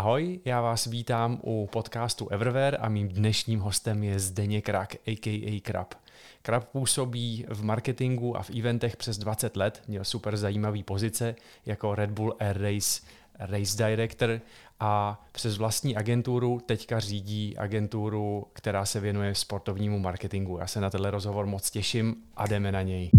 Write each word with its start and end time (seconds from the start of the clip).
Ahoj, 0.00 0.40
já 0.44 0.60
vás 0.60 0.86
vítám 0.86 1.38
u 1.42 1.68
podcastu 1.72 2.28
Everware 2.28 2.78
a 2.80 2.88
mým 2.88 3.08
dnešním 3.08 3.60
hostem 3.60 4.02
je 4.02 4.20
Zdeněk 4.20 4.64
Krak, 4.64 4.96
a.k.a. 5.06 5.60
Krab. 5.60 5.94
Krab 6.42 6.64
působí 6.64 7.44
v 7.48 7.64
marketingu 7.64 8.36
a 8.36 8.42
v 8.42 8.50
eventech 8.50 8.96
přes 8.96 9.18
20 9.18 9.56
let, 9.56 9.82
měl 9.88 10.04
super 10.04 10.36
zajímavý 10.36 10.82
pozice 10.82 11.34
jako 11.66 11.94
Red 11.94 12.10
Bull 12.10 12.36
Air 12.38 12.60
Race 12.62 13.00
Race 13.38 13.84
Director 13.84 14.40
a 14.80 15.22
přes 15.32 15.58
vlastní 15.58 15.96
agenturu 15.96 16.60
teďka 16.66 17.00
řídí 17.00 17.56
agenturu, 17.58 18.46
která 18.52 18.84
se 18.84 19.00
věnuje 19.00 19.34
sportovnímu 19.34 19.98
marketingu. 19.98 20.58
Já 20.58 20.66
se 20.66 20.80
na 20.80 20.90
tenhle 20.90 21.10
rozhovor 21.10 21.46
moc 21.46 21.70
těším 21.70 22.16
a 22.36 22.46
jdeme 22.46 22.72
na 22.72 22.82
něj. 22.82 23.10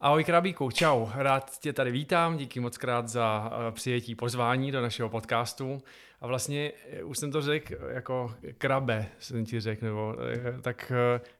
Ahoj 0.00 0.24
Krabíku, 0.24 0.70
čau, 0.70 1.06
rád 1.14 1.58
tě 1.58 1.72
tady 1.72 1.90
vítám, 1.90 2.36
díky 2.36 2.60
moc 2.60 2.78
krát 2.78 3.08
za 3.08 3.50
eh, 3.52 3.72
přijetí 3.72 4.14
pozvání 4.14 4.72
do 4.72 4.82
našeho 4.82 5.08
podcastu. 5.08 5.82
A 6.20 6.26
vlastně, 6.26 6.72
eh, 6.90 7.02
už 7.02 7.18
jsem 7.18 7.32
to 7.32 7.42
řekl, 7.42 7.74
jako 7.90 8.34
krabe 8.58 9.06
jsem 9.18 9.44
ti 9.44 9.60
řekl, 9.60 9.84
nebo 9.84 10.16
eh, 10.20 10.60
tak 10.62 10.92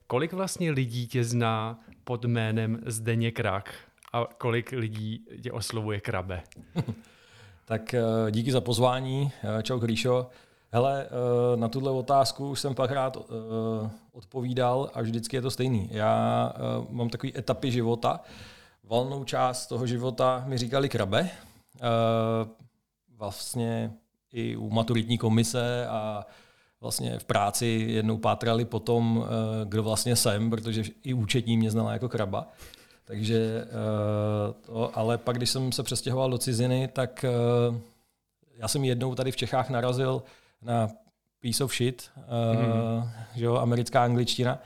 kolik 0.06 0.32
vlastně 0.32 0.70
lidí 0.70 1.06
tě 1.06 1.24
zná 1.24 1.80
pod 2.04 2.24
jménem 2.24 2.80
Zdeněk 2.86 3.36
Krak 3.36 3.74
a 4.12 4.26
kolik 4.38 4.72
lidí 4.72 5.26
tě 5.42 5.52
oslovuje 5.52 6.00
krabe? 6.00 6.42
tak 7.64 7.94
díky 8.30 8.52
za 8.52 8.60
pozvání, 8.60 9.32
čau 9.62 9.80
Kríšo. 9.80 10.30
Hele, 10.70 11.06
na 11.56 11.68
tuhle 11.68 11.90
otázku 11.90 12.50
už 12.50 12.60
jsem 12.60 12.74
párkrát 12.74 13.16
odpovídal 14.12 14.90
a 14.94 15.02
vždycky 15.02 15.36
je 15.36 15.42
to 15.42 15.50
stejný. 15.50 15.88
Já 15.92 16.52
mám 16.90 17.08
takové 17.08 17.32
etapy 17.36 17.70
života, 17.70 18.20
valnou 18.84 19.24
část 19.24 19.66
toho 19.66 19.86
života 19.86 20.44
mi 20.46 20.58
říkali 20.58 20.88
krabe. 20.88 21.30
Vlastně 23.16 23.92
i 24.32 24.56
u 24.56 24.70
maturitní 24.70 25.18
komise 25.18 25.86
a 25.86 26.26
vlastně 26.80 27.18
v 27.18 27.24
práci 27.24 27.86
jednou 27.88 28.18
pátrali 28.18 28.64
potom, 28.64 29.26
e, 29.26 29.64
kdo 29.64 29.82
vlastně 29.82 30.16
jsem, 30.16 30.50
protože 30.50 30.82
i 31.02 31.14
účetní 31.14 31.56
mě 31.56 31.70
znala 31.70 31.92
jako 31.92 32.08
kraba. 32.08 32.48
Takže 33.04 33.64
to, 34.66 34.98
ale 34.98 35.18
pak, 35.18 35.36
když 35.36 35.50
jsem 35.50 35.72
se 35.72 35.82
přestěhoval 35.82 36.30
do 36.30 36.38
ciziny, 36.38 36.88
tak 36.92 37.24
já 38.56 38.68
jsem 38.68 38.84
jednou 38.84 39.14
tady 39.14 39.32
v 39.32 39.36
Čechách 39.36 39.70
narazil 39.70 40.22
na 40.62 40.88
piece 41.40 41.64
of 41.64 41.74
shit, 41.74 42.10
mm. 42.52 43.10
že 43.34 43.44
jo, 43.44 43.56
americká 43.56 44.04
angličtina, 44.04 44.58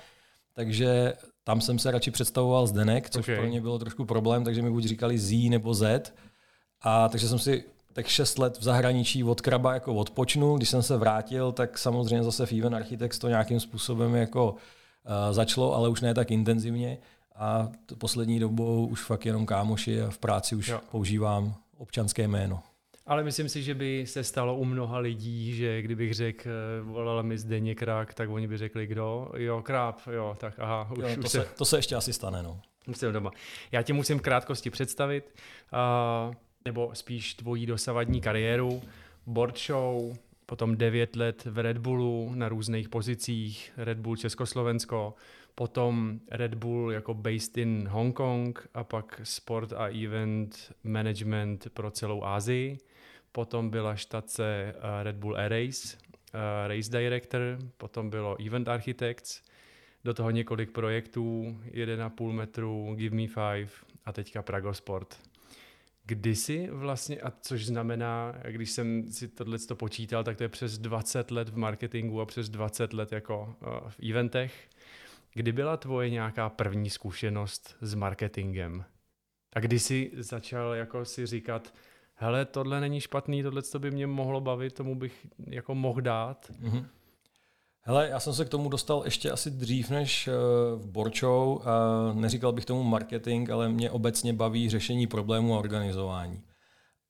takže 0.55 1.15
tam 1.45 1.61
jsem 1.61 1.79
se 1.79 1.91
radši 1.91 2.11
představoval 2.11 2.67
Zdenek, 2.67 3.11
což 3.11 3.25
okay. 3.25 3.37
pro 3.37 3.47
mě 3.47 3.61
bylo 3.61 3.79
trošku 3.79 4.05
problém, 4.05 4.45
takže 4.45 4.63
mi 4.63 4.71
buď 4.71 4.85
říkali 4.85 5.19
Z 5.19 5.51
nebo 5.51 5.75
Z. 5.75 6.15
A 6.81 7.09
takže 7.09 7.29
jsem 7.29 7.39
si 7.39 7.65
tak 7.93 8.07
šest 8.07 8.39
let 8.39 8.59
v 8.59 8.63
zahraničí 8.63 9.25
od 9.25 9.41
kraba 9.41 9.75
jako 9.75 9.95
odpočnul. 9.95 10.57
Když 10.57 10.69
jsem 10.69 10.83
se 10.83 10.97
vrátil, 10.97 11.53
tak 11.53 11.79
samozřejmě 11.79 12.23
zase 12.25 12.47
v 12.47 12.53
Even 12.53 12.75
Architects 12.75 13.19
to 13.19 13.29
nějakým 13.29 13.61
způsobem 13.61 14.15
jako 14.15 14.51
uh, 14.51 15.35
začalo, 15.35 15.75
ale 15.75 15.89
už 15.89 16.01
ne 16.01 16.15
tak 16.15 16.31
intenzivně. 16.31 16.99
A 17.37 17.69
poslední 17.99 18.39
dobou 18.39 18.87
už 18.87 19.03
fakt 19.03 19.27
jenom 19.27 19.47
kámoši 19.47 20.03
a 20.03 20.11
v 20.11 20.19
práci 20.19 20.57
už 20.57 20.69
jo. 20.69 20.81
používám 20.91 21.55
občanské 21.77 22.29
jméno. 22.29 22.63
Ale 23.07 23.25
myslím 23.25 23.49
si, 23.49 23.63
že 23.63 23.75
by 23.75 24.05
se 24.07 24.25
stalo 24.25 24.57
u 24.57 24.65
mnoha 24.65 24.99
lidí, 24.99 25.57
že 25.57 25.83
kdybych 25.83 26.15
řekl, 26.15 26.49
eh, 26.49 26.83
volala 26.83 27.23
mi 27.23 27.39
Zdeněk 27.39 27.79
Krák, 27.79 28.15
tak 28.15 28.31
oni 28.31 28.49
by 28.49 28.59
řekli, 28.59 28.87
kdo? 28.87 29.33
Jo, 29.37 29.63
Kráp, 29.63 30.01
jo, 30.13 30.37
tak 30.41 30.55
aha. 30.59 30.89
Už, 30.93 30.99
jo, 30.99 31.15
to, 31.15 31.21
už 31.21 31.29
se, 31.29 31.49
to 31.59 31.65
se 31.65 31.79
ještě 31.79 31.97
asi 31.97 32.13
stane, 32.13 32.43
no. 32.43 32.61
Musím 32.87 33.13
doma. 33.13 33.31
Já 33.73 33.83
tě 33.83 33.93
musím 33.93 34.19
v 34.19 34.23
krátkosti 34.23 34.71
představit, 34.71 35.35
uh, 36.29 36.35
nebo 36.65 36.91
spíš 36.95 37.35
tvojí 37.35 37.67
dosavadní 37.67 38.21
kariéru. 38.21 38.83
Board 39.27 39.59
show, 39.59 40.17
potom 40.47 40.77
9 40.77 41.17
let 41.17 41.45
v 41.45 41.59
Red 41.59 41.79
Bullu 41.79 42.33
na 42.35 42.49
různých 42.49 42.89
pozicích, 42.89 43.73
Red 43.77 43.99
Bull 43.99 44.17
Československo, 44.17 45.15
potom 45.55 46.21
Red 46.31 46.55
Bull 46.55 46.93
jako 46.93 47.15
based 47.15 47.59
in 47.59 47.89
Hongkong 47.89 48.69
a 48.75 48.85
pak 48.85 49.21
sport 49.25 49.73
a 49.73 49.89
event 49.89 50.73
management 50.85 51.69
pro 51.75 51.91
celou 51.91 52.25
Asii 52.25 52.79
potom 53.33 53.71
byla 53.71 53.97
štace 53.97 54.75
eh, 54.77 55.03
Red 55.03 55.17
Bull 55.17 55.37
Air 55.37 55.51
Race, 55.51 55.97
eh, 56.35 56.69
Race 56.69 56.91
Director, 56.91 57.41
potom 57.77 58.11
bylo 58.11 58.47
Event 58.47 58.69
Architects, 58.69 59.43
do 60.05 60.15
toho 60.15 60.31
několik 60.31 60.71
projektů, 60.71 61.59
1,5 61.71 62.33
metru, 62.33 62.95
Give 62.95 63.17
Me 63.17 63.27
Five 63.27 63.71
a 64.05 64.13
teďka 64.13 64.43
Pragosport. 64.43 65.21
Kdysi 66.05 66.69
vlastně, 66.71 67.21
a 67.21 67.31
což 67.41 67.67
znamená, 67.67 68.35
když 68.49 68.71
jsem 68.71 69.13
si 69.13 69.29
tohle 69.29 69.59
to 69.59 69.77
počítal, 69.77 70.25
tak 70.25 70.37
to 70.37 70.43
je 70.43 70.49
přes 70.49 70.79
20 70.79 71.31
let 71.31 71.49
v 71.49 71.57
marketingu 71.57 72.21
a 72.21 72.27
přes 72.27 72.49
20 72.49 72.93
let 72.93 73.13
jako 73.13 73.57
eh, 73.63 73.91
v 73.91 74.11
eventech. 74.11 74.69
Kdy 75.35 75.53
byla 75.53 75.77
tvoje 75.77 76.11
nějaká 76.11 76.49
první 76.49 76.91
zkušenost 76.91 77.77
s 77.81 77.95
marketingem? 77.95 78.85
A 79.55 79.61
kdy 79.61 79.79
jsi 79.79 80.11
začal 80.15 80.75
jako 80.75 81.05
si 81.05 81.27
říkat, 81.27 81.75
hele, 82.15 82.45
tohle 82.45 82.81
není 82.81 83.01
špatný, 83.01 83.43
tohle 83.43 83.63
by 83.79 83.91
mě 83.91 84.07
mohlo 84.07 84.41
bavit, 84.41 84.75
tomu 84.75 84.95
bych 84.95 85.27
jako 85.47 85.75
mohl 85.75 86.01
dát. 86.01 86.51
Mm-hmm. 86.63 86.87
Hele, 87.85 88.09
já 88.09 88.21
jsem 88.21 88.35
se 88.35 88.45
k 88.45 88.49
tomu 88.49 88.69
dostal 88.69 89.03
ještě 89.05 89.31
asi 89.31 89.51
dřív 89.51 89.91
než 89.91 90.29
uh, 90.29 90.35
v 90.81 90.87
Borčou. 90.87 91.61
Neříkal 92.13 92.53
bych 92.53 92.65
tomu 92.65 92.83
marketing, 92.83 93.51
ale 93.51 93.69
mě 93.69 93.91
obecně 93.91 94.33
baví 94.33 94.71
řešení 94.71 95.07
problémů 95.07 95.55
a 95.55 95.59
organizování. 95.59 96.43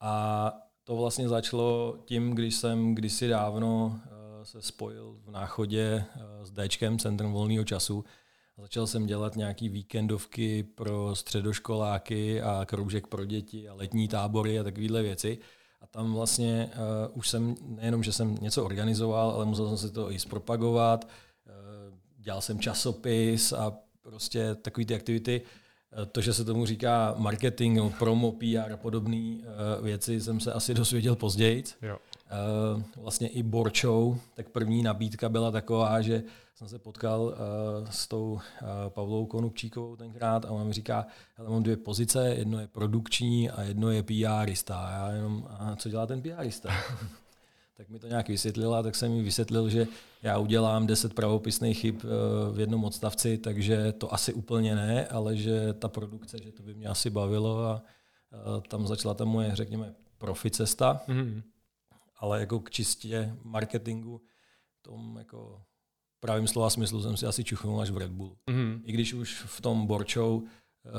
A 0.00 0.52
to 0.84 0.96
vlastně 0.96 1.28
začalo 1.28 1.96
tím, 2.04 2.34
když 2.34 2.54
jsem 2.54 2.94
kdysi 2.94 3.28
dávno 3.28 3.86
uh, 3.86 4.42
se 4.42 4.62
spojil 4.62 5.16
v 5.24 5.30
náchodě 5.30 6.04
uh, 6.16 6.22
s 6.44 6.52
Dčkem, 6.52 6.98
Centrum 6.98 7.32
volného 7.32 7.64
času, 7.64 8.04
Začal 8.58 8.86
jsem 8.86 9.06
dělat 9.06 9.36
nějaký 9.36 9.68
víkendovky 9.68 10.62
pro 10.62 11.14
středoškoláky 11.14 12.42
a 12.42 12.64
kroužek 12.64 13.06
pro 13.06 13.24
děti 13.24 13.68
a 13.68 13.74
letní 13.74 14.08
tábory 14.08 14.58
a 14.58 14.64
takovéhle 14.64 15.02
věci. 15.02 15.38
A 15.80 15.86
tam 15.86 16.14
vlastně 16.14 16.70
uh, 16.74 17.18
už 17.18 17.28
jsem, 17.28 17.54
nejenom, 17.62 18.02
že 18.02 18.12
jsem 18.12 18.34
něco 18.40 18.64
organizoval, 18.64 19.30
ale 19.30 19.44
musel 19.44 19.68
jsem 19.68 19.88
si 19.88 19.94
to 19.94 20.12
i 20.12 20.18
zpropagovat. 20.18 21.04
Uh, 21.04 21.98
dělal 22.18 22.40
jsem 22.40 22.60
časopis 22.60 23.52
a 23.52 23.72
prostě 24.02 24.54
takové 24.54 24.84
ty 24.84 24.94
aktivity. 24.94 25.42
Uh, 25.98 26.04
to, 26.04 26.20
že 26.20 26.34
se 26.34 26.44
tomu 26.44 26.66
říká 26.66 27.14
marketing, 27.18 27.80
promo, 27.98 28.32
PR 28.32 28.72
a 28.72 28.76
podobné 28.76 29.36
uh, 29.38 29.84
věci, 29.84 30.20
jsem 30.20 30.40
se 30.40 30.52
asi 30.52 30.74
dosvěděl 30.74 31.16
později. 31.16 31.64
Jo. 31.82 31.98
Uh, 32.32 32.82
vlastně 32.96 33.28
i 33.28 33.42
Borčou, 33.42 34.16
tak 34.34 34.48
první 34.48 34.82
nabídka 34.82 35.28
byla 35.28 35.50
taková, 35.50 36.00
že 36.00 36.22
jsem 36.54 36.68
se 36.68 36.78
potkal 36.78 37.20
uh, 37.22 37.34
s 37.90 38.08
tou 38.08 38.32
uh, 38.32 38.40
Pavlou 38.88 39.26
Konupčíkovou 39.26 39.96
tenkrát 39.96 40.44
a 40.44 40.50
ona 40.50 40.64
mi 40.64 40.72
říká, 40.72 41.06
hele, 41.34 41.50
mám 41.50 41.62
dvě 41.62 41.76
pozice, 41.76 42.34
jedno 42.34 42.60
je 42.60 42.66
produkční 42.66 43.50
a 43.50 43.62
jedno 43.62 43.90
je 43.90 44.02
PRista. 44.02 44.76
A 44.76 44.90
já 44.90 45.10
jenom, 45.10 45.48
a 45.50 45.76
co 45.76 45.88
dělá 45.88 46.06
ten 46.06 46.22
PRista? 46.22 46.68
tak 47.76 47.88
mi 47.88 47.98
to 47.98 48.06
nějak 48.06 48.28
vysvětlila, 48.28 48.82
tak 48.82 48.94
jsem 48.94 49.12
mi 49.12 49.22
vysvětlil, 49.22 49.68
že 49.68 49.86
já 50.22 50.38
udělám 50.38 50.86
10 50.86 51.14
pravopisných 51.14 51.78
chyb 51.78 51.96
v 52.52 52.60
jednom 52.60 52.84
odstavci, 52.84 53.38
takže 53.38 53.92
to 53.92 54.14
asi 54.14 54.32
úplně 54.32 54.74
ne, 54.74 55.06
ale 55.06 55.36
že 55.36 55.72
ta 55.72 55.88
produkce, 55.88 56.38
že 56.42 56.52
to 56.52 56.62
by 56.62 56.74
mě 56.74 56.86
asi 56.86 57.10
bavilo 57.10 57.64
a 57.64 57.82
tam 58.68 58.86
začala 58.86 59.14
ta 59.14 59.24
moje, 59.24 59.56
řekněme, 59.56 59.94
profi 60.18 60.50
cesta. 60.50 61.00
Mm-hmm. 61.08 61.42
Ale 62.22 62.40
jako 62.40 62.60
k 62.60 62.70
čistě 62.70 63.36
marketingu, 63.42 64.22
tom 64.82 65.16
jako 65.18 65.62
pravým 66.20 66.48
slova 66.48 66.70
smyslu 66.70 67.02
jsem 67.02 67.16
si 67.16 67.26
asi 67.26 67.44
čuchnul 67.44 67.80
až 67.80 67.90
v 67.90 67.96
Red 67.96 68.10
Bull. 68.10 68.36
Mm-hmm. 68.50 68.80
I 68.84 68.92
když 68.92 69.14
už 69.14 69.42
v 69.46 69.60
tom 69.60 69.86
Borčou 69.86 70.36
uh, 70.36 70.46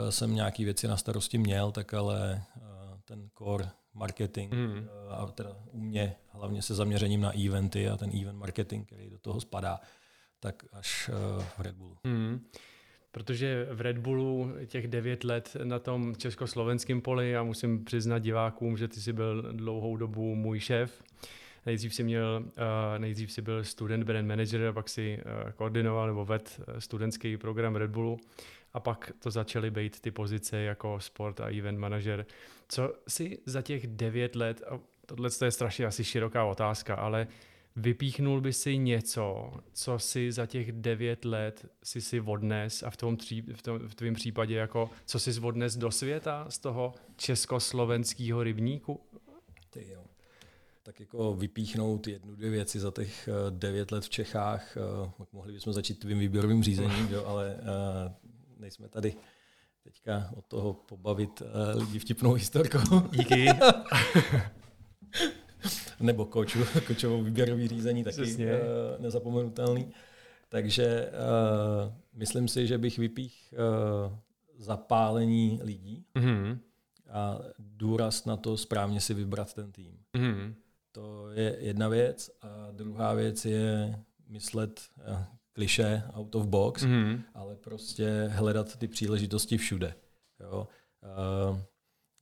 jsem 0.09 0.35
nějaký 0.35 0.65
věci 0.65 0.87
na 0.87 0.97
starosti 0.97 1.37
měl, 1.37 1.71
tak 1.71 1.93
ale 1.93 2.43
uh, 2.55 2.63
ten 3.05 3.29
core 3.37 3.69
marketing 3.93 4.53
mm-hmm. 4.53 4.83
uh, 4.83 5.13
a 5.13 5.25
teda 5.31 5.55
u 5.71 5.79
mě 5.79 6.15
hlavně 6.27 6.61
se 6.61 6.75
zaměřením 6.75 7.21
na 7.21 7.31
eventy 7.45 7.89
a 7.89 7.97
ten 7.97 8.21
event 8.21 8.39
marketing, 8.39 8.87
který 8.87 9.09
do 9.09 9.19
toho 9.19 9.41
spadá, 9.41 9.79
tak 10.39 10.63
až 10.71 11.09
uh, 11.09 11.43
v 11.43 11.59
Red 11.59 11.75
Bullu. 11.75 11.97
Mm-hmm. 12.03 12.39
Protože 13.13 13.67
v 13.71 13.81
Red 13.81 13.97
Bullu 13.97 14.51
těch 14.65 14.87
devět 14.87 15.23
let 15.23 15.57
na 15.63 15.79
tom 15.79 16.15
československém 16.15 17.01
poli, 17.01 17.31
já 17.31 17.43
musím 17.43 17.85
přiznat 17.85 18.19
divákům, 18.19 18.77
že 18.77 18.87
ty 18.87 19.01
jsi 19.01 19.13
byl 19.13 19.41
dlouhou 19.51 19.97
dobu 19.97 20.35
můj 20.35 20.59
šéf, 20.59 21.03
Nejdřív 21.65 21.95
si 21.95 22.03
měl, 22.03 22.43
uh, 22.45 22.53
nejdřív 22.97 23.31
si 23.31 23.41
byl 23.41 23.63
student 23.63 24.03
brand 24.03 24.27
manager, 24.27 24.67
a 24.67 24.73
pak 24.73 24.89
si 24.89 25.17
uh, 25.17 25.51
koordinoval 25.51 26.07
nebo 26.07 26.25
ved 26.25 26.61
eh, 26.67 26.81
studentský 26.81 27.37
program 27.37 27.75
Red 27.75 27.91
Bullu 27.91 28.19
a 28.73 28.79
pak 28.79 29.11
to 29.19 29.31
začaly 29.31 29.71
být 29.71 29.99
ty 29.99 30.11
pozice 30.11 30.57
jako 30.57 30.99
sport 30.99 31.39
a 31.39 31.57
event 31.57 31.79
manager. 31.79 32.25
Co 32.69 32.93
si 33.07 33.39
za 33.45 33.61
těch 33.61 33.87
devět 33.87 34.35
let, 34.35 34.63
a 34.69 34.79
tohle 35.05 35.29
je 35.45 35.51
strašně 35.51 35.85
asi 35.85 36.03
široká 36.03 36.45
otázka, 36.45 36.95
ale 36.95 37.27
vypíchnul 37.75 38.41
by 38.41 38.53
si 38.53 38.77
něco, 38.77 39.51
co 39.73 39.99
si 39.99 40.31
za 40.31 40.45
těch 40.45 40.71
devět 40.71 41.25
let 41.25 41.65
si 41.83 42.01
si 42.01 42.21
odnes 42.21 42.83
a 42.83 42.89
v 42.89 42.97
tom, 42.97 43.17
tří, 43.17 43.41
v, 43.41 43.61
tom 43.61 43.79
v 43.79 43.95
tvém 43.95 44.13
případě 44.13 44.55
jako, 44.55 44.89
co 45.05 45.19
si 45.19 45.39
odnes 45.39 45.77
do 45.77 45.91
světa 45.91 46.45
z 46.49 46.59
toho 46.59 46.93
československého 47.15 48.43
rybníku? 48.43 48.99
Ty 49.69 49.87
jo. 49.89 50.03
Tak 50.83 50.99
jako 50.99 51.33
vypíchnout 51.33 52.07
jednu, 52.07 52.35
dvě 52.35 52.49
věci 52.49 52.79
za 52.79 52.91
těch 52.91 53.27
eh, 53.27 53.31
devět 53.49 53.91
let 53.91 54.03
v 54.03 54.09
Čechách, 54.09 54.77
eh, 54.77 54.81
mohli 55.33 55.53
bychom 55.53 55.73
začít 55.73 55.99
tvým 55.99 56.19
výběrovým 56.19 56.63
řízením, 56.63 57.07
jo, 57.11 57.25
ale 57.25 57.57
eh, 57.59 58.13
nejsme 58.57 58.89
tady 58.89 59.15
teďka 59.83 60.29
od 60.35 60.45
toho 60.45 60.73
pobavit 60.73 61.41
lidi 61.73 61.99
vtipnou 61.99 62.33
historkou. 62.33 62.99
Díky. 63.11 63.45
nebo 65.99 66.25
koču, 66.25 66.59
kočovou 66.87 67.23
výběrový 67.23 67.67
řízení 67.67 68.03
taky 68.03 68.21
Přesně. 68.21 68.51
uh, 68.51 69.01
nezapomenutelný. 69.01 69.93
Takže 70.49 71.09
uh, 71.11 71.93
myslím 72.13 72.47
si, 72.47 72.67
že 72.67 72.77
bych 72.77 72.97
vypích 72.97 73.53
uh, 73.53 74.13
zapálení 74.57 75.59
lidí 75.63 76.05
mm-hmm. 76.15 76.57
a 77.09 77.39
důraz 77.59 78.25
na 78.25 78.37
to 78.37 78.57
správně 78.57 79.01
si 79.01 79.13
vybrat 79.13 79.53
ten 79.53 79.71
tým. 79.71 79.97
Mm-hmm. 80.13 80.53
To 80.91 81.31
je 81.31 81.57
jedna 81.59 81.87
věc. 81.87 82.31
A 82.41 82.67
druhá 82.71 83.13
věc 83.13 83.45
je 83.45 83.99
myslet 84.27 84.81
uh, 85.09 85.17
kliše 85.53 86.03
out 86.13 86.35
of 86.35 86.45
box, 86.45 86.83
mm-hmm. 86.83 87.21
ale 87.33 87.55
prostě 87.55 88.27
hledat 88.31 88.75
ty 88.75 88.87
příležitosti 88.87 89.57
všude. 89.57 89.95
Jo? 90.39 90.67
Uh, 91.51 91.59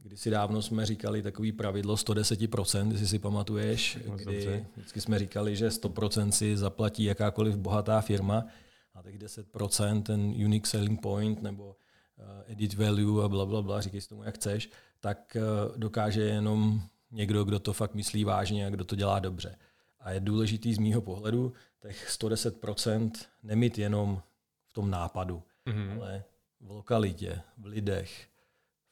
Kdysi 0.04 0.30
dávno 0.30 0.62
jsme 0.62 0.86
říkali 0.86 1.22
takový 1.22 1.52
pravidlo 1.52 1.96
110%, 1.96 2.92
jestli 2.92 3.08
si 3.08 3.20
pamatuješ, 3.20 3.98
kdy 4.16 4.66
vždycky 4.76 5.02
jsme 5.02 5.20
říkali, 5.20 5.56
že 5.56 5.68
100% 5.68 6.30
si 6.30 6.58
zaplatí 6.58 7.04
jakákoliv 7.04 7.56
bohatá 7.58 8.02
firma 8.02 8.46
a 8.94 9.04
tak 9.04 9.16
10% 9.16 10.04
ten 10.04 10.20
unique 10.20 10.68
selling 10.68 11.02
point 11.02 11.42
nebo 11.42 11.66
uh, 11.66 12.26
edit 12.48 12.74
value 12.74 13.24
a 13.24 13.28
bla, 13.28 13.46
bla, 13.46 13.62
bla, 13.62 13.82
říkej 13.82 14.02
si 14.02 14.10
tomu, 14.10 14.24
jak 14.24 14.36
chceš, 14.36 14.70
tak 15.00 15.38
uh, 15.40 15.78
dokáže 15.78 16.22
jenom 16.22 16.82
někdo, 17.12 17.44
kdo 17.44 17.60
to 17.60 17.74
fakt 17.74 17.96
myslí 17.96 18.24
vážně 18.24 18.68
a 18.68 18.70
kdo 18.70 18.86
to 18.86 18.96
dělá 18.96 19.20
dobře. 19.20 19.56
A 20.00 20.12
je 20.12 20.20
důležitý 20.20 20.74
z 20.74 20.78
mýho 20.78 21.02
pohledu 21.02 21.54
těch 21.82 22.10
110% 22.10 23.12
nemít 23.44 23.78
jenom 23.78 24.22
v 24.68 24.74
tom 24.74 24.90
nápadu, 24.90 25.44
mm-hmm. 25.68 26.02
ale 26.02 26.24
v 26.62 26.72
lokalitě, 26.72 27.42
v 27.58 27.66
lidech, 27.66 28.28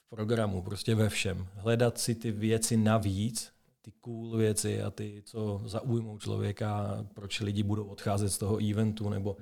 programu, 0.09 0.61
prostě 0.61 0.95
ve 0.95 1.09
všem. 1.09 1.47
Hledat 1.53 1.97
si 1.97 2.15
ty 2.15 2.31
věci 2.31 2.77
navíc, 2.77 3.53
ty 3.81 3.91
cool 3.91 4.37
věci 4.37 4.81
a 4.81 4.91
ty, 4.91 5.21
co 5.25 5.61
zaujmou 5.65 6.17
člověka, 6.19 7.05
proč 7.13 7.39
lidi 7.39 7.63
budou 7.63 7.85
odcházet 7.85 8.29
z 8.29 8.37
toho 8.37 8.69
eventu 8.69 9.09
nebo 9.09 9.37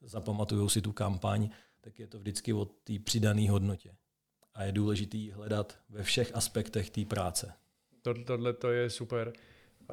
zapamatujou 0.00 0.68
si 0.68 0.82
tu 0.82 0.92
kampaň, 0.92 1.50
tak 1.80 1.98
je 1.98 2.06
to 2.06 2.18
vždycky 2.18 2.52
o 2.52 2.64
té 2.64 2.92
přidané 3.04 3.50
hodnotě. 3.50 3.94
A 4.54 4.64
je 4.64 4.72
důležitý 4.72 5.30
hledat 5.30 5.78
ve 5.88 6.02
všech 6.02 6.34
aspektech 6.34 6.90
té 6.90 7.04
práce. 7.04 7.52
Tohle 8.26 8.52
to 8.52 8.70
je 8.70 8.90
super. 8.90 9.32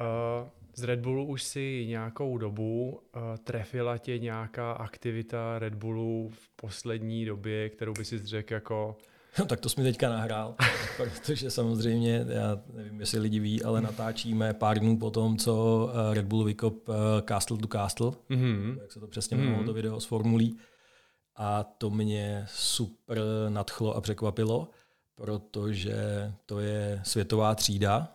Uh, 0.00 0.48
z 0.74 0.84
Red 0.84 1.00
Bullu 1.00 1.26
už 1.26 1.42
si 1.42 1.86
nějakou 1.88 2.38
dobu 2.38 2.90
uh, 2.90 3.22
trefila 3.44 3.98
tě 3.98 4.18
nějaká 4.18 4.72
aktivita 4.72 5.58
Red 5.58 5.74
Bullu 5.74 6.30
v 6.34 6.48
poslední 6.56 7.24
době, 7.24 7.68
kterou 7.68 7.92
by 7.92 8.04
si 8.04 8.26
řekl 8.26 8.54
jako 8.54 8.96
No, 9.38 9.44
tak 9.46 9.60
to 9.60 9.68
jsi 9.68 9.80
mi 9.80 9.86
teďka 9.86 10.08
nahrál, 10.08 10.54
protože 10.96 11.50
samozřejmě, 11.50 12.26
já 12.28 12.62
nevím, 12.72 13.00
jestli 13.00 13.18
lidi 13.18 13.40
ví, 13.40 13.62
ale 13.62 13.80
natáčíme 13.80 14.54
pár 14.54 14.78
dnů 14.78 14.98
po 14.98 15.10
tom, 15.10 15.38
co 15.38 15.88
eh, 15.92 16.14
Red 16.14 16.26
Bull 16.26 16.44
vykop 16.44 16.88
eh, 16.88 16.92
Castle 17.28 17.58
to 17.58 17.68
Castle, 17.68 18.10
mm-hmm. 18.10 18.78
jak 18.80 18.92
se 18.92 19.00
to 19.00 19.06
přesně 19.06 19.36
jmenovalo, 19.36 19.62
mm-hmm. 19.62 19.66
to 19.66 19.72
video 19.72 20.00
s 20.00 20.04
formulí. 20.04 20.58
A 21.36 21.62
to 21.64 21.90
mě 21.90 22.46
super 22.48 23.18
nadchlo 23.48 23.96
a 23.96 24.00
překvapilo, 24.00 24.68
protože 25.14 25.94
to 26.46 26.60
je 26.60 27.00
světová 27.04 27.54
třída, 27.54 28.08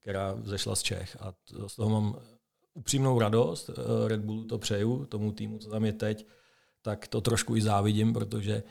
která 0.00 0.36
zešla 0.42 0.76
z 0.76 0.82
Čech. 0.82 1.16
A 1.20 1.32
to, 1.44 1.68
z 1.68 1.76
toho 1.76 1.90
mám 1.90 2.16
upřímnou 2.74 3.18
radost. 3.18 3.70
Eh, 3.70 4.08
Red 4.08 4.20
Bullu 4.20 4.44
to 4.44 4.58
přeju, 4.58 5.04
tomu 5.04 5.32
týmu, 5.32 5.58
co 5.58 5.70
tam 5.70 5.84
je 5.84 5.92
teď, 5.92 6.26
tak 6.82 7.08
to 7.08 7.20
trošku 7.20 7.56
i 7.56 7.62
závidím, 7.62 8.12
protože 8.12 8.62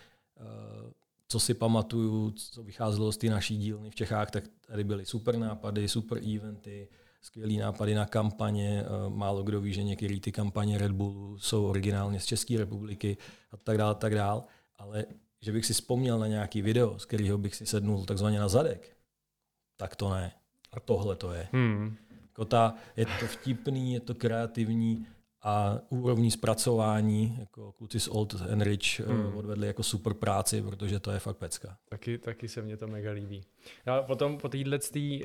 co 1.33 1.39
si 1.39 1.53
pamatuju, 1.53 2.31
co 2.31 2.63
vycházelo 2.63 3.11
z 3.11 3.17
té 3.17 3.27
naší 3.27 3.57
dílny 3.57 3.89
v 3.89 3.95
Čechách, 3.95 4.31
tak 4.31 4.43
tady 4.67 4.83
byly 4.83 5.05
super 5.05 5.37
nápady, 5.37 5.87
super 5.87 6.17
eventy, 6.35 6.87
skvělý 7.21 7.57
nápady 7.57 7.95
na 7.95 8.05
kampaně. 8.05 8.83
Eh, 8.85 9.09
málo 9.09 9.43
kdo 9.43 9.61
ví, 9.61 9.73
že 9.73 9.83
některé 9.83 10.19
ty 10.19 10.31
kampaně 10.31 10.77
Red 10.77 10.91
Bullu 10.91 11.39
jsou 11.39 11.65
originálně 11.65 12.19
z 12.19 12.25
České 12.25 12.57
republiky 12.57 13.17
a 13.51 13.57
tak 13.57 13.77
dále, 13.77 13.95
tak 13.95 14.15
dále. 14.15 14.43
Ale 14.77 15.05
že 15.41 15.51
bych 15.51 15.65
si 15.65 15.73
vzpomněl 15.73 16.19
na 16.19 16.27
nějaký 16.27 16.61
video, 16.61 16.99
z 16.99 17.05
kterého 17.05 17.37
bych 17.37 17.55
si 17.55 17.65
sednul 17.65 18.05
takzvaně 18.05 18.39
na 18.39 18.47
zadek, 18.47 18.97
tak 19.77 19.95
to 19.95 20.09
ne. 20.09 20.31
A 20.71 20.79
tohle 20.79 21.15
to 21.15 21.33
je. 21.33 21.47
Hmm. 21.51 21.97
Jako 22.21 22.45
ta, 22.45 22.75
je 22.97 23.05
to 23.05 23.27
vtipný, 23.27 23.93
je 23.93 23.99
to 23.99 24.15
kreativní, 24.15 25.07
a 25.43 25.79
úrovní 25.89 26.31
zpracování, 26.31 27.35
jako 27.39 27.71
kluci 27.71 27.99
z 27.99 28.07
Old 28.07 28.35
Enrich 28.49 28.99
eh, 28.99 29.03
hmm. 29.03 29.37
odvedli 29.37 29.67
jako 29.67 29.83
super 29.83 30.13
práci, 30.13 30.61
protože 30.61 30.99
to 30.99 31.11
je 31.11 31.19
fakt 31.19 31.37
pecka. 31.37 31.77
Taky, 31.89 32.17
taky 32.17 32.47
se 32.47 32.61
mně 32.61 32.77
to 32.77 32.87
mega 32.87 33.11
líbí. 33.11 33.43
A 33.85 34.01
potom 34.01 34.37
po 34.37 34.49
téhle 34.49 34.79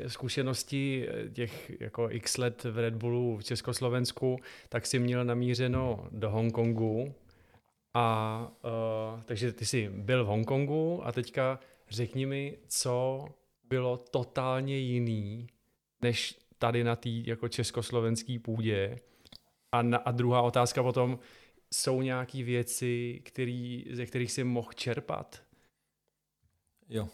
zkušenosti 0.07 1.09
eh, 1.09 1.29
těch 1.29 1.81
jako 1.81 2.09
x 2.11 2.37
let 2.37 2.65
v 2.65 2.79
Red 2.79 2.95
Bullu 2.95 3.37
v 3.37 3.45
Československu, 3.45 4.39
tak 4.69 4.87
si 4.87 4.99
měl 4.99 5.25
namířeno 5.25 6.09
do 6.11 6.31
Hongkongu. 6.31 7.15
A 7.95 8.49
uh, 8.65 9.23
takže 9.23 9.53
ty 9.53 9.67
jsi 9.67 9.89
byl 9.89 10.25
v 10.25 10.27
Hongkongu 10.27 11.07
a 11.07 11.13
teďka 11.13 11.61
řekni 11.91 12.27
mi, 12.27 12.59
co 12.69 13.25
bylo 13.69 13.97
totálně 13.97 14.77
jiný, 14.77 15.47
než 16.03 16.39
tady 16.59 16.85
na 16.85 16.97
té 16.97 17.09
jako 17.09 17.49
československé 17.49 18.39
půdě, 18.39 18.99
a, 19.73 19.83
na, 19.83 19.99
a 19.99 20.11
druhá 20.11 20.43
otázka 20.43 20.83
potom, 20.83 21.19
jsou 21.75 22.03
nějaké 22.03 22.43
věci, 22.43 23.23
který, 23.25 23.85
ze 23.93 24.07
kterých 24.07 24.33
si 24.33 24.45
mohl 24.45 24.73
čerpat? 24.73 25.43
Jo, 26.89 27.09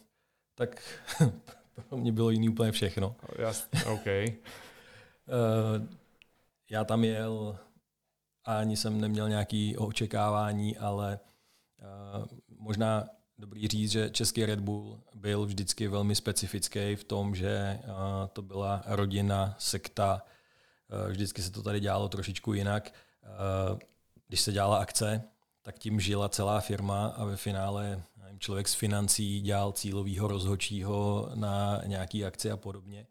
tak 0.54 1.00
pro 1.88 1.98
mě 1.98 2.12
bylo 2.12 2.30
jiný 2.30 2.48
úplně 2.48 2.72
všechno. 2.72 3.16
Jasně, 3.38 3.84
OK. 3.84 4.06
uh, 4.06 4.32
já 6.70 6.84
tam 6.84 7.04
jel 7.04 7.58
a 8.44 8.58
ani 8.58 8.76
jsem 8.76 9.00
neměl 9.00 9.28
nějaké 9.28 9.72
očekávání, 9.78 10.76
ale 10.76 11.20
uh, 12.18 12.26
možná 12.48 13.04
dobrý 13.38 13.68
říct, 13.68 13.90
že 13.90 14.10
český 14.10 14.46
Red 14.46 14.60
Bull 14.60 15.00
byl 15.14 15.46
vždycky 15.46 15.88
velmi 15.88 16.14
specifický 16.14 16.96
v 16.96 17.04
tom, 17.04 17.34
že 17.34 17.80
uh, 17.84 17.92
to 18.32 18.42
byla 18.42 18.82
rodina, 18.86 19.54
sekta, 19.58 20.22
Eh, 20.22 20.33
vždycky 21.08 21.42
se 21.42 21.50
to 21.50 21.62
tady 21.62 21.80
dělalo 21.80 22.08
trošičku 22.08 22.52
jinak. 22.52 22.92
Eh, 23.24 23.78
když 24.28 24.40
se 24.40 24.52
dělala 24.52 24.78
akce, 24.78 25.22
tak 25.62 25.78
tím 25.78 26.00
žila 26.00 26.28
celá 26.28 26.60
firma 26.60 27.06
a 27.06 27.24
ve 27.24 27.36
finále 27.36 28.02
nevím, 28.16 28.40
člověk 28.40 28.68
z 28.68 28.74
financí 28.74 29.40
dělal 29.40 29.72
cílového 29.72 30.28
rozhočího 30.28 31.30
na 31.34 31.80
nějaký 31.86 32.24
akci 32.24 32.50
a 32.50 32.56
podobně. 32.56 33.06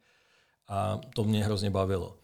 A 0.68 1.00
to 1.16 1.24
mě 1.24 1.46
hrozně 1.46 1.70
bavilo. 1.70 2.18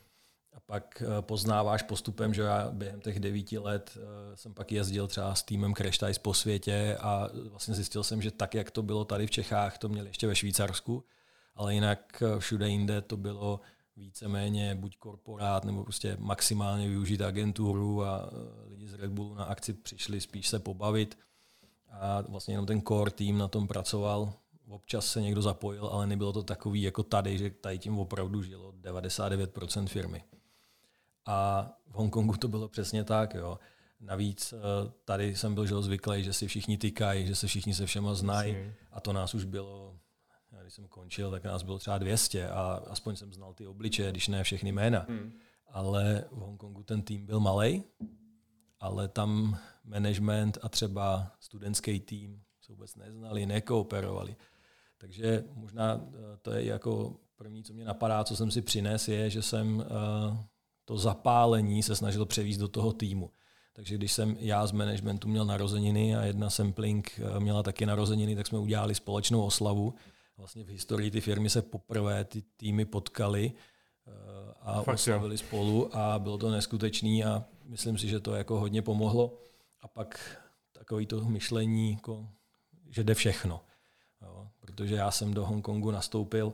A 0.54 0.60
pak 0.60 1.04
eh, 1.06 1.22
poznáváš 1.22 1.82
postupem, 1.82 2.34
že 2.34 2.42
já 2.42 2.70
během 2.72 3.02
těch 3.02 3.20
devíti 3.20 3.58
let 3.58 3.98
jsem 4.36 4.54
pak 4.54 4.72
jezdil 4.72 5.08
třeba 5.08 5.36
s 5.36 5.44
týmem 5.44 5.76
Crash 5.76 5.98
Ties 5.98 6.18
po 6.18 6.34
světě 6.34 6.98
a 7.00 7.28
vlastně 7.50 7.76
zjistil 7.76 8.04
jsem, 8.04 8.22
že 8.22 8.32
tak, 8.32 8.54
jak 8.56 8.72
to 8.72 8.84
bylo 8.84 9.06
tady 9.06 9.28
v 9.28 9.32
Čechách, 9.32 9.78
to 9.78 9.90
měli 9.90 10.10
ještě 10.10 10.28
ve 10.28 10.36
Švýcarsku, 10.36 11.04
ale 11.56 11.74
jinak 11.74 12.24
všude 12.40 12.70
jinde 12.70 13.02
to 13.02 13.18
bylo 13.18 13.60
víceméně 14.00 14.76
buď 14.76 14.98
korporát 14.98 15.66
nebo 15.66 15.84
prostě 15.84 16.18
maximálně 16.20 16.90
využít 16.90 17.22
agenturu 17.22 18.04
a 18.04 18.30
e, 18.32 18.70
lidi 18.70 18.88
z 18.88 18.94
Red 18.94 19.12
Bullu 19.12 19.36
na 19.36 19.44
akci 19.44 19.74
přišli 19.74 20.22
spíš 20.22 20.48
se 20.48 20.60
pobavit 20.60 21.18
a 21.90 22.22
vlastně 22.22 22.54
jenom 22.54 22.66
ten 22.66 22.82
core 22.82 23.12
tým 23.12 23.38
na 23.38 23.48
tom 23.48 23.68
pracoval. 23.68 24.34
Občas 24.68 25.06
se 25.06 25.22
někdo 25.22 25.42
zapojil, 25.42 25.88
ale 25.88 26.08
nebylo 26.08 26.34
to 26.34 26.44
takový 26.44 26.82
jako 26.82 27.04
tady, 27.04 27.38
že 27.38 27.50
tady 27.50 27.80
tím 27.80 28.00
opravdu 28.00 28.44
žilo 28.44 28.72
99% 28.72 29.88
firmy. 29.88 30.24
A 31.26 31.70
v 31.88 31.94
Hongkongu 31.94 32.38
to 32.38 32.48
bylo 32.48 32.68
přesně 32.68 33.04
tak. 33.04 33.34
Jo. 33.34 33.60
Navíc 34.00 34.54
e, 34.54 34.58
tady 35.06 35.36
jsem 35.36 35.54
byl 35.54 35.66
žil 35.66 35.82
zvyklý, 35.82 36.24
že 36.24 36.34
si 36.34 36.48
všichni 36.48 36.78
tykají, 36.78 37.28
že 37.28 37.36
se 37.36 37.48
všichni 37.48 37.74
se 37.74 37.86
všema 37.86 38.14
znají 38.14 38.56
a 38.92 39.02
to 39.02 39.14
nás 39.14 39.34
už 39.34 39.44
bylo 39.44 40.00
když 40.62 40.74
jsem 40.74 40.88
končil, 40.88 41.32
tak 41.32 41.44
nás 41.44 41.64
bylo 41.64 41.80
třeba 41.80 41.98
200 41.98 42.50
a 42.50 42.84
aspoň 42.88 43.16
jsem 43.16 43.34
znal 43.34 43.54
ty 43.54 43.68
obličeje, 43.68 44.12
když 44.12 44.28
ne 44.28 44.44
všechny 44.44 44.72
jména. 44.72 45.06
Hmm. 45.10 45.32
Ale 45.68 46.26
v 46.32 46.40
Hongkongu 46.40 46.84
ten 46.84 47.02
tým 47.02 47.26
byl 47.26 47.40
malý, 47.40 47.84
ale 48.80 49.08
tam 49.08 49.60
management 49.84 50.58
a 50.62 50.70
třeba 50.70 51.32
studentský 51.40 52.00
tým 52.00 52.42
se 52.62 52.72
vůbec 52.72 52.96
neznali, 52.96 53.46
nekooperovali. 53.46 54.36
Takže 54.98 55.44
možná 55.54 56.02
eh, 56.02 56.38
to 56.42 56.52
je 56.52 56.66
jako 56.66 57.16
první, 57.36 57.64
co 57.64 57.74
mě 57.74 57.86
napadá, 57.86 58.24
co 58.24 58.36
jsem 58.36 58.52
si 58.52 58.62
přines, 58.62 59.08
je, 59.08 59.30
že 59.30 59.42
jsem 59.42 59.78
uh, 59.78 60.38
to 60.86 60.98
zapálení 60.98 61.84
se 61.84 61.96
snažil 61.96 62.26
převízt 62.26 62.60
do 62.60 62.68
toho 62.68 62.94
týmu. 62.94 63.32
Takže 63.74 63.96
když 63.96 64.12
jsem 64.12 64.36
já 64.40 64.68
z 64.68 64.72
managementu 64.72 65.28
měl 65.28 65.46
narozeniny 65.46 66.16
a 66.16 66.24
jedna 66.24 66.50
sampling 66.50 67.20
eh, 67.20 67.40
měla 67.40 67.64
taky 67.64 67.86
narozeniny, 67.86 68.36
tak 68.36 68.48
jsme 68.48 68.60
udělali 68.60 68.96
společnou 68.96 69.46
oslavu. 69.46 69.94
Vlastně 70.40 70.64
v 70.64 70.68
historii 70.68 71.12
ty 71.12 71.22
firmy 71.22 71.50
se 71.50 71.62
poprvé 71.62 72.26
ty 72.26 72.42
týmy 72.42 72.86
potkali 72.86 73.54
eh, 74.08 74.12
a 74.62 74.84
Fakt 74.84 74.96
oslavili 74.96 75.34
jo. 75.34 75.38
spolu 75.38 75.96
a 75.96 76.20
bylo 76.20 76.38
to 76.38 76.52
neskutečný 76.52 77.26
a 77.26 77.46
myslím 77.64 77.98
si, 77.98 78.08
že 78.08 78.20
to 78.20 78.36
jako 78.36 78.60
hodně 78.60 78.82
pomohlo. 78.82 79.38
A 79.82 79.88
pak 79.88 80.42
takový 80.72 81.06
to 81.06 81.26
myšlení, 81.26 81.92
jako, 81.92 82.30
že 82.90 83.04
jde 83.04 83.14
všechno. 83.14 83.62
Jo, 84.22 84.48
protože 84.60 84.96
já 84.96 85.12
jsem 85.12 85.34
do 85.34 85.46
Hongkongu 85.46 85.92
nastoupil, 85.92 86.54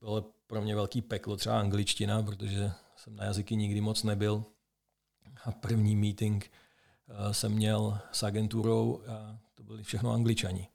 bylo 0.00 0.32
pro 0.46 0.62
mě 0.62 0.74
velký 0.74 1.02
peklo 1.02 1.36
třeba 1.36 1.60
angličtina, 1.60 2.22
protože 2.22 2.72
jsem 2.96 3.16
na 3.16 3.24
jazyky 3.24 3.56
nikdy 3.56 3.80
moc 3.80 4.02
nebyl. 4.02 4.44
A 5.44 5.52
první 5.52 5.96
meeting 5.96 6.50
eh, 7.08 7.34
jsem 7.34 7.52
měl 7.52 7.98
s 8.12 8.22
agenturou 8.22 9.02
a 9.06 9.38
to 9.54 9.62
byli 9.62 9.82
všechno 9.82 10.12
angličani. 10.12 10.68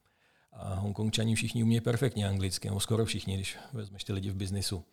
A 0.51 0.73
hongkongčani 0.73 1.35
všichni 1.35 1.63
umějí 1.63 1.81
perfektně 1.81 2.27
anglicky, 2.27 2.67
nebo 2.67 2.79
skoro 2.79 3.05
všichni, 3.05 3.35
když 3.35 3.57
vezmeš 3.73 4.03
ty 4.03 4.13
lidi 4.13 4.29
v 4.29 4.35
biznisu. 4.35 4.85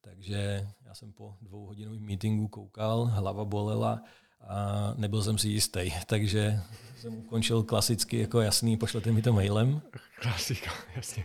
Takže 0.00 0.68
já 0.84 0.94
jsem 0.94 1.12
po 1.12 1.36
dvouhodinovém 1.42 2.02
meetingu 2.02 2.48
koukal, 2.48 3.04
hlava 3.04 3.44
bolela 3.44 4.02
a 4.40 4.94
nebyl 4.96 5.22
jsem 5.22 5.38
si 5.38 5.48
jistý, 5.48 5.90
takže 6.06 6.60
jsem 7.00 7.18
ukončil 7.18 7.62
klasicky 7.62 8.20
jako 8.20 8.40
jasný, 8.40 8.76
pošlete 8.76 9.12
mi 9.12 9.22
to 9.22 9.32
mailem. 9.32 9.82
Klasika, 10.20 10.70
jasně. 10.96 11.24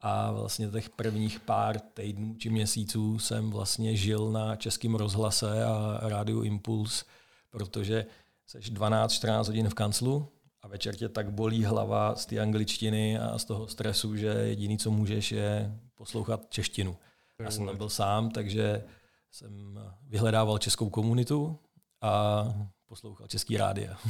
A 0.00 0.32
vlastně 0.32 0.70
těch 0.70 0.90
prvních 0.90 1.40
pár 1.40 1.80
týdnů 1.80 2.34
či 2.34 2.50
měsíců 2.50 3.18
jsem 3.18 3.50
vlastně 3.50 3.96
žil 3.96 4.32
na 4.32 4.56
českém 4.56 4.94
rozhlase 4.94 5.64
a 5.64 6.00
rádiu 6.02 6.42
Impuls, 6.42 7.04
protože 7.50 8.06
seš 8.46 8.72
12-14 8.72 9.46
hodin 9.46 9.68
v 9.68 9.74
kanclu 9.74 10.28
a 10.62 10.68
večer 10.68 10.96
tě 10.96 11.08
tak 11.08 11.30
bolí 11.30 11.64
hlava 11.64 12.14
z 12.14 12.26
té 12.26 12.40
angličtiny 12.40 13.18
a 13.18 13.38
z 13.38 13.44
toho 13.44 13.68
stresu, 13.68 14.16
že 14.16 14.26
jediný, 14.26 14.78
co 14.78 14.90
můžeš, 14.90 15.32
je 15.32 15.78
poslouchat 15.94 16.50
češtinu. 16.50 16.96
Já 17.38 17.50
jsem 17.50 17.66
tam 17.66 17.76
byl 17.76 17.88
sám, 17.88 18.30
takže 18.30 18.84
jsem 19.30 19.80
vyhledával 20.08 20.58
českou 20.58 20.90
komunitu 20.90 21.58
a 22.00 22.44
poslouchal 22.86 23.26
český 23.26 23.56
rádia. 23.56 23.96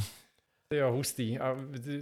Jo, 0.73 0.91
hustý. 0.91 1.39
A 1.39 1.57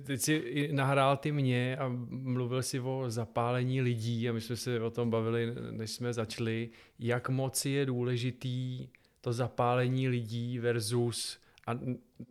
teď 0.05 0.21
si 0.21 0.69
nahrál 0.71 1.17
ty 1.17 1.31
mě 1.31 1.77
a 1.77 1.87
mluvil 2.09 2.63
si 2.63 2.79
o 2.79 3.03
zapálení 3.07 3.81
lidí 3.81 4.29
a 4.29 4.33
my 4.33 4.41
jsme 4.41 4.55
se 4.55 4.81
o 4.81 4.89
tom 4.89 5.09
bavili, 5.09 5.55
než 5.71 5.91
jsme 5.91 6.13
začali, 6.13 6.69
jak 6.99 7.29
moc 7.29 7.65
je 7.65 7.85
důležitý 7.85 8.87
to 9.21 9.33
zapálení 9.33 10.07
lidí 10.09 10.59
versus 10.59 11.37
a 11.67 11.71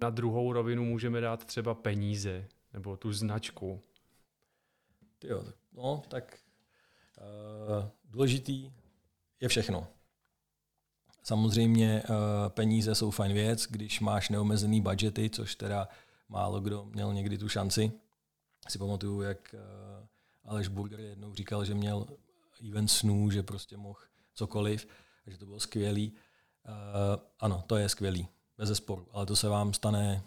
na 0.03 0.11
druhou 0.11 0.53
rovinu 0.53 0.85
můžeme 0.85 1.21
dát 1.21 1.45
třeba 1.45 1.75
peníze 1.75 2.49
nebo 2.73 2.97
tu 2.97 3.13
značku. 3.13 3.83
Jo, 5.25 5.45
no 5.73 6.03
tak 6.09 6.39
uh, 7.21 7.85
důležitý 8.05 8.73
je 9.41 9.49
všechno. 9.49 9.87
Samozřejmě 11.23 12.03
uh, 12.03 12.17
peníze 12.49 12.95
jsou 12.95 13.11
fajn 13.11 13.33
věc, 13.33 13.67
když 13.67 14.01
máš 14.01 14.29
neomezený 14.29 14.81
budgety, 14.81 15.31
což 15.31 15.55
teda 15.55 15.89
málo 16.29 16.61
kdo 16.61 16.85
měl 16.85 17.15
někdy 17.15 17.39
tu 17.39 17.49
šanci. 17.49 17.93
Si 18.69 18.79
pamatuju, 18.79 19.21
jak 19.21 19.55
uh, 19.55 20.51
Aleš 20.51 20.69
Burger 20.69 21.01
jednou 21.01 21.35
říkal, 21.35 21.65
že 21.65 21.75
měl 21.75 22.07
event 22.69 22.91
snů, 22.91 23.31
že 23.31 23.43
prostě 23.43 23.77
mohl 23.77 24.01
cokoliv, 24.35 24.87
že 25.27 25.39
to 25.39 25.47
bylo 25.47 25.61
skvělý. 25.61 26.13
Uh, 26.69 27.23
ano, 27.41 27.65
to 27.67 27.77
je 27.77 27.89
skvělý, 27.89 28.29
bez 28.61 28.69
zesporu, 28.69 29.07
ale 29.13 29.27
to 29.27 29.37
se 29.37 29.49
vám 29.49 29.75
stane 29.75 30.23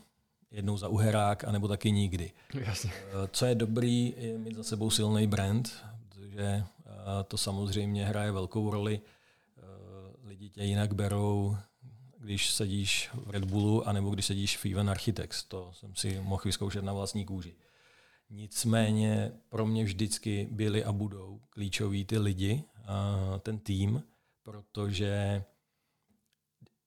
jednou 0.52 0.78
za 0.78 0.88
uherák, 0.88 1.44
anebo 1.44 1.68
taky 1.68 1.92
nikdy. 1.92 2.32
Jasně. 2.54 2.92
Uh, 2.92 3.28
co 3.32 3.46
je 3.46 3.56
dobrý, 3.56 4.14
je 4.18 4.38
mít 4.38 4.56
za 4.56 4.64
sebou 4.64 4.90
silný 4.90 5.28
brand, 5.28 5.86
protože 6.10 6.64
uh, 6.86 6.94
to 7.28 7.38
samozřejmě 7.38 8.06
hraje 8.06 8.32
velkou 8.32 8.70
roli. 8.70 9.02
Uh, 9.02 10.28
lidi 10.28 10.50
tě 10.50 10.64
jinak 10.64 10.94
berou, 10.94 11.58
když 12.20 12.52
sedíš 12.52 13.10
v 13.14 13.30
Red 13.30 13.46
Bullu, 13.46 13.88
anebo 13.88 14.10
když 14.10 14.26
sedíš 14.26 14.58
v 14.58 14.66
Even 14.66 14.90
Architects. 14.90 15.44
To 15.44 15.72
jsem 15.74 15.96
si 15.96 16.22
mohl 16.22 16.42
vyzkoušet 16.46 16.84
na 16.84 16.94
vlastní 16.94 17.26
kůži. 17.26 17.56
Nicméně 18.30 19.32
pro 19.50 19.66
mě 19.66 19.84
vždycky 19.84 20.48
byli 20.52 20.84
a 20.84 20.92
budou 20.92 21.42
klíčoví 21.50 22.06
ty 22.06 22.18
lidi, 22.18 22.64
ten 23.40 23.60
tým, 23.60 24.04
protože 24.44 25.44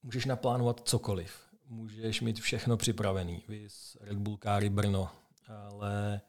můžeš 0.06 0.24
naplánovat 0.24 0.88
cokoliv. 0.88 1.40
Můžeš 1.68 2.20
mít 2.20 2.40
všechno 2.40 2.76
připravený. 2.76 3.44
Vy 3.48 3.64
z 3.68 3.96
Red 4.00 4.18
Bull 4.18 4.36
Káry 4.36 4.68
Brno, 4.68 5.10
ale 5.46 6.20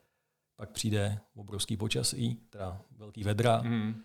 pak 0.55 0.71
přijde 0.71 1.19
obrovský 1.35 1.77
počasí, 1.77 2.35
teda 2.35 2.81
velký 2.91 3.23
vedra, 3.23 3.61
mm. 3.61 4.03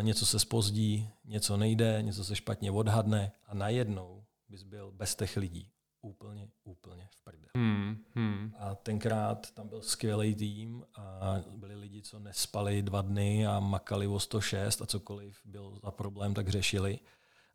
něco 0.00 0.26
se 0.26 0.38
spozdí, 0.38 1.08
něco 1.24 1.56
nejde, 1.56 1.98
něco 2.02 2.24
se 2.24 2.36
špatně 2.36 2.70
odhadne 2.70 3.32
a 3.46 3.54
najednou 3.54 4.24
bys 4.48 4.62
byl 4.62 4.92
bez 4.92 5.14
těch 5.14 5.36
lidí 5.36 5.70
úplně, 6.02 6.48
úplně 6.64 7.08
v 7.10 7.24
prdě. 7.24 7.46
Hmm, 7.56 7.96
hmm. 8.14 8.52
A 8.58 8.74
tenkrát 8.74 9.50
tam 9.50 9.68
byl 9.68 9.82
skvělý 9.82 10.34
tým 10.34 10.84
a 10.94 11.36
byli 11.50 11.74
lidi, 11.74 12.02
co 12.02 12.18
nespali 12.18 12.82
dva 12.82 13.02
dny 13.02 13.46
a 13.46 13.60
makali 13.60 14.06
o 14.06 14.20
106 14.20 14.82
a 14.82 14.86
cokoliv 14.86 15.40
byl 15.44 15.78
za 15.84 15.90
problém, 15.90 16.34
tak 16.34 16.48
řešili. 16.48 16.98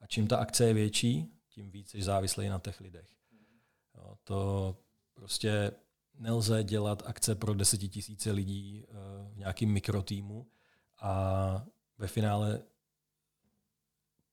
A 0.02 0.08
čím 0.08 0.28
ta 0.28 0.38
akce 0.38 0.66
je 0.66 0.74
větší, 0.74 1.39
tím 1.50 1.72
víc 1.72 1.90
jsi 1.90 2.04
závislý 2.04 2.50
na 2.50 2.60
těch 2.60 2.82
lidech. 2.82 3.10
Jo, 3.96 4.18
to 4.24 4.78
prostě 5.14 5.72
nelze 6.14 6.64
dělat 6.64 7.04
akce 7.06 7.36
pro 7.36 7.54
desetitisíce 7.54 8.32
lidí 8.32 8.86
eh, 8.88 8.94
v 9.34 9.38
nějakém 9.38 9.70
mikrotýmu 9.70 10.48
a 11.02 11.66
ve 11.98 12.08
finále 12.08 12.62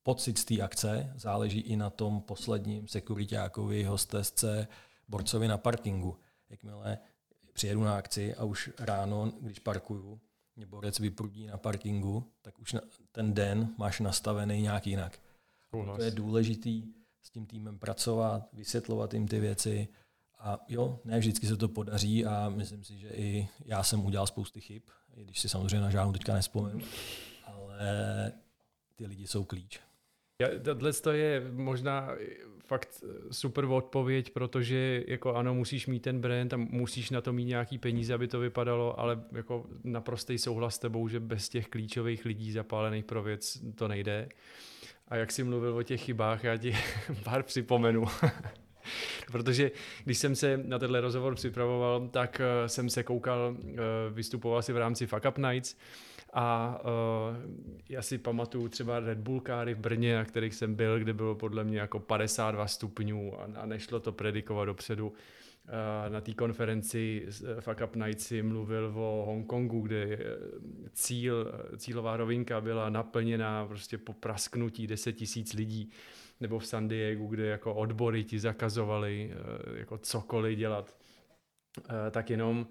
pocit 0.02 0.38
z 0.38 0.44
té 0.44 0.60
akce 0.60 1.12
záleží 1.16 1.60
i 1.60 1.76
na 1.76 1.90
tom 1.90 2.20
posledním 2.20 2.88
sekuritákovi, 2.88 3.84
hostesce, 3.84 4.68
borcovi 5.08 5.48
na 5.48 5.58
parkingu. 5.58 6.16
Jakmile 6.48 6.98
přijedu 7.52 7.84
na 7.84 7.96
akci 7.96 8.34
a 8.34 8.44
už 8.44 8.70
ráno, 8.78 9.32
když 9.40 9.58
parkuju, 9.58 10.20
mě 10.56 10.66
borec 10.66 10.98
vyprudí 10.98 11.46
na 11.46 11.56
parkingu, 11.56 12.32
tak 12.42 12.58
už 12.58 12.72
na, 12.72 12.80
ten 13.12 13.34
den 13.34 13.74
máš 13.78 14.00
nastavený 14.00 14.62
nějak 14.62 14.86
jinak. 14.86 15.20
To 15.96 16.02
je 16.02 16.10
důležitý 16.10 16.94
s 17.26 17.30
tím 17.30 17.46
týmem 17.46 17.78
pracovat, 17.78 18.42
vysvětlovat 18.52 19.14
jim 19.14 19.28
ty 19.28 19.40
věci. 19.40 19.88
A 20.38 20.58
jo, 20.68 21.00
ne 21.04 21.18
vždycky 21.18 21.46
se 21.46 21.56
to 21.56 21.68
podaří 21.68 22.26
a 22.26 22.48
myslím 22.48 22.84
si, 22.84 22.98
že 22.98 23.08
i 23.08 23.48
já 23.64 23.82
jsem 23.82 24.04
udělal 24.04 24.26
spousty 24.26 24.60
chyb, 24.60 24.82
i 25.16 25.24
když 25.24 25.40
si 25.40 25.48
samozřejmě 25.48 25.80
na 25.80 25.90
žádnou 25.90 26.12
teďka 26.12 26.34
nespomenu, 26.34 26.80
ale 27.44 28.32
ty 28.96 29.06
lidi 29.06 29.26
jsou 29.26 29.44
klíč. 29.44 29.80
Tohle 30.64 30.92
to 30.92 31.12
je 31.12 31.50
možná 31.52 32.10
fakt 32.64 33.04
super 33.30 33.64
odpověď, 33.64 34.30
protože 34.30 35.04
jako 35.06 35.34
ano, 35.34 35.54
musíš 35.54 35.86
mít 35.86 36.00
ten 36.00 36.20
brand 36.20 36.52
a 36.52 36.56
musíš 36.56 37.10
na 37.10 37.20
to 37.20 37.32
mít 37.32 37.44
nějaký 37.44 37.78
peníze, 37.78 38.14
aby 38.14 38.28
to 38.28 38.40
vypadalo, 38.40 39.00
ale 39.00 39.22
jako 39.32 39.66
naprostý 39.84 40.38
souhlas 40.38 40.74
s 40.74 40.78
tebou, 40.78 41.08
že 41.08 41.20
bez 41.20 41.48
těch 41.48 41.68
klíčových 41.68 42.24
lidí 42.24 42.52
zapálených 42.52 43.04
pro 43.04 43.22
věc 43.22 43.58
to 43.74 43.88
nejde. 43.88 44.28
A 45.08 45.16
jak 45.16 45.32
jsi 45.32 45.44
mluvil 45.44 45.76
o 45.76 45.82
těch 45.82 46.00
chybách, 46.00 46.44
já 46.44 46.56
ti 46.56 46.76
pár 47.24 47.42
připomenu. 47.42 48.04
Protože 49.32 49.70
když 50.04 50.18
jsem 50.18 50.36
se 50.36 50.60
na 50.64 50.78
tenhle 50.78 51.00
rozhovor 51.00 51.34
připravoval, 51.34 52.08
tak 52.08 52.40
eh, 52.40 52.68
jsem 52.68 52.90
se 52.90 53.02
koukal, 53.02 53.56
eh, 53.56 53.76
vystupoval 54.10 54.62
si 54.62 54.72
v 54.72 54.76
rámci 54.76 55.06
Fuck 55.06 55.24
Up 55.28 55.38
Nights 55.38 55.76
a 56.38 56.80
uh, 56.84 57.36
já 57.88 58.02
si 58.02 58.18
pamatuju 58.18 58.68
třeba 58.68 59.00
Red 59.00 59.18
Bull 59.18 59.40
káry 59.40 59.74
v 59.74 59.78
Brně, 59.78 60.16
na 60.16 60.24
kterých 60.24 60.54
jsem 60.54 60.74
byl, 60.74 60.98
kde 60.98 61.12
bylo 61.12 61.34
podle 61.34 61.64
mě 61.64 61.78
jako 61.78 62.00
52 62.00 62.66
stupňů 62.66 63.40
a, 63.40 63.48
a 63.60 63.66
nešlo 63.66 64.00
to 64.00 64.12
predikovat 64.12 64.64
dopředu. 64.64 65.12
Na 66.08 66.20
té 66.20 66.34
konferenci 66.34 67.26
Fuck 67.60 67.80
Up 67.84 67.96
Nights 67.96 68.26
si 68.26 68.42
mluvil 68.42 68.92
o 68.96 69.24
Hongkongu, 69.26 69.80
kde 69.80 70.18
cíl, 70.92 71.52
cílová 71.76 72.16
rovinka 72.16 72.60
byla 72.60 72.90
naplněná 72.90 73.66
prostě 73.66 73.98
po 73.98 74.12
prasknutí 74.12 74.86
10 74.86 75.12
tisíc 75.12 75.52
lidí 75.52 75.90
nebo 76.40 76.58
v 76.58 76.66
San 76.66 76.88
Diego, 76.88 77.26
kde 77.26 77.46
jako 77.46 77.74
odbory 77.74 78.24
ti 78.24 78.38
zakazovali 78.38 79.34
jako 79.74 79.98
cokoliv 79.98 80.58
dělat. 80.58 80.96
Tak 82.10 82.30
jenom 82.30 82.66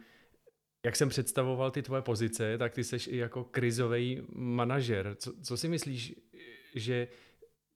jak 0.86 0.96
jsem 0.96 1.10
představoval 1.10 1.72
ty 1.72 1.82
tvoje 1.82 2.02
pozice, 2.02 2.58
tak 2.58 2.74
ty 2.74 2.84
seš 2.84 3.08
i 3.08 3.18
jako 3.18 3.44
krizový 3.44 4.22
manažer. 4.36 5.16
Co, 5.16 5.34
co 5.42 5.58
si 5.58 5.68
myslíš, 5.68 6.16
že 6.76 7.08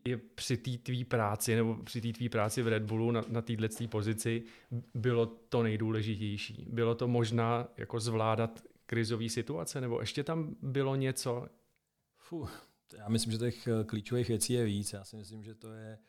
je 0.05 0.17
při 0.17 0.57
té 0.57 0.71
tvý 0.77 1.03
práci 1.03 1.55
nebo 1.55 1.75
při 1.83 2.01
té 2.01 2.11
tvý 2.11 2.29
práci 2.29 2.61
v 2.61 2.67
Red 2.67 2.83
Bullu 2.83 3.11
na, 3.11 3.23
na 3.27 3.41
této 3.41 3.87
pozici 3.89 4.43
bylo 4.93 5.25
to 5.25 5.63
nejdůležitější? 5.63 6.65
Bylo 6.69 6.95
to 6.95 7.07
možná 7.07 7.67
jako 7.77 7.99
zvládat 7.99 8.63
krizové 8.85 9.29
situace 9.29 9.81
nebo 9.81 9.99
ještě 9.99 10.23
tam 10.23 10.55
bylo 10.61 10.95
něco? 10.95 11.47
Fuh, 12.17 12.69
já 12.97 13.09
myslím, 13.09 13.31
že 13.31 13.37
těch 13.37 13.67
eh, 13.67 13.83
klíčových 13.83 14.27
věcí 14.27 14.53
je 14.53 14.65
víc. 14.65 14.93
Já 14.93 15.03
si 15.03 15.15
myslím, 15.15 15.43
že 15.43 15.55
to 15.55 15.73
je 15.73 15.99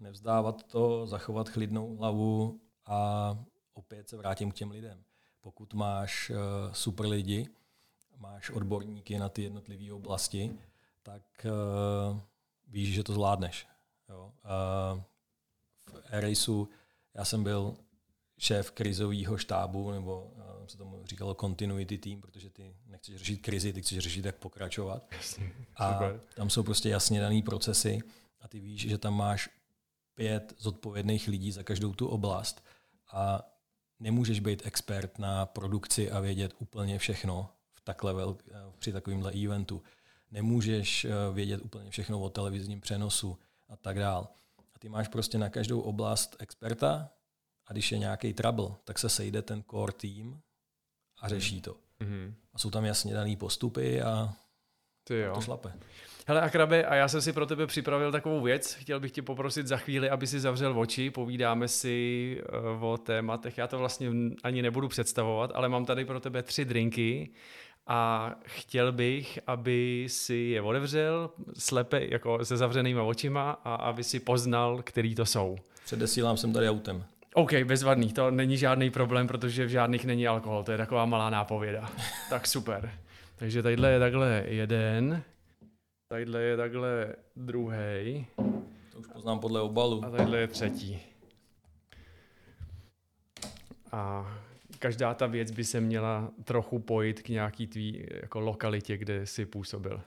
nevzdávat 0.00 0.62
to, 0.62 1.06
zachovat 1.06 1.48
chlidnou 1.48 1.96
hlavu 1.96 2.60
a 2.86 3.38
opět 3.74 4.08
se 4.08 4.16
vrátím 4.16 4.50
k 4.50 4.54
těm 4.54 4.70
lidem. 4.70 5.04
Pokud 5.40 5.74
máš 5.74 6.32
super 6.72 7.06
lidi, 7.06 7.48
máš 8.16 8.50
odborníky 8.50 9.18
na 9.18 9.28
ty 9.28 9.42
jednotlivé 9.42 9.92
oblasti, 9.92 10.58
tak 11.02 11.46
víš, 12.70 12.94
že 12.94 13.02
to 13.04 13.12
zvládneš. 13.12 13.66
Jo. 14.08 14.32
v 15.92 16.00
Eraseu 16.10 16.68
já 17.14 17.24
jsem 17.24 17.44
byl 17.44 17.76
šéf 18.38 18.70
krizového 18.70 19.36
štábu, 19.36 19.90
nebo 19.90 20.32
se 20.66 20.76
tomu 20.76 21.06
říkalo 21.06 21.34
continuity 21.34 21.98
team, 21.98 22.20
protože 22.20 22.50
ty 22.50 22.76
nechceš 22.86 23.16
řešit 23.16 23.36
krizi, 23.36 23.72
ty 23.72 23.82
chceš 23.82 23.98
řešit, 23.98 24.24
jak 24.24 24.36
pokračovat. 24.36 25.06
Jasně, 25.12 25.52
a 25.76 26.00
tam 26.34 26.50
jsou 26.50 26.62
prostě 26.62 26.88
jasně 26.88 27.20
dané 27.20 27.42
procesy 27.42 28.00
a 28.40 28.48
ty 28.48 28.60
víš, 28.60 28.88
že 28.88 28.98
tam 28.98 29.16
máš 29.16 29.48
pět 30.14 30.54
zodpovědných 30.58 31.28
lidí 31.28 31.52
za 31.52 31.62
každou 31.62 31.92
tu 31.92 32.08
oblast 32.08 32.64
a 33.12 33.42
nemůžeš 34.00 34.40
být 34.40 34.66
expert 34.66 35.18
na 35.18 35.46
produkci 35.46 36.10
a 36.10 36.20
vědět 36.20 36.54
úplně 36.58 36.98
všechno 36.98 37.50
v 37.72 37.80
takhle 37.80 38.14
vel, 38.14 38.36
při 38.78 38.92
takovémhle 38.92 39.32
eventu. 39.32 39.82
Nemůžeš 40.30 41.04
eh, 41.04 41.10
vědět 41.32 41.60
úplně 41.64 41.90
všechno 41.90 42.20
o 42.20 42.30
televizním 42.30 42.80
přenosu 42.80 43.38
a 43.68 43.76
tak 43.76 43.98
dál. 43.98 44.28
A 44.74 44.78
ty 44.78 44.88
máš 44.88 45.08
prostě 45.08 45.38
na 45.38 45.48
každou 45.48 45.80
oblast 45.80 46.36
experta 46.38 47.10
a 47.66 47.72
když 47.72 47.92
je 47.92 47.98
nějaký 47.98 48.32
trouble, 48.32 48.68
tak 48.84 48.98
se 48.98 49.08
sejde 49.08 49.42
ten 49.42 49.62
core 49.70 49.92
team 49.92 50.40
a 51.20 51.28
řeší 51.28 51.60
to. 51.60 51.76
Mm-hmm. 52.00 52.34
A 52.52 52.58
jsou 52.58 52.70
tam 52.70 52.84
jasně 52.84 53.14
daný 53.14 53.36
postupy 53.36 54.02
a 54.02 54.34
Ty 55.04 55.18
jo. 55.18 55.34
to 55.34 55.40
šlape. 55.40 55.72
Hele 56.26 56.40
Akrabe, 56.40 56.84
a 56.84 56.94
já 56.94 57.08
jsem 57.08 57.22
si 57.22 57.32
pro 57.32 57.46
tebe 57.46 57.66
připravil 57.66 58.12
takovou 58.12 58.40
věc. 58.40 58.74
Chtěl 58.74 59.00
bych 59.00 59.12
tě 59.12 59.22
poprosit 59.22 59.66
za 59.66 59.76
chvíli, 59.76 60.10
aby 60.10 60.26
si 60.26 60.40
zavřel 60.40 60.80
oči, 60.80 61.10
povídáme 61.10 61.68
si 61.68 62.40
uh, 62.78 62.84
o 62.84 62.98
tématech. 62.98 63.58
Já 63.58 63.66
to 63.66 63.78
vlastně 63.78 64.10
ani 64.42 64.62
nebudu 64.62 64.88
představovat, 64.88 65.50
ale 65.54 65.68
mám 65.68 65.84
tady 65.84 66.04
pro 66.04 66.20
tebe 66.20 66.42
tři 66.42 66.64
drinky 66.64 67.30
a 67.86 68.30
chtěl 68.44 68.92
bych, 68.92 69.38
aby 69.46 70.06
si 70.08 70.34
je 70.34 70.62
otevřel 70.62 71.30
slepe, 71.58 72.06
jako 72.10 72.44
se 72.44 72.56
zavřenýma 72.56 73.02
očima 73.02 73.50
a 73.50 73.74
aby 73.74 74.04
si 74.04 74.20
poznal, 74.20 74.82
který 74.82 75.14
to 75.14 75.26
jsou. 75.26 75.56
Předesílám 75.84 76.36
jsem 76.36 76.52
tady 76.52 76.68
autem. 76.68 77.04
OK, 77.34 77.54
bezvadný, 77.64 78.12
to 78.12 78.30
není 78.30 78.56
žádný 78.56 78.90
problém, 78.90 79.26
protože 79.26 79.66
v 79.66 79.68
žádných 79.68 80.04
není 80.04 80.28
alkohol, 80.28 80.64
to 80.64 80.72
je 80.72 80.78
taková 80.78 81.04
malá 81.06 81.30
nápověda. 81.30 81.90
tak 82.30 82.46
super. 82.46 82.92
Takže 83.36 83.62
tadyhle 83.62 83.90
je 83.90 83.98
takhle 83.98 84.44
jeden, 84.46 85.22
tadyhle 86.08 86.40
je 86.42 86.56
takhle 86.56 87.14
druhý. 87.36 88.26
To 88.92 88.98
už 88.98 89.06
poznám 89.12 89.38
podle 89.38 89.60
obalu. 89.60 90.04
A 90.04 90.10
tadyhle 90.10 90.38
je 90.38 90.48
třetí. 90.48 91.00
A 93.92 94.26
každá 94.80 95.14
ta 95.14 95.26
věc 95.26 95.50
by 95.50 95.64
se 95.64 95.80
měla 95.80 96.32
trochu 96.44 96.78
pojít 96.78 97.22
k 97.22 97.28
nějaký 97.28 97.66
tvý 97.66 98.06
jako 98.22 98.40
lokalitě, 98.40 98.96
kde 98.96 99.26
jsi 99.26 99.46
působil. 99.46 100.02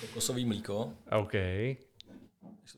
kokosový 0.00 0.44
mlíko. 0.44 0.94
OK. 1.12 1.34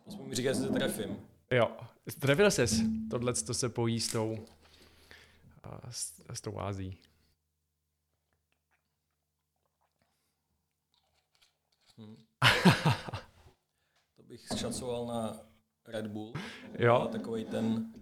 Aspoň 0.07 0.29
mi 0.29 0.35
říká, 0.35 0.53
že 0.53 0.59
se 0.59 0.69
trefím. 0.69 1.17
Jo, 1.51 1.77
trefil 2.21 2.51
ses. 2.51 2.75
Tohle 3.11 3.33
to 3.35 3.55
se 3.55 3.69
pojí 3.69 4.01
s 4.01 4.13
tou, 4.13 4.47
s, 5.91 6.23
s 6.33 6.41
tou 6.41 6.61
Ázií. 6.61 6.99
Hmm. 11.97 12.17
šacoval 14.59 15.07
na 15.07 15.41
Red 15.87 16.07
Bull. 16.07 16.33
Jo. 16.79 17.09
Takový 17.13 17.45
ten 17.45 17.93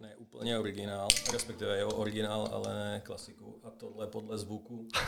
ne 0.00 0.16
úplně 0.16 0.58
originál, 0.58 1.08
respektive 1.32 1.76
jeho 1.76 1.96
originál, 1.96 2.48
ale 2.52 2.74
ne 2.74 3.00
klasiku. 3.00 3.60
A 3.64 3.70
tohle 3.70 4.06
podle 4.06 4.38
zvuku 4.38 4.88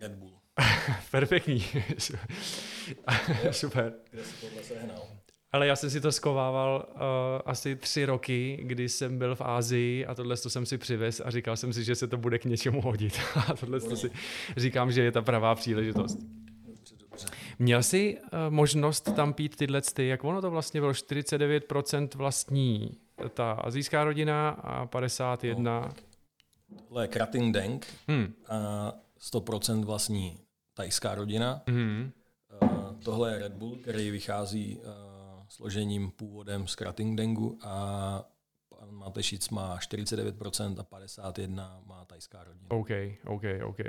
Red 0.00 0.12
Bull. 0.12 0.40
Perfektní. 1.10 1.66
Super. 3.50 3.94
Kde 4.10 4.24
jsi 4.24 4.40
tohle 4.40 4.62
sehnal? 4.62 5.08
Ale 5.56 5.66
já 5.66 5.76
jsem 5.76 5.90
si 5.90 6.00
to 6.00 6.12
skovával 6.12 6.88
uh, 6.94 7.00
asi 7.44 7.76
tři 7.76 8.04
roky, 8.04 8.58
kdy 8.62 8.88
jsem 8.88 9.18
byl 9.18 9.36
v 9.36 9.40
Ázii 9.40 10.06
a 10.06 10.14
tohle 10.14 10.36
to 10.36 10.50
jsem 10.50 10.66
si 10.66 10.78
přivez 10.78 11.22
a 11.24 11.30
říkal 11.30 11.56
jsem 11.56 11.72
si, 11.72 11.84
že 11.84 11.94
se 11.94 12.06
to 12.06 12.16
bude 12.16 12.38
k 12.38 12.44
něčemu 12.44 12.80
hodit. 12.80 13.18
a 13.48 13.54
tohle 13.54 13.80
to 13.80 13.96
si 13.96 14.10
říkám, 14.56 14.92
že 14.92 15.02
je 15.02 15.12
ta 15.12 15.22
pravá 15.22 15.54
příležitost. 15.54 16.18
Měl 17.58 17.82
jsi 17.82 18.18
uh, 18.18 18.38
možnost 18.48 19.14
tam 19.14 19.32
pít 19.32 19.56
tyhle 19.56 19.82
ty, 19.82 20.06
jak 20.06 20.24
ono 20.24 20.40
to 20.40 20.50
vlastně 20.50 20.80
bylo, 20.80 20.92
49% 20.92 22.08
vlastní 22.16 22.96
ta 23.34 23.52
azijská 23.52 24.04
rodina 24.04 24.48
a 24.48 24.86
51... 24.86 25.92
No, 26.70 26.78
tohle 26.88 27.04
je 27.04 27.08
Krating 27.08 27.54
Deng. 27.54 27.86
Hmm. 28.08 28.34
A 28.48 28.92
100% 29.32 29.84
vlastní 29.84 30.38
tajská 30.74 31.14
rodina. 31.14 31.62
Mm-hmm. 31.66 32.10
Uh, 32.62 32.96
tohle 33.04 33.32
je 33.32 33.38
Red 33.38 33.52
Bull, 33.52 33.76
který 33.76 34.10
vychází 34.10 34.78
uh, 34.78 35.15
složením 35.48 36.10
původem 36.10 36.66
z 36.66 36.74
Kratingdengu 36.74 37.58
a 37.62 38.24
pan 38.68 38.90
Matešic 38.90 39.48
má 39.48 39.78
49% 39.78 40.76
a 40.78 40.98
51% 40.98 41.86
má 41.86 42.04
tajská 42.04 42.44
rodina. 42.44 42.66
OK, 42.70 42.90
OK, 43.26 43.42
OK. 43.64 43.80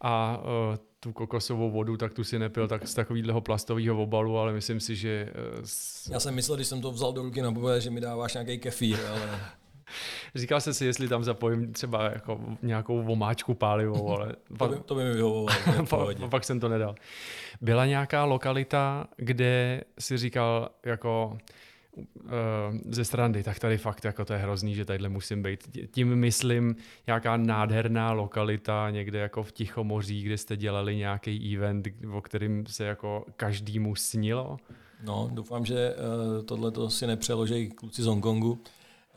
A 0.00 0.38
uh, 0.38 0.76
tu 1.00 1.12
kokosovou 1.12 1.70
vodu, 1.70 1.96
tak 1.96 2.12
tu 2.12 2.24
si 2.24 2.38
nepil 2.38 2.68
tak 2.68 2.88
z 2.88 2.94
takového 2.94 3.40
plastového 3.40 4.02
obalu, 4.02 4.38
ale 4.38 4.52
myslím 4.52 4.80
si, 4.80 4.96
že... 4.96 5.32
Uh, 5.58 5.60
s... 5.64 6.08
Já 6.08 6.20
jsem 6.20 6.34
myslel, 6.34 6.56
když 6.56 6.68
jsem 6.68 6.80
to 6.80 6.92
vzal 6.92 7.12
do 7.12 7.22
ruky 7.22 7.42
na 7.42 7.52
poprvé, 7.52 7.80
že 7.80 7.90
mi 7.90 8.00
dáváš 8.00 8.34
nějaký 8.34 8.58
kefír, 8.58 8.98
ale... 9.06 9.40
Říkal 10.34 10.60
jsem 10.60 10.74
si, 10.74 10.84
jestli 10.84 11.08
tam 11.08 11.24
zapojím 11.24 11.72
třeba 11.72 12.04
jako 12.04 12.40
nějakou 12.62 13.02
vomáčku 13.02 13.54
pálivou, 13.54 14.10
ale 14.10 14.32
to, 14.58 14.68
by, 14.68 14.76
to 14.84 14.94
by 14.94 15.04
mi 15.04 15.12
vyhovovalo. 15.12 15.46
pak, 15.88 16.16
pak 16.30 16.44
jsem 16.44 16.60
to 16.60 16.68
nedal. 16.68 16.94
Byla 17.60 17.86
nějaká 17.86 18.24
lokalita, 18.24 19.06
kde 19.16 19.84
si 19.98 20.16
říkal 20.16 20.68
jako 20.84 21.38
uh, 21.96 22.30
ze 22.90 23.04
strany, 23.04 23.42
tak 23.42 23.58
tady 23.58 23.78
fakt 23.78 24.04
jako 24.04 24.24
to 24.24 24.32
je 24.32 24.38
hrozný, 24.38 24.74
že 24.74 24.84
tadyhle 24.84 25.08
musím 25.08 25.42
být. 25.42 25.68
Tím 25.90 26.16
myslím 26.16 26.76
nějaká 27.06 27.36
nádherná 27.36 28.12
lokalita 28.12 28.90
někde 28.90 29.18
jako 29.18 29.42
v 29.42 29.52
Tichomoří, 29.52 30.22
kde 30.22 30.38
jste 30.38 30.56
dělali 30.56 30.96
nějaký 30.96 31.56
event, 31.56 31.88
o 32.12 32.20
kterým 32.20 32.66
se 32.66 32.84
jako 32.84 33.24
každému 33.36 33.94
snilo. 33.94 34.56
No, 35.04 35.30
doufám, 35.32 35.64
že 35.64 35.94
uh, 35.94 36.44
tohle 36.44 36.70
to 36.70 36.90
si 36.90 37.06
nepřeloží 37.06 37.68
kluci 37.68 38.02
z 38.02 38.06
Hongkongu. 38.06 38.62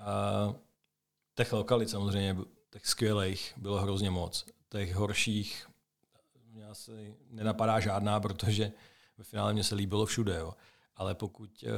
Uh, 0.03 0.55
těch 1.35 1.53
lokalit 1.53 1.89
samozřejmě, 1.89 2.37
těch 2.69 2.87
skvělých, 2.87 3.53
bylo 3.57 3.81
hrozně 3.81 4.11
moc. 4.11 4.45
Těch 4.69 4.95
horších 4.95 5.67
mě 6.51 6.65
asi 6.65 7.15
nenapadá 7.29 7.79
žádná, 7.79 8.19
protože 8.19 8.71
ve 9.17 9.23
finále 9.23 9.53
mě 9.53 9.63
se 9.63 9.75
líbilo 9.75 10.05
všude. 10.05 10.35
Jo. 10.35 10.53
Ale 10.95 11.15
pokud 11.15 11.63
uh, 11.63 11.69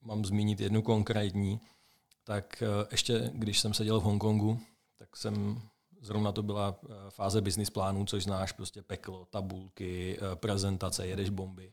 mám 0.00 0.24
zmínit 0.24 0.60
jednu 0.60 0.82
konkrétní, 0.82 1.60
tak 2.24 2.62
uh, 2.62 2.88
ještě 2.90 3.30
když 3.34 3.60
jsem 3.60 3.74
seděl 3.74 4.00
v 4.00 4.04
Hongkongu, 4.04 4.60
tak 4.96 5.16
jsem 5.16 5.62
zrovna 6.00 6.32
to 6.32 6.42
byla 6.42 6.76
eh, 6.84 6.88
fáze 7.08 7.40
business 7.40 7.70
plánů, 7.70 8.04
což 8.04 8.24
znáš, 8.24 8.52
prostě 8.52 8.82
peklo, 8.82 9.24
tabulky, 9.24 10.18
prezentace, 10.34 11.06
jedeš 11.06 11.30
bomby 11.30 11.72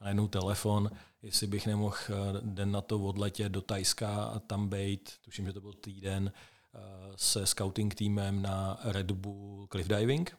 a 0.00 0.08
jednou 0.08 0.28
telefon, 0.28 0.90
jestli 1.22 1.46
bych 1.46 1.66
nemohl 1.66 1.96
eh, 2.08 2.12
den 2.42 2.72
na 2.72 2.80
to 2.80 2.98
odletět 2.98 3.52
do 3.52 3.62
Tajska 3.62 4.24
a 4.24 4.38
tam 4.38 4.68
být, 4.68 5.12
tuším, 5.20 5.46
že 5.46 5.52
to 5.52 5.60
byl 5.60 5.72
týden, 5.72 6.32
eh, 6.74 6.78
se 7.16 7.46
scouting 7.46 7.94
týmem 7.94 8.42
na 8.42 8.80
Red 8.84 9.10
Bull 9.10 9.66
Cliff 9.66 9.88
Diving. 9.88 10.38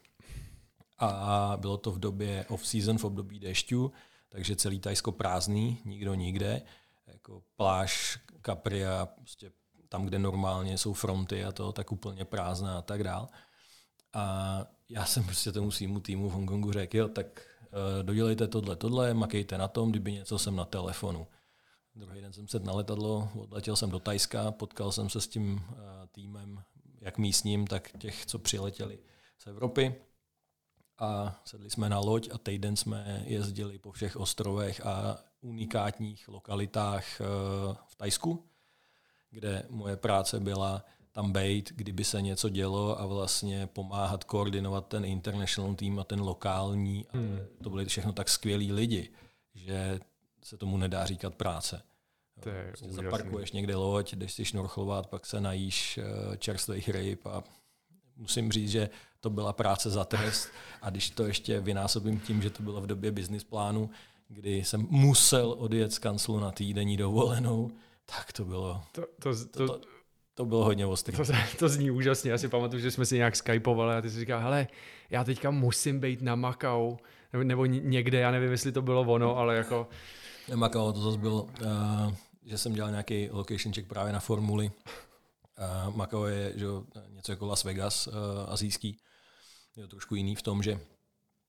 A 0.98 1.56
bylo 1.60 1.76
to 1.76 1.92
v 1.92 1.98
době 1.98 2.44
off-season, 2.48 2.98
v 2.98 3.04
období 3.04 3.40
dešťů, 3.40 3.92
takže 4.28 4.56
celý 4.56 4.80
Tajsko 4.80 5.12
prázdný, 5.12 5.78
nikdo 5.84 6.14
nikde. 6.14 6.62
Jako 7.06 7.42
pláž, 7.56 8.18
Capria, 8.46 9.06
prostě 9.06 9.52
tam, 9.88 10.06
kde 10.06 10.18
normálně 10.18 10.78
jsou 10.78 10.92
fronty 10.92 11.44
a 11.44 11.52
to, 11.52 11.72
tak 11.72 11.92
úplně 11.92 12.24
prázdná 12.24 12.78
a 12.78 12.82
tak 12.82 13.04
dál. 13.04 13.28
A 14.12 14.64
já 14.88 15.04
jsem 15.04 15.24
prostě 15.24 15.52
tomu 15.52 15.70
svýmu 15.70 16.00
týmu 16.00 16.28
v 16.28 16.32
Hongkongu 16.32 16.72
řekl, 16.72 16.96
jo, 16.96 17.08
tak 17.08 17.49
dodělejte 18.02 18.48
tohle, 18.48 18.76
tohle, 18.76 19.14
makejte 19.14 19.58
na 19.58 19.68
tom, 19.68 19.90
kdyby 19.90 20.12
něco 20.12 20.38
jsem 20.38 20.56
na 20.56 20.64
telefonu. 20.64 21.26
Druhý 21.94 22.20
den 22.20 22.32
jsem 22.32 22.48
se 22.48 22.58
na 22.58 22.72
letadlo, 22.72 23.28
odletěl 23.38 23.76
jsem 23.76 23.90
do 23.90 24.00
Tajska, 24.00 24.50
potkal 24.50 24.92
jsem 24.92 25.08
se 25.08 25.20
s 25.20 25.28
tím 25.28 25.62
eh, 25.70 25.76
týmem, 26.12 26.62
jak 27.00 27.18
místním, 27.18 27.66
tak 27.66 27.90
těch, 27.98 28.26
co 28.26 28.38
přiletěli 28.38 28.98
z 29.38 29.46
Evropy. 29.46 29.94
A 30.98 31.40
sedli 31.44 31.70
jsme 31.70 31.88
na 31.88 31.98
loď 31.98 32.28
a 32.32 32.38
týden 32.38 32.76
jsme 32.76 33.22
jezdili 33.26 33.78
po 33.78 33.92
všech 33.92 34.16
ostrovech 34.16 34.86
a 34.86 35.18
unikátních 35.40 36.28
lokalitách 36.28 37.20
eh, 37.20 37.24
v 37.86 37.94
Tajsku. 37.96 38.46
kde 39.30 39.66
moje 39.68 39.96
práce 39.96 40.40
byla 40.40 40.84
tam 41.12 41.32
být, 41.32 41.72
kdyby 41.76 42.04
se 42.04 42.22
něco 42.22 42.48
dělo 42.48 43.00
a 43.00 43.06
vlastně 43.06 43.66
pomáhat 43.66 44.24
koordinovat 44.24 44.86
ten 44.86 45.04
international 45.04 45.74
tým 45.74 45.98
a 45.98 46.04
ten 46.04 46.20
lokální. 46.20 47.06
Hmm. 47.12 47.38
A 47.60 47.64
to 47.64 47.70
byly 47.70 47.84
všechno 47.84 48.12
tak 48.12 48.28
skvělí 48.28 48.72
lidi, 48.72 49.10
že 49.54 50.00
se 50.44 50.56
tomu 50.56 50.76
nedá 50.76 51.06
říkat 51.06 51.34
práce. 51.34 51.82
To 52.40 52.48
je 52.48 52.64
prostě 52.68 52.92
zaparkuješ 52.92 53.52
někde 53.52 53.76
loď, 53.76 54.12
jdeš 54.12 54.32
si 54.32 54.44
šnorchlovat, 54.44 55.06
pak 55.06 55.26
se 55.26 55.40
najíš 55.40 55.98
eh, 55.98 56.36
čerstvých 56.36 56.88
ryb 56.88 57.26
a 57.26 57.44
musím 58.16 58.52
říct, 58.52 58.70
že 58.70 58.90
to 59.20 59.30
byla 59.30 59.52
práce 59.52 59.90
za 59.90 60.04
trest 60.04 60.48
a 60.82 60.90
když 60.90 61.10
to 61.10 61.26
ještě 61.26 61.60
vynásobím 61.60 62.20
tím, 62.20 62.42
že 62.42 62.50
to 62.50 62.62
bylo 62.62 62.80
v 62.80 62.86
době 62.86 63.12
business 63.12 63.44
plánu, 63.44 63.90
kdy 64.28 64.64
jsem 64.64 64.86
musel 64.90 65.54
odjet 65.58 65.92
z 65.92 65.98
kanclu 65.98 66.40
na 66.40 66.50
týdenní 66.50 66.96
dovolenou, 66.96 67.70
tak 68.04 68.32
to 68.32 68.44
bylo... 68.44 68.82
To, 68.92 69.06
to, 69.22 69.34
to, 69.34 69.66
to, 69.66 69.78
to 69.78 69.99
bylo 70.44 70.64
hodně 70.64 70.86
ostrý. 70.86 71.16
To, 71.16 71.24
to 71.58 71.68
zní 71.68 71.90
úžasně. 71.90 72.30
Já 72.30 72.38
si 72.38 72.48
pamatuju, 72.48 72.82
že 72.82 72.90
jsme 72.90 73.06
si 73.06 73.16
nějak 73.16 73.36
skypovali 73.36 73.94
a 73.94 74.00
ty 74.00 74.10
si 74.10 74.20
říkal, 74.20 74.40
hele, 74.40 74.66
já 75.10 75.24
teďka 75.24 75.50
musím 75.50 76.00
být 76.00 76.22
na 76.22 76.34
Makau, 76.34 76.96
nebo, 77.42 77.66
někde, 77.66 78.18
já 78.18 78.30
nevím, 78.30 78.50
jestli 78.50 78.72
to 78.72 78.82
bylo 78.82 79.02
ono, 79.02 79.36
ale 79.36 79.56
jako... 79.56 79.88
Makau 80.54 80.92
to 80.92 81.00
zase 81.00 81.18
bylo, 81.18 81.42
uh, 81.42 82.14
že 82.44 82.58
jsem 82.58 82.72
dělal 82.72 82.90
nějaký 82.90 83.28
location 83.30 83.74
check 83.74 83.88
právě 83.88 84.12
na 84.12 84.20
formuli. 84.20 84.70
Uh, 85.86 85.96
Makau 85.96 86.24
je 86.24 86.52
že, 86.56 86.66
něco 87.08 87.32
jako 87.32 87.46
Las 87.46 87.64
Vegas, 87.64 88.06
uh, 88.06 88.14
azijský. 88.46 88.98
Je 89.76 89.82
to 89.82 89.88
trošku 89.88 90.14
jiný 90.14 90.34
v 90.34 90.42
tom, 90.42 90.62
že 90.62 90.80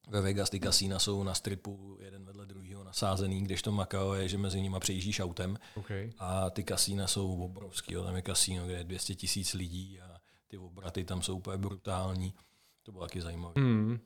ve 0.10 0.22
Vegas 0.22 0.50
ty 0.50 0.60
kasína 0.60 1.00
jsou 1.00 1.24
na 1.24 1.34
stripu 1.34 1.98
jeden 2.00 2.26
vedle 2.26 2.46
druhého 2.46 2.84
nasázený, 2.84 3.44
kdežto 3.44 3.72
Macao 3.72 4.14
je, 4.14 4.28
že 4.28 4.38
mezi 4.38 4.62
nimi 4.62 4.78
přejíždíš 4.80 5.20
autem. 5.20 5.58
Okay. 5.76 6.12
A 6.20 6.50
ty 6.50 6.64
kasína 6.64 7.08
jsou 7.08 7.44
obrovský. 7.44 7.94
Jo. 7.94 8.04
Tam 8.04 8.16
je 8.16 8.22
kasíno, 8.22 8.66
kde 8.66 8.74
je 8.74 8.84
200 8.84 9.16
tisíc 9.16 9.54
lidí 9.54 10.00
a 10.02 10.18
ty 10.48 10.58
obraty 10.58 11.04
tam 11.04 11.22
jsou 11.22 11.38
úplně 11.38 11.58
brutální. 11.58 12.34
To 12.84 12.92
bylo 12.92 13.04
taky 13.04 13.22
zajímavé. 13.22 13.54
Hmm. 13.58 14.00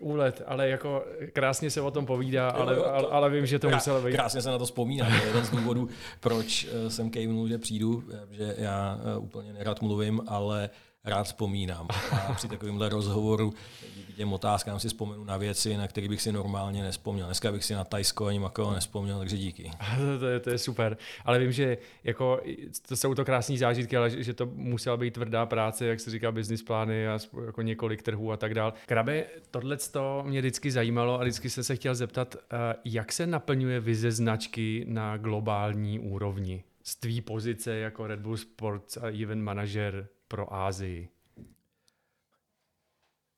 Úlet, 0.00 0.42
ale 0.46 0.68
jako 0.68 1.04
krásně 1.32 1.70
se 1.70 1.80
o 1.80 1.90
tom 1.90 2.06
povídá, 2.06 2.50
ale, 2.50 2.74
jo, 2.74 2.82
to, 2.82 2.94
ale, 2.94 3.08
ale 3.08 3.30
vím, 3.30 3.46
že 3.46 3.58
to 3.58 3.68
krá, 3.68 3.76
muselo 3.76 4.02
být. 4.02 4.12
Krásně 4.12 4.42
se 4.42 4.50
na 4.50 4.58
to 4.58 4.64
vzpomínám. 4.64 5.08
To 5.08 5.16
je 5.16 5.26
jeden 5.26 5.44
z 5.44 5.50
důvodů, 5.50 5.88
proč 6.20 6.66
eh, 6.70 6.90
jsem 6.90 7.10
kejvnul, 7.10 7.48
že 7.48 7.58
přijdu, 7.58 8.04
eh, 8.12 8.26
že 8.30 8.54
já 8.58 8.98
eh, 9.14 9.18
úplně 9.18 9.52
nerad 9.52 9.82
mluvím, 9.82 10.22
ale 10.26 10.70
rád 11.06 11.22
vzpomínám. 11.24 11.88
A 12.28 12.32
při 12.34 12.48
takovémhle 12.48 12.88
rozhovoru 12.88 13.54
díky 13.96 14.12
těm 14.12 14.32
otázkám 14.32 14.80
si 14.80 14.88
vzpomenu 14.88 15.24
na 15.24 15.36
věci, 15.36 15.76
na 15.76 15.88
které 15.88 16.08
bych 16.08 16.22
si 16.22 16.32
normálně 16.32 16.82
nespomněl. 16.82 17.26
Dneska 17.26 17.52
bych 17.52 17.64
si 17.64 17.74
na 17.74 17.84
Tajsko 17.84 18.26
ani 18.26 18.38
Makao 18.38 18.72
nespomněl, 18.74 19.18
takže 19.18 19.36
díky. 19.36 19.70
To 20.20 20.26
je, 20.26 20.40
to 20.40 20.50
je 20.50 20.58
super. 20.58 20.96
Ale 21.24 21.38
vím, 21.38 21.52
že 21.52 21.78
jako, 22.04 22.40
to 22.88 22.96
jsou 22.96 23.14
to 23.14 23.24
krásné 23.24 23.56
zážitky, 23.56 23.96
ale 23.96 24.10
že 24.10 24.34
to 24.34 24.46
musela 24.46 24.96
být 24.96 25.14
tvrdá 25.14 25.46
práce, 25.46 25.86
jak 25.86 26.00
se 26.00 26.10
říká, 26.10 26.32
business 26.32 26.62
plány 26.62 27.08
a 27.08 27.18
jako 27.46 27.62
několik 27.62 28.02
trhů 28.02 28.32
a 28.32 28.36
tak 28.36 28.54
dál. 28.54 28.74
Krabe, 28.86 29.24
tohle 29.50 29.76
mě 30.22 30.40
vždycky 30.40 30.70
zajímalo 30.70 31.20
a 31.20 31.22
vždycky 31.22 31.50
jsem 31.50 31.64
se 31.64 31.76
chtěl 31.76 31.94
zeptat, 31.94 32.36
eh, 32.36 32.74
jak 32.84 33.12
se 33.12 33.26
naplňuje 33.26 33.80
vize 33.80 34.12
značky 34.12 34.84
na 34.88 35.16
globální 35.16 35.98
úrovni? 35.98 36.64
Z 36.82 36.96
tvý 36.96 37.20
pozice 37.20 37.76
jako 37.76 38.06
Red 38.06 38.20
Bull 38.20 38.36
Sports 38.36 38.96
a 38.96 39.22
event 39.22 39.42
manager 39.42 40.08
pro 40.28 40.54
Ázii? 40.54 41.08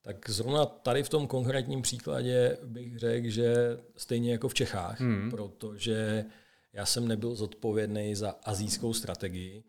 Tak 0.02 0.30
zrovna 0.30 0.66
tady 0.66 1.02
v 1.02 1.08
tom 1.08 1.26
konkrétním 1.26 1.82
příkladě 1.82 2.58
bych 2.64 2.98
řekl, 2.98 3.28
že 3.28 3.78
stejně 3.96 4.32
jako 4.32 4.48
v 4.48 4.54
Čechách, 4.54 5.00
hmm. 5.00 5.30
protože 5.30 6.24
já 6.72 6.86
jsem 6.86 7.08
nebyl 7.08 7.34
zodpovědný 7.34 8.14
za 8.14 8.30
azijskou 8.30 8.94
strategii, 8.94 9.64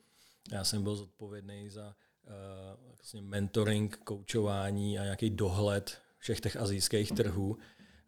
já 0.51 0.63
jsem 0.63 0.83
byl 0.83 0.95
zodpovědný 0.95 1.69
za 1.69 1.87
uh, 1.87 2.87
vlastně 2.87 3.21
mentoring, 3.21 3.97
koučování 3.97 4.99
a 4.99 5.03
nějaký 5.03 5.29
dohled 5.29 5.97
všech 6.17 6.39
těch 6.39 6.57
azijských 6.57 7.11
trhů 7.11 7.57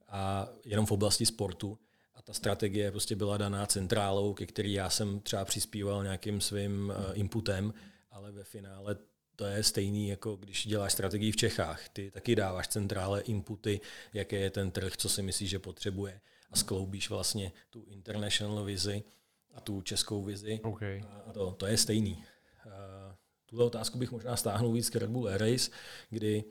a 0.07 0.49
jenom 0.65 0.85
v 0.85 0.91
oblasti 0.91 1.25
sportu. 1.25 1.79
A 2.15 2.21
ta 2.21 2.33
strategie 2.33 2.91
prostě 2.91 3.15
byla 3.15 3.37
daná 3.37 3.65
centrálou, 3.65 4.33
ke 4.33 4.45
který 4.45 4.73
já 4.73 4.89
jsem 4.89 5.19
třeba 5.19 5.45
přispíval 5.45 6.03
nějakým 6.03 6.41
svým 6.41 6.89
uh, 6.89 7.11
inputem, 7.13 7.73
ale 8.21 8.31
ve 8.31 8.43
finále 8.43 8.97
to 9.35 9.45
je 9.45 9.63
stejný, 9.63 10.09
jako 10.09 10.35
když 10.35 10.67
děláš 10.67 10.93
strategii 10.93 11.31
v 11.31 11.35
Čechách. 11.35 11.89
Ty 11.89 12.11
taky 12.11 12.35
dáváš 12.35 12.67
centrále 12.67 13.21
inputy, 13.21 13.81
jaké 14.13 14.35
je 14.35 14.49
ten 14.49 14.71
trh, 14.71 14.97
co 14.97 15.09
si 15.09 15.21
myslíš, 15.21 15.49
že 15.49 15.59
potřebuje 15.59 16.21
a 16.51 16.55
skloubíš 16.55 17.09
vlastně 17.09 17.51
tu 17.69 17.83
international 17.87 18.63
vizi 18.63 19.03
a 19.53 19.61
tu 19.61 19.81
českou 19.81 20.23
vizi. 20.23 20.59
Okay. 20.63 21.03
A 21.27 21.33
to, 21.33 21.51
to 21.51 21.65
je 21.65 21.77
stejný. 21.77 22.23
Tuhle 23.45 23.65
otázku 23.65 23.97
bych 23.97 24.11
možná 24.11 24.35
stáhnul 24.37 24.73
víc 24.73 24.89
k 24.89 24.95
Red 24.95 25.09
Bull 25.09 25.27
Air 25.27 25.41
Race, 25.41 25.71
kdy 26.09 26.43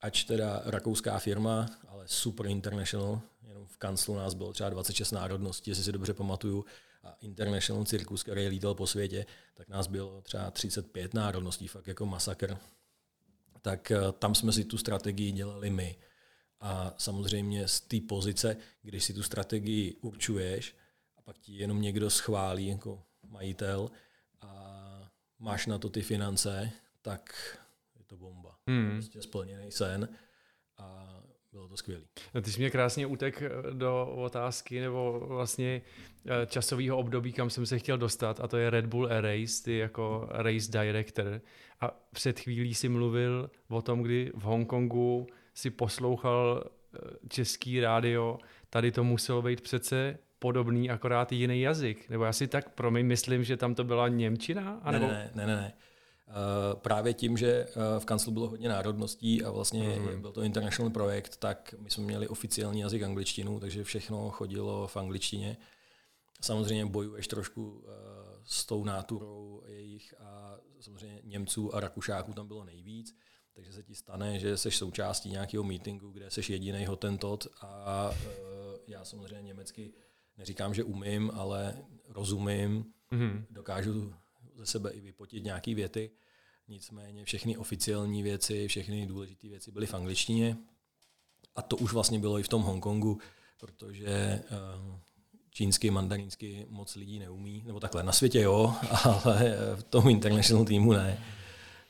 ač 0.00 0.24
teda 0.24 0.62
rakouská 0.64 1.18
firma, 1.18 1.66
ale 1.88 2.08
super 2.08 2.46
international, 2.46 3.20
jenom 3.42 3.66
v 3.66 3.76
kanclu 3.76 4.14
nás 4.14 4.34
bylo 4.34 4.52
třeba 4.52 4.70
26 4.70 5.10
národností, 5.10 5.70
jestli 5.70 5.84
si 5.84 5.92
dobře 5.92 6.14
pamatuju, 6.14 6.64
a 7.06 7.16
International 7.20 7.84
Circus, 7.84 8.22
který 8.22 8.48
lítal 8.48 8.74
po 8.74 8.86
světě, 8.86 9.26
tak 9.54 9.68
nás 9.68 9.86
bylo 9.86 10.22
třeba 10.22 10.50
35 10.50 11.14
národností, 11.14 11.68
fakt 11.68 11.86
jako 11.86 12.06
masakr. 12.06 12.58
Tak 13.62 13.90
eh, 13.90 13.98
tam 14.18 14.34
jsme 14.34 14.52
si 14.52 14.64
tu 14.64 14.78
strategii 14.78 15.32
dělali 15.32 15.70
my. 15.70 15.96
A 16.60 16.94
samozřejmě 16.98 17.68
z 17.68 17.80
té 17.80 17.96
pozice, 18.08 18.56
když 18.82 19.04
si 19.04 19.14
tu 19.14 19.22
strategii 19.22 19.94
určuješ 20.00 20.76
a 21.16 21.22
pak 21.22 21.38
ti 21.38 21.52
jenom 21.52 21.82
někdo 21.82 22.10
schválí 22.10 22.66
jako 22.66 23.02
majitel 23.28 23.90
a 24.40 25.12
máš 25.38 25.66
na 25.66 25.78
to 25.78 25.88
ty 25.88 26.02
finance, 26.02 26.70
tak 27.02 27.56
je 27.98 28.04
to 28.04 28.16
bomba. 28.16 28.58
Hmm. 28.66 28.90
Prostě 28.90 29.22
splněný 29.22 29.72
sen 29.72 30.08
a 30.76 31.20
bylo 31.56 31.68
to 31.68 31.76
skvělé. 31.76 32.02
No, 32.34 32.42
ty 32.42 32.50
jsi 32.50 32.60
mě 32.60 32.70
krásně 32.70 33.06
utek 33.06 33.42
eh, 33.42 33.50
do 33.72 34.06
otázky 34.06 34.80
nebo 34.80 35.24
vlastně 35.28 35.82
eh, 36.26 36.46
časového 36.46 36.98
období, 36.98 37.32
kam 37.32 37.50
jsem 37.50 37.66
se 37.66 37.78
chtěl 37.78 37.98
dostat 37.98 38.40
a 38.40 38.48
to 38.48 38.56
je 38.56 38.70
Red 38.70 38.86
Bull 38.86 39.06
Air 39.06 39.24
Race, 39.24 39.62
ty 39.64 39.78
jako 39.78 40.28
race 40.30 40.72
director. 40.72 41.40
A 41.80 41.90
před 42.12 42.40
chvílí 42.40 42.74
si 42.74 42.88
mluvil 42.88 43.50
o 43.68 43.82
tom, 43.82 44.02
kdy 44.02 44.32
v 44.34 44.42
Hongkongu 44.42 45.26
si 45.54 45.70
poslouchal 45.70 46.64
eh, 46.64 46.98
český 47.28 47.80
rádio, 47.80 48.38
tady 48.70 48.92
to 48.92 49.04
muselo 49.04 49.42
být 49.42 49.60
přece 49.60 50.18
podobný, 50.38 50.90
akorát 50.90 51.32
jiný 51.32 51.60
jazyk. 51.60 52.08
Nebo 52.10 52.24
já 52.24 52.32
si 52.32 52.48
tak 52.48 52.68
pro 52.68 52.90
mě 52.90 53.04
myslím, 53.04 53.44
že 53.44 53.56
tam 53.56 53.74
to 53.74 53.84
byla 53.84 54.08
Němčina? 54.08 54.80
Anebo... 54.82 55.06
Ne, 55.06 55.30
ne, 55.34 55.46
ne, 55.46 55.56
ne. 55.56 55.72
Eh, 55.76 55.85
právě 56.74 57.14
tím, 57.14 57.36
že 57.36 57.48
eh, 57.48 58.00
v 58.00 58.04
kanclu 58.04 58.32
bylo 58.32 58.48
hodně 58.48 58.68
národností 58.68 59.44
a 59.44 59.50
vlastně 59.50 59.98
mm. 59.98 60.20
byl 60.20 60.32
to 60.32 60.42
international 60.42 60.90
projekt, 60.90 61.36
tak 61.36 61.74
my 61.78 61.90
jsme 61.90 62.04
měli 62.04 62.28
oficiální 62.28 62.80
jazyk 62.80 63.02
angličtinu, 63.02 63.60
takže 63.60 63.84
všechno 63.84 64.30
chodilo 64.30 64.86
v 64.86 64.96
angličtině. 64.96 65.56
Samozřejmě 66.40 66.86
bojuješ 66.86 67.28
trošku 67.28 67.84
eh, 67.86 67.92
s 68.44 68.66
tou 68.66 68.84
náturou 68.84 69.62
jejich 69.66 70.14
a 70.18 70.56
samozřejmě 70.80 71.20
Němců 71.24 71.74
a 71.74 71.80
Rakušáků 71.80 72.32
tam 72.32 72.48
bylo 72.48 72.64
nejvíc, 72.64 73.16
takže 73.54 73.72
se 73.72 73.82
ti 73.82 73.94
stane, 73.94 74.38
že 74.38 74.56
jsi 74.56 74.70
součástí 74.70 75.30
nějakého 75.30 75.64
meetingu, 75.64 76.10
kde 76.10 76.30
jsi 76.30 76.52
jediný 76.52 76.86
hotentot 76.86 77.46
a 77.60 78.10
já 78.86 79.04
samozřejmě 79.04 79.42
německy 79.42 79.92
neříkám, 80.36 80.74
že 80.74 80.84
umím, 80.84 81.30
ale 81.34 81.84
rozumím, 82.08 82.84
mm. 83.10 83.46
dokážu 83.50 84.14
ze 84.56 84.66
sebe 84.66 84.90
i 84.90 85.00
vypotit 85.00 85.44
nějaké 85.44 85.74
věty. 85.74 86.10
Nicméně 86.68 87.24
všechny 87.24 87.56
oficiální 87.56 88.22
věci, 88.22 88.68
všechny 88.68 89.06
důležité 89.06 89.48
věci 89.48 89.70
byly 89.70 89.86
v 89.86 89.94
angličtině. 89.94 90.56
A 91.56 91.62
to 91.62 91.76
už 91.76 91.92
vlastně 91.92 92.18
bylo 92.18 92.38
i 92.38 92.42
v 92.42 92.48
tom 92.48 92.62
Hongkongu, 92.62 93.18
protože 93.60 94.06
eh, 94.06 94.42
čínsky, 95.50 95.90
mandarínsky 95.90 96.66
moc 96.68 96.94
lidí 96.94 97.18
neumí, 97.18 97.62
nebo 97.66 97.80
takhle 97.80 98.02
na 98.02 98.12
světě 98.12 98.40
jo, 98.40 98.74
ale 99.04 99.56
v 99.76 99.82
tom 99.82 100.08
international 100.08 100.64
týmu 100.64 100.92
ne. 100.92 101.24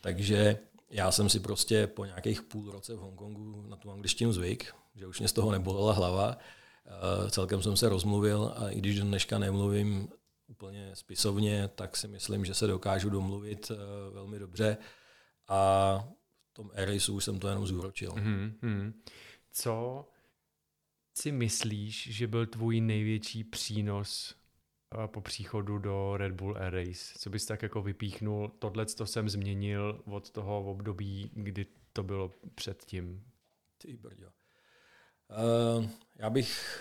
Takže 0.00 0.58
já 0.90 1.12
jsem 1.12 1.28
si 1.28 1.40
prostě 1.40 1.86
po 1.86 2.04
nějakých 2.04 2.42
půl 2.42 2.70
roce 2.70 2.94
v 2.94 2.98
Hongkongu 2.98 3.64
na 3.68 3.76
tu 3.76 3.90
angličtinu 3.90 4.32
zvyk, 4.32 4.74
že 4.94 5.06
už 5.06 5.18
mě 5.18 5.28
z 5.28 5.32
toho 5.32 5.52
nebolela 5.52 5.92
hlava. 5.92 6.38
Eh, 6.86 7.30
celkem 7.30 7.62
jsem 7.62 7.76
se 7.76 7.88
rozmluvil 7.88 8.52
a 8.56 8.70
i 8.70 8.78
když 8.78 9.00
dneška 9.00 9.38
nemluvím 9.38 10.08
úplně 10.46 10.96
spisovně, 10.96 11.68
tak 11.68 11.96
si 11.96 12.08
myslím, 12.08 12.44
že 12.44 12.54
se 12.54 12.66
dokážu 12.66 13.10
domluvit 13.10 13.70
uh, 13.70 13.76
velmi 14.14 14.38
dobře 14.38 14.76
a 15.48 15.98
v 16.50 16.54
tom 16.54 16.70
Erisu 16.74 17.14
už 17.14 17.24
jsem 17.24 17.38
to 17.38 17.48
jenom 17.48 17.66
zúročil. 17.66 18.12
Mm-hmm. 18.12 18.92
Co 19.52 20.08
si 21.14 21.32
myslíš, 21.32 22.08
že 22.10 22.26
byl 22.26 22.46
tvůj 22.46 22.80
největší 22.80 23.44
přínos 23.44 24.34
uh, 24.94 25.06
po 25.06 25.20
příchodu 25.20 25.78
do 25.78 26.16
Red 26.16 26.32
Bull 26.32 26.56
Air 26.58 26.74
Race? 26.74 27.18
Co 27.18 27.30
bys 27.30 27.46
tak 27.46 27.62
jako 27.62 27.82
vypíchnul? 27.82 28.48
Tohle 28.58 28.86
to 28.86 29.06
jsem 29.06 29.28
změnil 29.28 30.02
od 30.04 30.30
toho 30.30 30.70
období, 30.70 31.30
kdy 31.34 31.66
to 31.92 32.02
bylo 32.02 32.32
předtím. 32.54 33.24
Ty 33.78 33.96
brďo. 33.96 34.26
Uh, 35.76 35.90
já 36.16 36.30
bych 36.30 36.80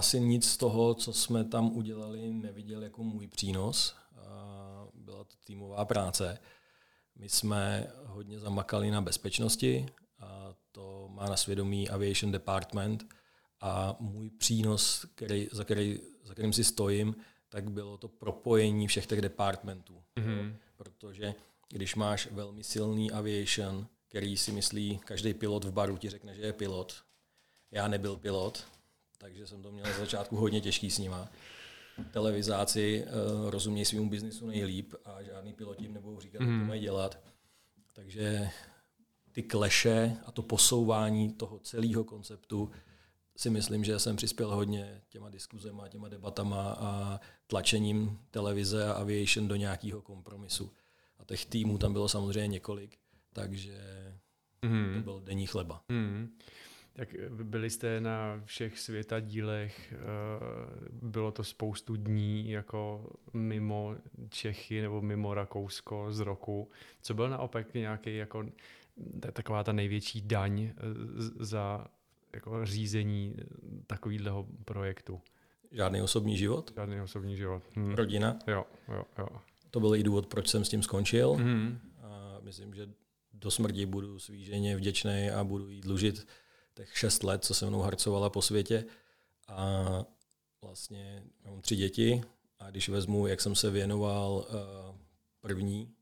asi 0.00 0.20
nic 0.20 0.50
z 0.50 0.56
toho, 0.56 0.94
co 0.94 1.12
jsme 1.12 1.44
tam 1.44 1.76
udělali, 1.76 2.32
neviděl 2.32 2.82
jako 2.82 3.04
můj 3.04 3.26
přínos. 3.26 3.94
byla 4.94 5.24
to 5.24 5.36
týmová 5.44 5.84
práce. 5.84 6.38
My 7.16 7.28
jsme 7.28 7.92
hodně 8.04 8.38
zamakali 8.38 8.90
na 8.90 9.00
bezpečnosti, 9.00 9.86
a 10.18 10.54
to 10.72 11.08
má 11.12 11.28
na 11.28 11.36
svědomí 11.36 11.88
Aviation 11.88 12.32
Department 12.32 13.04
a 13.60 13.96
můj 14.00 14.30
přínos, 14.30 15.06
který, 15.14 15.48
za, 15.52 15.64
který, 15.64 16.00
za 16.24 16.32
kterým 16.32 16.52
si 16.52 16.64
stojím, 16.64 17.16
tak 17.48 17.70
bylo 17.70 17.96
to 17.96 18.08
propojení 18.08 18.86
všech 18.86 19.06
těch 19.06 19.20
departmentů. 19.20 20.02
Mm-hmm. 20.16 20.56
Protože 20.76 21.34
když 21.68 21.94
máš 21.94 22.28
velmi 22.30 22.64
silný 22.64 23.10
aviation, 23.10 23.86
který 24.08 24.36
si 24.36 24.52
myslí, 24.52 24.98
každý 24.98 25.34
pilot 25.34 25.64
v 25.64 25.72
baru 25.72 25.96
ti 25.96 26.10
řekne, 26.10 26.34
že 26.34 26.42
je 26.42 26.52
pilot. 26.52 26.94
Já 27.70 27.88
nebyl 27.88 28.16
pilot, 28.16 28.64
takže 29.20 29.46
jsem 29.46 29.62
to 29.62 29.72
měl 29.72 29.84
na 29.84 29.98
začátku 29.98 30.36
hodně 30.36 30.60
těžký 30.60 30.90
s 30.90 30.98
nima. 30.98 31.28
Televizáci 32.10 33.04
uh, 33.04 33.50
rozumějí 33.50 33.84
svým 33.84 34.08
biznisu 34.08 34.46
nejlíp 34.46 34.94
a 35.04 35.22
žádný 35.22 35.52
piloti 35.52 35.84
jim 35.84 35.94
nebudou 35.94 36.20
říkat, 36.20 36.42
mm. 36.42 36.52
jak 36.52 36.60
to 36.60 36.66
mají 36.66 36.80
dělat. 36.80 37.18
Takže 37.92 38.50
ty 39.32 39.42
kleše 39.42 40.16
a 40.26 40.32
to 40.32 40.42
posouvání 40.42 41.32
toho 41.32 41.58
celého 41.58 42.04
konceptu 42.04 42.70
si 43.36 43.50
myslím, 43.50 43.84
že 43.84 43.98
jsem 43.98 44.16
přispěl 44.16 44.54
hodně 44.54 45.02
těma 45.08 45.30
diskuzema, 45.30 45.88
těma 45.88 46.08
debatama 46.08 46.72
a 46.72 47.20
tlačením 47.46 48.18
televize 48.30 48.86
a 48.86 48.92
aviation 48.92 49.48
do 49.48 49.56
nějakého 49.56 50.02
kompromisu. 50.02 50.72
A 51.18 51.24
těch 51.24 51.46
týmů 51.46 51.78
tam 51.78 51.92
bylo 51.92 52.08
samozřejmě 52.08 52.48
několik, 52.48 52.98
takže 53.32 53.78
mm. 54.62 54.94
to 54.94 55.00
byl 55.00 55.20
denní 55.20 55.46
chleba. 55.46 55.82
Mm. 55.88 56.38
Tak 56.92 57.14
byli 57.28 57.70
jste 57.70 58.00
na 58.00 58.40
všech 58.44 58.78
světa 58.78 59.20
dílech, 59.20 59.92
eh, 59.92 59.98
bylo 61.02 61.32
to 61.32 61.44
spoustu 61.44 61.96
dní 61.96 62.50
jako 62.50 63.10
mimo 63.32 63.96
Čechy 64.28 64.82
nebo 64.82 65.02
mimo 65.02 65.34
Rakousko 65.34 66.06
z 66.12 66.20
roku. 66.20 66.70
Co 67.02 67.14
byl 67.14 67.30
naopak 67.30 67.74
nějaký 67.74 68.16
jako 68.16 68.46
taková 69.32 69.64
ta 69.64 69.72
největší 69.72 70.20
daň 70.20 70.60
eh, 70.60 70.72
za 71.38 71.86
jako 72.34 72.66
řízení 72.66 73.36
takového 73.86 74.46
projektu? 74.64 75.20
Žádný 75.72 76.02
osobní 76.02 76.36
život? 76.36 76.72
Žádný 76.76 77.00
osobní 77.00 77.36
život. 77.36 77.62
Hm. 77.76 77.92
Rodina? 77.94 78.38
Jo, 78.46 78.64
jo, 78.88 79.04
jo. 79.18 79.28
To 79.70 79.80
byl 79.80 79.94
i 79.94 80.02
důvod, 80.02 80.26
proč 80.26 80.48
jsem 80.48 80.64
s 80.64 80.68
tím 80.68 80.82
skončil. 80.82 81.36
Mm. 81.36 81.78
A 82.02 82.38
myslím, 82.42 82.74
že 82.74 82.88
do 83.32 83.50
smrti 83.50 83.86
budu 83.86 84.18
svíženě 84.18 84.76
vděčný 84.76 85.30
a 85.30 85.44
budu 85.44 85.68
jí 85.68 85.80
dlužit 85.80 86.26
těch 86.80 86.98
šest 86.98 87.22
let, 87.24 87.44
co 87.44 87.54
se 87.54 87.66
mnou 87.66 87.80
harcovala 87.80 88.30
po 88.30 88.42
světě. 88.42 88.84
A 89.48 90.04
vlastně 90.62 91.24
mám 91.44 91.60
tři 91.60 91.76
děti 91.76 92.22
a 92.58 92.70
když 92.70 92.88
vezmu, 92.88 93.26
jak 93.26 93.40
jsem 93.40 93.54
se 93.54 93.70
věnoval 93.70 94.32
uh, 94.32 94.96
první 95.40 95.94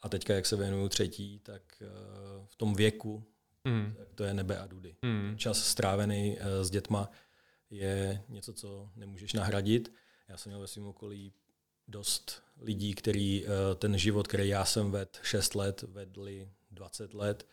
a 0.00 0.08
teďka 0.08 0.34
jak 0.34 0.46
se 0.46 0.56
věnuju 0.56 0.88
třetí, 0.88 1.38
tak 1.38 1.62
uh, 1.80 2.46
v 2.46 2.56
tom 2.56 2.74
věku 2.74 3.24
mm. 3.64 3.94
tak 3.98 4.14
to 4.14 4.24
je 4.24 4.34
nebe 4.34 4.58
a 4.58 4.66
dudy. 4.66 4.96
Mm. 5.02 5.38
Čas 5.38 5.64
strávený 5.64 6.38
uh, 6.38 6.64
s 6.64 6.70
dětma 6.70 7.10
je 7.70 8.22
něco, 8.28 8.52
co 8.52 8.90
nemůžeš 8.96 9.32
nahradit. 9.32 9.92
Já 10.28 10.36
jsem 10.36 10.50
měl 10.50 10.60
ve 10.60 10.66
svém 10.66 10.86
okolí 10.86 11.32
dost 11.88 12.42
lidí, 12.60 12.94
který 12.94 13.46
ten 13.76 13.98
život, 13.98 14.28
který 14.28 14.48
já 14.48 14.64
jsem 14.64 14.90
vedl 14.90 15.10
6 15.22 15.54
let, 15.54 15.82
vedli 15.82 16.50
20 16.70 17.14
let 17.14 17.46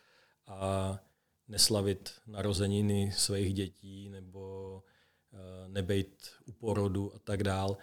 a 0.46 0.98
neslavit 1.50 2.12
narozeniny 2.26 3.12
svých 3.12 3.54
dětí 3.54 4.08
nebo 4.08 4.72
uh, 5.32 5.72
nebejt 5.72 6.28
u 6.46 6.52
porodu 6.52 7.14
a 7.14 7.18
tak 7.18 7.42
dál, 7.42 7.76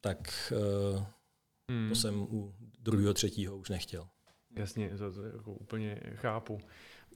tak 0.00 0.52
uh, 0.96 1.04
hmm. 1.70 1.88
to 1.88 1.94
jsem 1.94 2.22
u 2.22 2.54
druhého, 2.78 3.14
třetího 3.14 3.56
už 3.56 3.68
nechtěl. 3.68 4.08
Jasně, 4.56 4.90
to, 4.98 5.12
to 5.12 5.22
jako 5.22 5.52
úplně 5.52 6.00
chápu. 6.14 6.58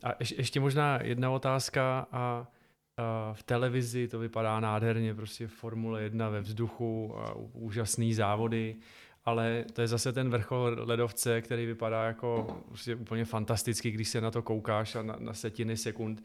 A 0.03 0.15
ješ, 0.21 0.31
ještě 0.31 0.61
možná 0.61 1.03
jedna 1.03 1.31
otázka 1.31 2.07
a, 2.13 2.49
v 3.33 3.43
televizi 3.43 4.09
to 4.09 4.19
vypadá 4.19 4.61
nádherně, 4.61 5.15
prostě 5.15 5.47
Formule 5.47 6.03
1 6.03 6.29
ve 6.29 6.41
vzduchu, 6.41 7.19
a 7.19 7.35
úžasný 7.35 8.15
závody 8.15 8.77
ale 9.27 9.65
to 9.73 9.81
je 9.81 9.89
zase 9.89 10.13
ten 10.13 10.31
vrchol 10.31 10.77
ledovce, 10.79 11.41
který 11.41 11.67
vypadá 11.67 12.05
jako 12.05 12.57
prostě 12.69 12.95
úplně 12.95 13.25
fantasticky, 13.25 13.91
když 13.91 14.09
se 14.09 14.21
na 14.21 14.31
to 14.31 14.43
koukáš 14.43 14.95
a 14.95 15.03
na, 15.03 15.17
na 15.19 15.35
setiny 15.35 15.77
sekund. 15.77 16.23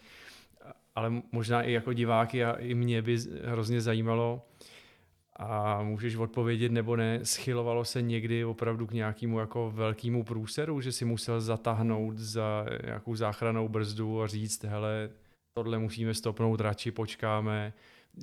Ale 0.96 1.12
možná 1.32 1.64
i 1.64 1.72
jako 1.72 1.94
diváky 1.94 2.46
a 2.46 2.54
i 2.54 2.74
mě 2.74 3.02
by 3.02 3.18
hrozně 3.44 3.82
zajímalo, 3.82 4.42
a 5.36 5.84
můžeš 5.84 6.16
odpovědět 6.16 6.72
nebo 6.72 6.96
ne, 6.96 7.20
schylovalo 7.26 7.86
se 7.86 8.02
někdy 8.02 8.46
opravdu 8.46 8.88
k 8.88 8.92
nějakému 8.92 9.40
jako 9.40 9.72
velkému 9.76 10.24
průseru, 10.24 10.82
že 10.82 10.92
si 10.92 11.06
musel 11.06 11.42
zatáhnout 11.42 12.18
za 12.18 12.66
nějakou 12.86 13.16
záchranou 13.16 13.70
brzdu 13.70 14.22
a 14.22 14.28
říct, 14.28 14.64
hele, 14.64 15.10
tohle 15.54 15.80
musíme 15.80 16.14
stopnout, 16.14 16.62
radši 16.62 16.92
počkáme, 16.92 17.74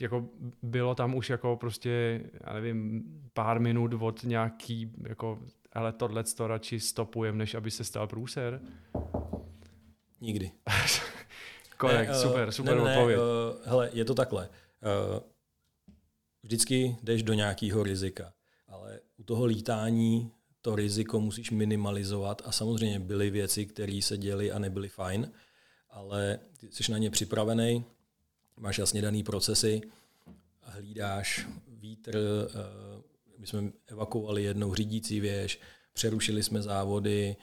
jako 0.01 0.29
bylo 0.63 0.95
tam 0.95 1.15
už 1.15 1.31
jako 1.31 1.57
prostě, 1.57 2.23
já 2.47 2.53
nevím, 2.53 3.05
pár 3.33 3.61
minut 3.61 3.95
od 4.01 4.25
nějaký, 4.25 4.93
jako, 5.09 5.39
ale 5.73 5.93
tohle 5.93 6.25
to 6.25 6.47
radši 6.47 6.81
stopujem, 6.81 7.39
než 7.39 7.55
aby 7.55 7.71
se 7.71 7.85
stal 7.85 8.07
průser? 8.07 8.61
Nikdy. 10.21 10.51
Korekt, 11.77 12.09
ne, 12.09 12.15
super, 12.15 12.53
super 12.53 12.77
ne, 12.77 12.85
ne, 12.85 12.97
odpověď. 12.97 13.19
Uh, 13.19 13.25
hele, 13.65 13.91
je 13.93 14.05
to 14.05 14.15
takhle. 14.15 14.49
Uh, 14.49 15.21
vždycky 16.43 16.97
jdeš 17.03 17.23
do 17.23 17.35
nějakého 17.35 17.83
rizika, 17.83 18.33
ale 18.69 19.01
u 19.17 19.23
toho 19.23 19.45
lítání 19.45 20.33
to 20.63 20.77
riziko 20.77 21.21
musíš 21.21 21.51
minimalizovat 21.51 22.43
a 22.45 22.53
samozřejmě 22.53 23.01
byly 23.01 23.31
věci, 23.31 23.67
které 23.67 24.01
se 24.03 24.17
děly 24.17 24.53
a 24.53 24.59
nebyly 24.59 24.89
fajn, 24.89 25.33
ale 25.91 26.39
ty 26.61 26.69
jsi 26.71 26.93
na 26.93 26.99
ně 26.99 27.11
připravený, 27.11 27.85
máš 28.59 28.79
jasně 28.79 29.03
daný 29.03 29.23
procesy, 29.23 29.81
hlídáš 30.63 31.47
vítr, 31.69 32.17
eh, 32.17 33.03
my 33.39 33.47
jsme 33.47 33.73
evakuovali 33.87 34.43
jednou 34.43 34.75
řídící 34.75 35.21
věž, 35.21 35.61
přerušili 35.93 36.43
jsme 36.43 36.63
závody 36.63 37.37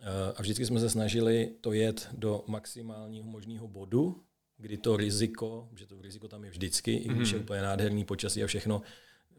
eh, 0.00 0.04
a 0.36 0.42
vždycky 0.42 0.66
jsme 0.66 0.80
se 0.80 0.90
snažili 0.90 1.52
to 1.60 1.72
jet 1.72 2.08
do 2.12 2.44
maximálního 2.46 3.24
možného 3.24 3.68
bodu, 3.68 4.22
kdy 4.58 4.76
to 4.76 4.96
riziko, 4.96 5.68
že 5.76 5.86
to 5.86 6.02
riziko 6.02 6.28
tam 6.28 6.44
je 6.44 6.50
vždycky, 6.50 6.92
i 6.92 7.08
když 7.08 7.30
je 7.30 7.36
mhm. 7.36 7.44
úplně 7.44 7.62
nádherný 7.62 8.04
počasí 8.04 8.44
a 8.44 8.46
všechno, 8.46 8.82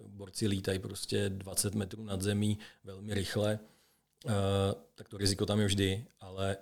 borci 0.08 0.48
lítají 0.48 0.80
prostě 0.80 1.30
20 1.30 1.76
metrů 1.76 2.04
nad 2.04 2.22
zemí 2.22 2.60
velmi 2.84 3.14
rychle, 3.14 3.60
uh, 4.26 4.32
tak 4.96 5.10
to 5.10 5.18
riziko 5.18 5.46
tam 5.46 5.60
je 5.60 5.66
vždy, 5.66 6.06
ale 6.20 6.58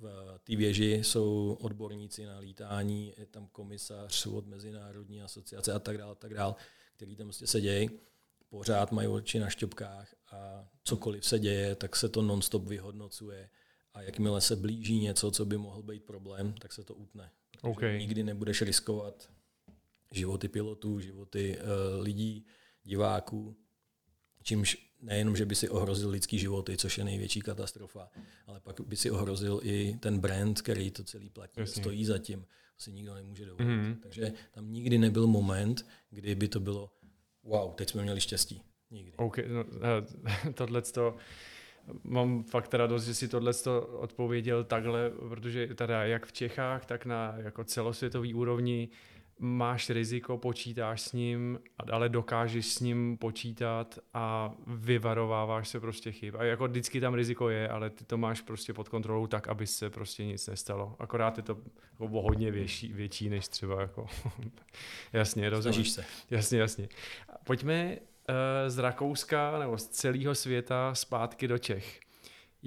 v 0.00 0.38
té 0.44 0.56
věži 0.56 0.92
jsou 0.92 1.58
odborníci 1.60 2.26
na 2.26 2.38
lítání, 2.38 3.12
je 3.16 3.26
tam 3.26 3.46
komisař 3.46 4.26
od 4.26 4.46
Mezinárodní 4.46 5.22
asociace 5.22 5.72
a 5.72 5.78
tak 5.78 5.98
dále, 5.98 6.12
a 6.12 6.14
tak 6.14 6.34
dále, 6.34 6.54
který 6.96 7.16
tam 7.16 7.26
prostě 7.26 7.46
sedějí, 7.46 7.90
pořád 8.48 8.92
mají 8.92 9.08
oči 9.08 9.38
na 9.38 9.50
šťopkách 9.50 10.14
a 10.32 10.68
cokoliv 10.84 11.24
se 11.24 11.38
děje, 11.38 11.74
tak 11.74 11.96
se 11.96 12.08
to 12.08 12.22
nonstop 12.22 12.66
vyhodnocuje 12.66 13.50
a 13.94 14.02
jakmile 14.02 14.40
se 14.40 14.56
blíží 14.56 15.00
něco, 15.00 15.30
co 15.30 15.44
by 15.44 15.58
mohl 15.58 15.82
být 15.82 16.04
problém, 16.04 16.52
tak 16.52 16.72
se 16.72 16.84
to 16.84 16.94
utne. 16.94 17.30
Okay. 17.62 17.98
Nikdy 17.98 18.24
nebudeš 18.24 18.62
riskovat 18.62 19.30
životy 20.10 20.48
pilotů, 20.48 21.00
životy 21.00 21.58
uh, 21.58 22.02
lidí, 22.02 22.46
diváků, 22.82 23.56
čímž 24.42 24.93
nejenom, 25.04 25.36
že 25.36 25.46
by 25.46 25.54
si 25.54 25.68
ohrozil 25.68 26.10
lidský 26.10 26.38
životy, 26.38 26.76
což 26.76 26.98
je 26.98 27.04
největší 27.04 27.40
katastrofa, 27.40 28.08
ale 28.46 28.60
pak 28.60 28.80
by 28.80 28.96
si 28.96 29.10
ohrozil 29.10 29.60
i 29.62 29.96
ten 30.00 30.18
brand, 30.18 30.62
který 30.62 30.90
to 30.90 31.04
celý 31.04 31.30
platí, 31.30 31.60
Jasně. 31.60 31.82
stojí 31.82 32.04
za 32.04 32.18
tím. 32.18 32.40
To 32.40 32.82
si 32.82 32.92
nikdo 32.92 33.14
nemůže 33.14 33.44
dovolit. 33.44 33.66
Mm-hmm. 33.66 33.96
Takže 34.00 34.32
tam 34.52 34.72
nikdy 34.72 34.98
nebyl 34.98 35.26
moment, 35.26 35.86
kdy 36.10 36.34
by 36.34 36.48
to 36.48 36.60
bylo 36.60 36.90
wow, 37.42 37.74
teď 37.74 37.90
jsme 37.90 38.02
měli 38.02 38.20
štěstí. 38.20 38.62
Nikdy. 38.90 39.12
OK, 39.16 39.38
no, 39.38 39.64
tohle 40.54 40.82
to 40.82 41.16
mám 42.04 42.44
fakt 42.44 42.74
radost, 42.74 43.04
že 43.04 43.14
si 43.14 43.28
tohle 43.28 43.52
odpověděl 43.98 44.64
takhle, 44.64 45.10
protože 45.28 45.66
teda 45.66 46.04
jak 46.04 46.26
v 46.26 46.32
Čechách, 46.32 46.86
tak 46.86 47.06
na 47.06 47.34
jako 47.36 47.64
celosvětový 47.64 48.34
úrovni 48.34 48.88
máš 49.38 49.90
riziko, 49.90 50.38
počítáš 50.38 51.00
s 51.00 51.12
ním, 51.12 51.58
ale 51.92 52.08
dokážeš 52.08 52.66
s 52.66 52.80
ním 52.80 53.16
počítat 53.16 53.98
a 54.14 54.54
vyvarováváš 54.66 55.68
se 55.68 55.80
prostě 55.80 56.12
chyb. 56.12 56.34
A 56.38 56.44
jako 56.44 56.68
vždycky 56.68 57.00
tam 57.00 57.14
riziko 57.14 57.48
je, 57.48 57.68
ale 57.68 57.90
ty 57.90 58.04
to 58.04 58.18
máš 58.18 58.40
prostě 58.40 58.72
pod 58.72 58.88
kontrolou 58.88 59.26
tak, 59.26 59.48
aby 59.48 59.66
se 59.66 59.90
prostě 59.90 60.24
nic 60.24 60.46
nestalo. 60.46 60.96
Akorát 60.98 61.36
je 61.36 61.42
to 61.42 61.58
jako 61.92 62.22
hodně 62.22 62.50
větší, 62.50 62.92
větší 62.92 63.28
než 63.28 63.48
třeba 63.48 63.80
jako... 63.80 64.06
jasně, 65.12 65.50
rozumíš. 65.50 65.90
se. 65.90 66.04
Jasně, 66.30 66.58
jasně. 66.58 66.88
Pojďme 67.44 67.96
uh, 67.96 68.34
z 68.68 68.78
Rakouska 68.78 69.58
nebo 69.58 69.78
z 69.78 69.88
celého 69.88 70.34
světa 70.34 70.94
zpátky 70.94 71.48
do 71.48 71.58
Čech. 71.58 72.00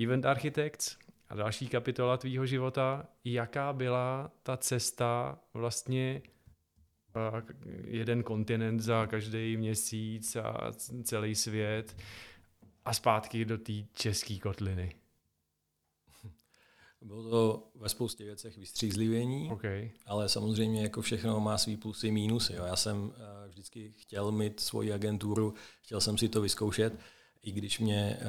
Event 0.03 0.25
Architects 0.25 0.97
a 1.29 1.35
další 1.35 1.67
kapitola 1.67 2.17
tvýho 2.17 2.45
života. 2.45 3.05
Jaká 3.25 3.73
byla 3.73 4.31
ta 4.43 4.57
cesta 4.57 5.39
vlastně 5.53 6.21
jeden 7.83 8.23
kontinent 8.23 8.81
za 8.81 9.07
každý 9.07 9.57
měsíc 9.57 10.35
a 10.35 10.71
celý 11.03 11.35
svět 11.35 11.95
a 12.85 12.93
zpátky 12.93 13.45
do 13.45 13.57
té 13.57 13.73
české 13.93 14.39
kotliny. 14.39 14.95
Bylo 17.01 17.29
to 17.29 17.67
ve 17.75 17.89
spoustě 17.89 18.23
věcech 18.23 18.57
vystřízlivění, 18.57 19.49
okay. 19.51 19.91
ale 20.05 20.29
samozřejmě 20.29 20.81
jako 20.81 21.01
všechno 21.01 21.39
má 21.39 21.57
svý 21.57 21.77
plusy, 21.77 22.11
mínusy. 22.11 22.53
Jo. 22.53 22.65
Já 22.65 22.75
jsem 22.75 23.11
eh, 23.15 23.47
vždycky 23.47 23.93
chtěl 23.97 24.31
mít 24.31 24.59
svoji 24.59 24.93
agenturu, 24.93 25.53
chtěl 25.81 26.01
jsem 26.01 26.17
si 26.17 26.29
to 26.29 26.41
vyzkoušet, 26.41 26.99
i 27.41 27.51
když 27.51 27.79
mě 27.79 28.17
eh, 28.19 28.25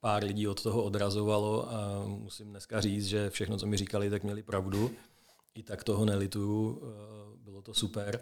pár 0.00 0.24
lidí 0.24 0.48
od 0.48 0.62
toho 0.62 0.84
odrazovalo 0.84 1.72
a 1.72 2.06
musím 2.06 2.50
dneska 2.50 2.80
říct, 2.80 3.06
že 3.06 3.30
všechno, 3.30 3.58
co 3.58 3.66
mi 3.66 3.76
říkali, 3.76 4.10
tak 4.10 4.22
měli 4.22 4.42
pravdu. 4.42 4.90
I 5.54 5.62
tak 5.62 5.84
toho 5.84 6.04
nelituju, 6.04 6.82
eh, 6.82 7.36
bylo 7.36 7.62
to 7.62 7.74
super. 7.74 8.20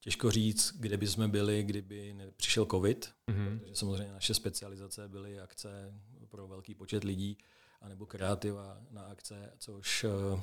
Těžko 0.00 0.30
říct, 0.30 0.74
kde 0.80 0.96
by 0.96 1.06
jsme 1.06 1.28
byli, 1.28 1.62
kdyby 1.62 2.16
přišel 2.36 2.66
covid, 2.66 3.12
mm-hmm. 3.28 3.58
protože 3.58 3.76
samozřejmě 3.76 4.12
naše 4.12 4.34
specializace 4.34 5.08
byly 5.08 5.40
akce 5.40 5.94
pro 6.28 6.48
velký 6.48 6.74
počet 6.74 7.04
lidí, 7.04 7.38
anebo 7.80 8.06
kreativa 8.06 8.80
na 8.90 9.02
akce, 9.02 9.52
což 9.58 10.04
eh, 10.04 10.40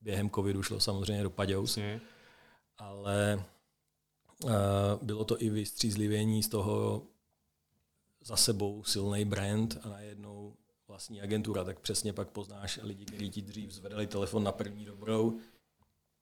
během 0.00 0.30
covidu 0.30 0.62
šlo 0.62 0.80
samozřejmě 0.80 1.22
do 1.22 1.30
paďous. 1.30 1.78
Ale 2.78 3.44
uh, 4.44 4.50
bylo 5.02 5.24
to 5.24 5.42
i 5.42 5.50
vystřízlivění 5.50 6.42
z 6.42 6.48
toho 6.48 7.06
za 8.24 8.36
sebou 8.36 8.84
silný 8.84 9.24
brand 9.24 9.78
a 9.82 9.88
najednou 9.88 10.56
vlastní 10.88 11.22
agentura, 11.22 11.64
tak 11.64 11.80
přesně 11.80 12.12
pak 12.12 12.28
poznáš 12.28 12.80
lidi, 12.82 13.04
kteří 13.04 13.30
ti 13.30 13.42
dřív 13.42 13.70
zvedali 13.70 14.06
telefon 14.06 14.44
na 14.44 14.52
první 14.52 14.84
dobrou, 14.84 15.38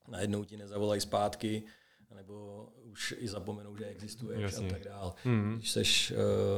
najednou 0.09 0.44
ti 0.44 0.57
nezavolají 0.57 1.01
zpátky, 1.01 1.62
nebo 2.14 2.68
už 2.83 3.14
i 3.18 3.29
zapomenou, 3.29 3.77
že 3.77 3.85
existuješ 3.85 4.42
Jasně. 4.42 4.68
a 4.68 4.70
tak 4.70 4.85
dál. 4.85 5.14
Mm. 5.25 5.55
Když 5.55 5.70
seš, 5.70 6.12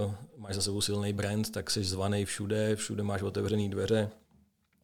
uh, 0.04 0.14
máš 0.36 0.54
za 0.54 0.62
sebou 0.62 0.80
silný 0.80 1.12
brand, 1.12 1.50
tak 1.50 1.70
jsi 1.70 1.84
zvaný 1.84 2.24
všude, 2.24 2.76
všude 2.76 3.02
máš 3.02 3.22
otevřené 3.22 3.68
dveře, 3.68 4.10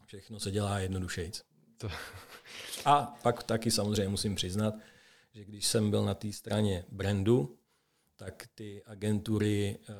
všechno 0.07 0.41
se 0.41 0.51
dělá 0.51 0.79
jednodušejc. 0.79 1.43
To. 1.79 1.89
A 2.85 3.19
pak 3.23 3.43
taky 3.43 3.71
samozřejmě 3.71 4.09
musím 4.09 4.35
přiznat, 4.35 4.75
že 5.33 5.45
když 5.45 5.67
jsem 5.67 5.91
byl 5.91 6.05
na 6.05 6.15
té 6.15 6.33
straně 6.33 6.85
brandu, 6.93 7.59
tak 8.21 8.47
ty 8.55 8.83
agentury 8.87 9.79
uh, 9.89 9.95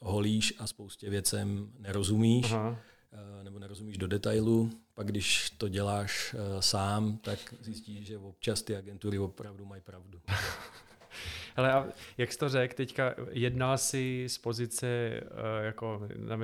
holíš 0.00 0.54
a 0.58 0.66
spoustě 0.66 1.10
věcem 1.10 1.72
nerozumíš. 1.78 2.52
Aha 2.52 2.78
Eh, 3.12 3.44
nebo 3.44 3.58
nerozumíš 3.58 3.98
do 3.98 4.06
detailu, 4.06 4.70
pak 4.94 5.06
když 5.06 5.50
to 5.50 5.68
děláš 5.68 6.34
uh, 6.34 6.60
sám, 6.60 7.16
tak 7.16 7.54
zjistíš, 7.60 8.06
že 8.06 8.18
občas 8.18 8.62
ty 8.62 8.76
agentury 8.76 9.18
opravdu 9.18 9.64
mají 9.64 9.82
pravdu. 9.82 10.20
Ale 11.56 11.72
a 11.72 11.86
jak 12.18 12.32
jsi 12.32 12.38
to 12.38 12.48
řekl, 12.48 12.74
teďka 12.74 13.14
jednal 13.30 13.78
si 13.78 14.24
z 14.28 14.38
pozice 14.38 15.20
uh, 15.20 15.64
jako 15.64 16.08
na 16.16 16.36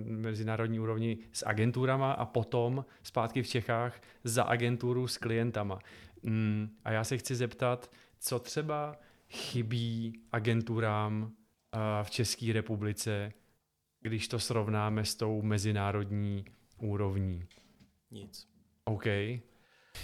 mezinárodní 0.00 0.80
úrovni 0.80 1.18
s 1.32 1.46
agenturama 1.46 2.12
a 2.12 2.24
potom 2.24 2.84
zpátky 3.02 3.42
v 3.42 3.48
Čechách 3.48 4.00
za 4.24 4.42
agenturu 4.42 5.08
s 5.08 5.18
klientama. 5.18 5.78
Mm, 6.22 6.76
a 6.84 6.92
já 6.92 7.04
se 7.04 7.18
chci 7.18 7.34
zeptat, 7.34 7.90
co 8.20 8.38
třeba 8.38 8.96
chybí 9.28 10.20
agenturám 10.32 11.22
uh, 11.22 11.30
v 12.02 12.10
České 12.10 12.52
republice, 12.52 13.32
když 14.00 14.28
to 14.28 14.38
srovnáme 14.38 15.04
s 15.04 15.14
tou 15.14 15.42
mezinárodní 15.42 16.44
úrovní? 16.78 17.44
Nic. 18.10 18.48
OK. 18.84 19.04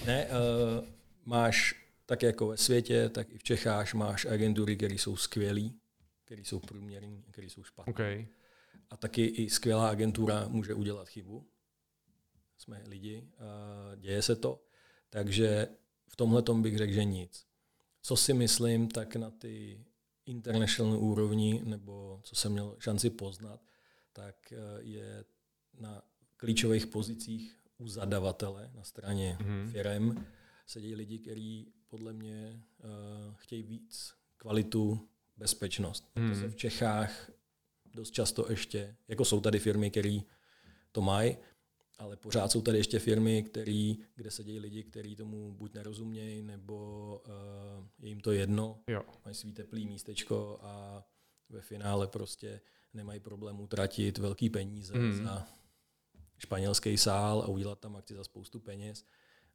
Ne, 0.07 0.27
uh, 0.27 0.87
máš 1.25 1.75
tak 2.07 2.23
jako 2.23 2.47
ve 2.47 2.57
světě, 2.57 3.09
tak 3.09 3.31
i 3.31 3.39
v 3.39 3.43
Čechách 3.43 3.95
máš 3.95 4.25
agentury, 4.25 4.77
které 4.77 4.95
jsou 4.95 5.17
skvělé, 5.17 5.71
které 6.25 6.43
jsou 6.45 6.61
průměrné, 6.61 7.23
které 7.31 7.47
jsou 7.47 7.65
špatné. 7.65 7.91
Okay. 7.91 8.27
A 8.91 8.97
taky 8.97 9.25
i 9.25 9.51
skvělá 9.51 9.89
agentura 9.89 10.49
může 10.49 10.75
udělat 10.75 11.09
chybu. 11.09 11.49
Jsme 12.59 12.83
lidi, 12.87 13.29
uh, 13.39 14.01
děje 14.01 14.23
se 14.23 14.37
to. 14.37 14.65
Takže 15.11 15.69
v 16.09 16.17
tomhle 16.17 16.43
bych 16.61 16.79
řekl, 16.79 16.93
že 16.93 17.05
nic. 17.05 17.52
Co 18.03 18.17
si 18.17 18.35
myslím, 18.35 18.89
tak 18.89 19.17
na 19.17 19.31
ty 19.31 19.85
international 20.27 20.99
úrovni, 20.99 21.63
nebo 21.65 22.21
co 22.25 22.37
jsem 22.37 22.53
měl 22.53 22.77
šanci 22.79 23.11
poznat, 23.11 23.61
tak 24.13 24.53
eh, 24.53 24.57
je 24.81 25.25
na 25.81 26.03
klíčových 26.37 26.87
pozicích 26.87 27.63
u 27.79 27.89
zadavatele 27.89 28.71
na 28.75 28.85
straně 28.85 29.39
mm-hmm. 29.41 29.71
firem 29.71 30.27
sedí 30.67 30.95
lidi, 30.95 31.19
kteří 31.19 31.73
podle 31.89 32.13
mě 32.13 32.63
uh, 32.85 33.35
chtějí 33.35 33.63
víc 33.63 34.15
kvalitu, 34.37 35.09
bezpečnost. 35.37 36.11
Mm. 36.15 36.29
To 36.29 36.41
se 36.41 36.49
v 36.49 36.57
Čechách 36.57 37.31
dost 37.95 38.11
často 38.11 38.51
ještě, 38.51 38.97
jako 39.09 39.25
jsou 39.25 39.41
tady 39.41 39.59
firmy, 39.59 39.91
které 39.91 40.19
to 40.93 41.01
mají, 41.01 41.37
ale 41.99 42.17
pořád 42.17 42.53
jsou 42.53 42.63
tady 42.63 42.79
ještě 42.79 42.99
firmy, 42.99 43.43
který, 43.43 43.99
kde 44.15 44.31
sedějí 44.31 44.61
lidi, 44.61 44.83
kteří 44.83 45.17
tomu 45.17 45.53
buď 45.53 45.75
nerozumějí, 45.75 46.43
nebo 46.43 47.21
uh, 47.27 47.87
je 48.01 48.09
jim 48.09 48.21
to 48.21 48.33
jedno, 48.33 48.79
jo. 48.89 49.03
mají 49.25 49.35
svý 49.35 49.53
teplý 49.53 49.87
místečko 49.87 50.59
a 50.63 51.05
ve 51.49 51.61
finále 51.61 52.07
prostě 52.07 52.61
nemají 52.95 53.21
problém 53.21 53.61
utratit 53.61 54.19
velký 54.19 54.51
peníze 54.51 54.99
mm. 54.99 55.25
za 55.25 55.49
španělský 56.39 56.97
sál 56.97 57.43
a 57.43 57.47
udělat 57.47 57.79
tam 57.79 57.97
akci 57.97 58.15
za 58.15 58.25
spoustu 58.25 58.61
peněz, 58.61 59.05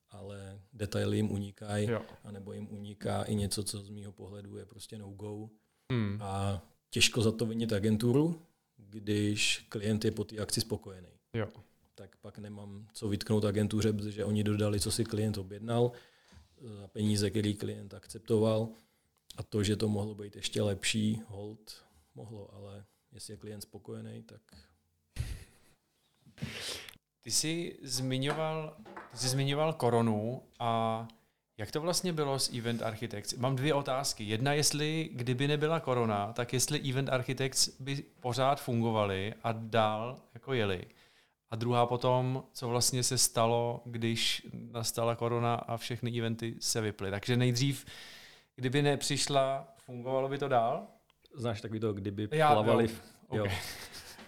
ale 0.10 0.62
detaily 0.74 1.18
jim 1.18 1.32
unikají, 1.32 1.90
anebo 2.24 2.54
jim 2.54 2.68
uniká 2.72 3.24
i 3.24 3.36
něco, 3.36 3.64
co 3.64 3.80
z 3.80 3.90
mýho 3.90 4.12
pohledu 4.12 4.58
je 4.58 4.66
prostě 4.66 4.98
no-go. 4.98 5.50
Mm. 5.92 6.20
A 6.22 6.62
těžko 6.90 7.22
za 7.22 7.32
to 7.32 7.46
vinit 7.46 7.74
agenturu, 7.74 8.42
když 8.78 9.66
klient 9.70 10.06
je 10.06 10.12
po 10.12 10.24
té 10.24 10.38
akci 10.38 10.62
spokojený. 10.62 11.10
Jo. 11.34 11.48
Tak 11.98 12.16
pak 12.18 12.38
nemám 12.38 12.88
co 12.94 13.08
vytknout 13.08 13.46
agentuře, 13.46 13.94
protože 13.94 14.26
oni 14.26 14.44
dodali, 14.44 14.80
co 14.80 14.92
si 14.92 15.06
klient 15.06 15.38
objednal, 15.38 15.92
za 16.62 16.88
peníze, 16.88 17.30
který 17.30 17.54
klient 17.54 17.94
akceptoval. 17.94 18.70
A 19.38 19.44
to, 19.44 19.64
že 19.64 19.76
to 19.76 19.88
mohlo 19.88 20.16
být 20.16 20.36
ještě 20.36 20.62
lepší, 20.62 21.22
hold, 21.28 21.86
mohlo, 22.16 22.54
ale 22.54 22.86
jestli 23.12 23.34
je 23.34 23.38
klient 23.38 23.62
spokojený, 23.62 24.24
tak... 24.24 24.42
Ty 27.22 27.32
jsi 27.32 27.80
zmiňoval, 27.82 28.78
ty 29.12 29.18
jsi 29.18 29.28
zmiňoval 29.28 29.74
koronu 29.74 30.44
a 30.60 31.08
jak 31.58 31.72
to 31.72 31.82
vlastně 31.82 32.14
bylo 32.14 32.40
s 32.40 32.54
Event 32.54 32.82
Architects? 32.82 33.34
Mám 33.34 33.56
dvě 33.56 33.74
otázky. 33.74 34.24
Jedna, 34.24 34.54
jestli 34.54 35.10
kdyby 35.14 35.48
nebyla 35.48 35.80
korona, 35.80 36.34
tak 36.34 36.54
jestli 36.54 36.90
Event 36.90 37.10
Architects 37.10 37.82
by 37.82 38.04
pořád 38.20 38.62
fungovali 38.62 39.34
a 39.44 39.52
dál 39.52 40.22
jako 40.34 40.54
jeli. 40.54 40.86
A 41.50 41.56
druhá 41.56 41.86
potom, 41.86 42.44
co 42.54 42.68
vlastně 42.68 43.04
se 43.04 43.18
stalo, 43.18 43.82
když 43.86 44.48
nastala 44.54 45.16
korona 45.16 45.56
a 45.56 45.78
všechny 45.78 46.20
eventy 46.20 46.56
se 46.60 46.82
vyply. 46.82 47.12
Takže 47.12 47.38
nejdřív, 47.38 47.86
kdyby 48.56 48.82
nepřišla, 48.82 49.68
fungovalo 49.78 50.30
by 50.30 50.38
to 50.38 50.48
dál? 50.48 50.88
Znáš 51.36 51.62
takový 51.62 51.80
to, 51.80 51.94
kdyby 51.94 52.28
Já, 52.32 52.54
plavali... 52.54 52.84
Jo. 52.84 52.90
Okay. 53.28 53.40
jo. 53.40 53.58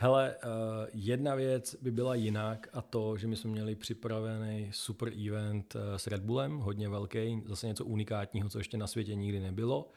Hele, 0.02 0.36
uh, 0.44 0.52
jedna 0.94 1.36
věc 1.36 1.76
by 1.82 1.92
byla 1.92 2.16
jinak 2.16 2.68
a 2.74 2.82
to, 2.82 3.18
že 3.18 3.28
my 3.28 3.36
jsme 3.36 3.52
měli 3.52 3.76
připravený 3.76 4.70
super 4.74 5.12
event 5.28 5.76
uh, 5.76 5.82
s 5.96 6.08
Red 6.08 6.22
Bullem, 6.22 6.58
hodně 6.58 6.90
velký, 6.90 7.44
zase 7.46 7.68
něco 7.68 7.86
unikátního, 7.86 8.50
co 8.50 8.58
ještě 8.58 8.78
na 8.78 8.88
světě 8.88 9.16
nikdy 9.16 9.40
nebylo. 9.40 9.90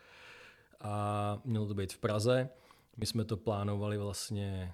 A 0.80 1.38
mělo 1.44 1.66
to 1.66 1.74
být 1.74 1.92
v 1.92 1.98
Praze. 1.98 2.48
My 2.96 3.06
jsme 3.06 3.24
to 3.24 3.36
plánovali 3.36 3.98
vlastně 3.98 4.72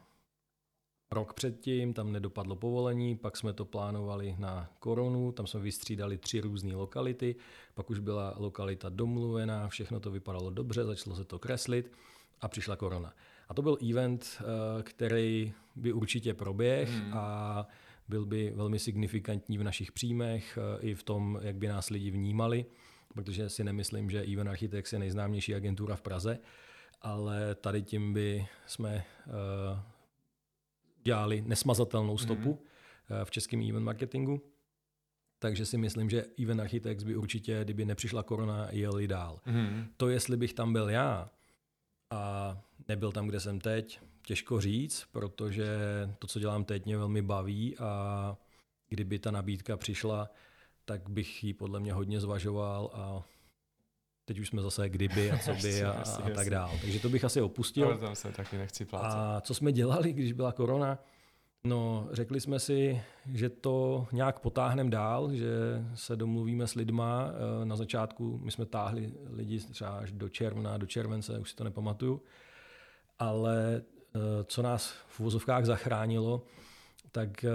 rok 1.11 1.33
předtím, 1.33 1.95
tam 1.95 2.13
nedopadlo 2.13 2.57
povolení, 2.57 3.17
pak 3.17 3.37
jsme 3.37 3.53
to 3.53 3.65
plánovali 3.65 4.37
na 4.39 4.71
koronu, 4.79 5.33
tam 5.33 5.47
jsme 5.47 5.61
vystřídali 5.61 6.19
tři 6.19 6.41
různé 6.41 6.75
lokality, 6.75 7.37
pak 7.75 7.91
už 7.91 7.99
byla 7.99 8.35
lokalita 8.37 8.89
domluvená, 8.89 9.69
všechno 9.69 10.01
to 10.01 10.11
vypadalo 10.11 10.51
dobře, 10.51 10.85
začalo 10.85 11.17
se 11.17 11.25
to 11.25 11.39
kreslit 11.39 11.93
a 12.41 12.49
přišla 12.49 12.77
korona. 12.77 13.15
A 13.49 13.55
to 13.55 13.63
byl 13.63 13.79
event, 13.91 14.27
eh, 14.41 14.83
který 14.83 15.53
by 15.77 15.93
určitě 15.93 16.35
proběh 16.35 16.91
hmm. 16.91 17.15
a 17.15 17.67
byl 18.09 18.27
by 18.27 18.53
velmi 18.57 18.79
signifikantní 18.79 19.59
v 19.59 19.65
našich 19.65 19.93
příjmech 19.93 20.59
eh, 20.59 20.81
i 20.81 20.95
v 20.95 21.03
tom, 21.03 21.39
jak 21.43 21.57
by 21.57 21.69
nás 21.69 21.91
lidi 21.91 22.11
vnímali, 22.11 22.67
protože 23.15 23.49
si 23.49 23.65
nemyslím, 23.65 24.11
že 24.11 24.23
Event 24.23 24.49
Architects 24.51 24.93
je 24.93 24.99
nejznámější 24.99 25.55
agentura 25.55 25.97
v 25.97 26.03
Praze, 26.03 26.39
ale 27.03 27.55
tady 27.55 27.83
tím 27.83 28.13
by 28.13 28.47
jsme 28.67 29.05
eh, 29.27 29.83
dělali 31.09 31.41
nesmazatelnou 31.47 32.19
stopu 32.19 32.51
hmm. 33.09 33.25
v 33.25 33.31
českém 33.31 33.61
event 33.71 33.85
marketingu. 33.85 34.43
Takže 35.39 35.67
si 35.67 35.79
myslím, 35.79 36.11
že 36.11 36.25
Event 36.43 36.61
Architects 36.61 37.05
by 37.05 37.17
určitě, 37.17 37.61
kdyby 37.65 37.85
nepřišla 37.85 38.23
korona, 38.23 38.69
jeli 38.71 39.09
dál. 39.09 39.41
Hmm. 39.45 39.87
To, 39.97 40.09
jestli 40.09 40.37
bych 40.37 40.53
tam 40.55 40.73
byl 40.73 40.91
já, 40.91 41.31
a 42.11 42.57
nebyl 42.89 43.13
tam, 43.13 43.27
kde 43.27 43.41
jsem 43.41 43.61
teď, 43.61 44.01
těžko 44.23 44.61
říct, 44.61 45.07
protože 45.13 45.69
to, 46.19 46.27
co 46.27 46.41
dělám 46.41 46.65
teď, 46.65 46.85
mě 46.85 46.97
velmi 46.97 47.23
baví 47.23 47.79
a 47.79 48.37
kdyby 48.89 49.19
ta 49.19 49.31
nabídka 49.31 49.77
přišla, 49.77 50.31
tak 50.85 51.09
bych 51.09 51.45
ji 51.45 51.55
podle 51.55 51.81
mě 51.81 51.93
hodně 51.93 52.21
zvažoval 52.21 52.91
a 52.95 53.25
teď 54.29 54.39
už 54.39 54.49
jsme 54.49 54.63
zase 54.63 54.89
kdyby 54.89 55.31
a 55.31 55.39
co 55.39 55.55
by 55.55 55.85
a, 55.85 55.91
a 56.25 56.31
tak 56.31 56.51
dále. 56.51 56.73
Takže 56.81 57.01
to 57.01 57.09
bych 57.09 57.25
asi 57.25 57.41
opustil. 57.41 57.87
Ale 57.87 57.99
tam 57.99 58.15
se 58.15 58.33
taky 58.33 58.59
nechci 58.59 58.85
plácat. 58.85 59.15
A 59.15 59.41
co 59.41 59.55
jsme 59.55 59.73
dělali, 59.73 60.13
když 60.13 60.33
byla 60.33 60.53
korona? 60.53 60.99
No, 61.65 62.09
řekli 62.13 62.41
jsme 62.41 62.59
si, 62.59 63.03
že 63.33 63.49
to 63.49 64.07
nějak 64.13 64.41
potáhneme 64.41 64.91
dál, 64.91 65.35
že 65.35 65.49
se 65.95 66.17
domluvíme 66.17 66.67
s 66.67 66.75
lidma. 66.75 67.31
Eh, 67.31 67.65
na 67.65 67.77
začátku 67.77 68.41
my 68.43 68.51
jsme 68.51 68.67
táhli 68.67 69.13
lidi 69.31 69.59
třeba 69.59 69.91
až 69.91 70.13
do 70.13 70.29
června, 70.29 70.77
do 70.77 70.87
července, 70.87 71.39
už 71.39 71.51
si 71.51 71.57
to 71.57 71.65
nepamatuju. 71.65 72.23
Ale 73.19 73.83
eh, 73.83 74.19
co 74.45 74.63
nás 74.63 74.93
v 75.09 75.21
vozovkách 75.21 75.65
zachránilo, 75.65 76.43
tak 77.13 77.45
eh, 77.45 77.51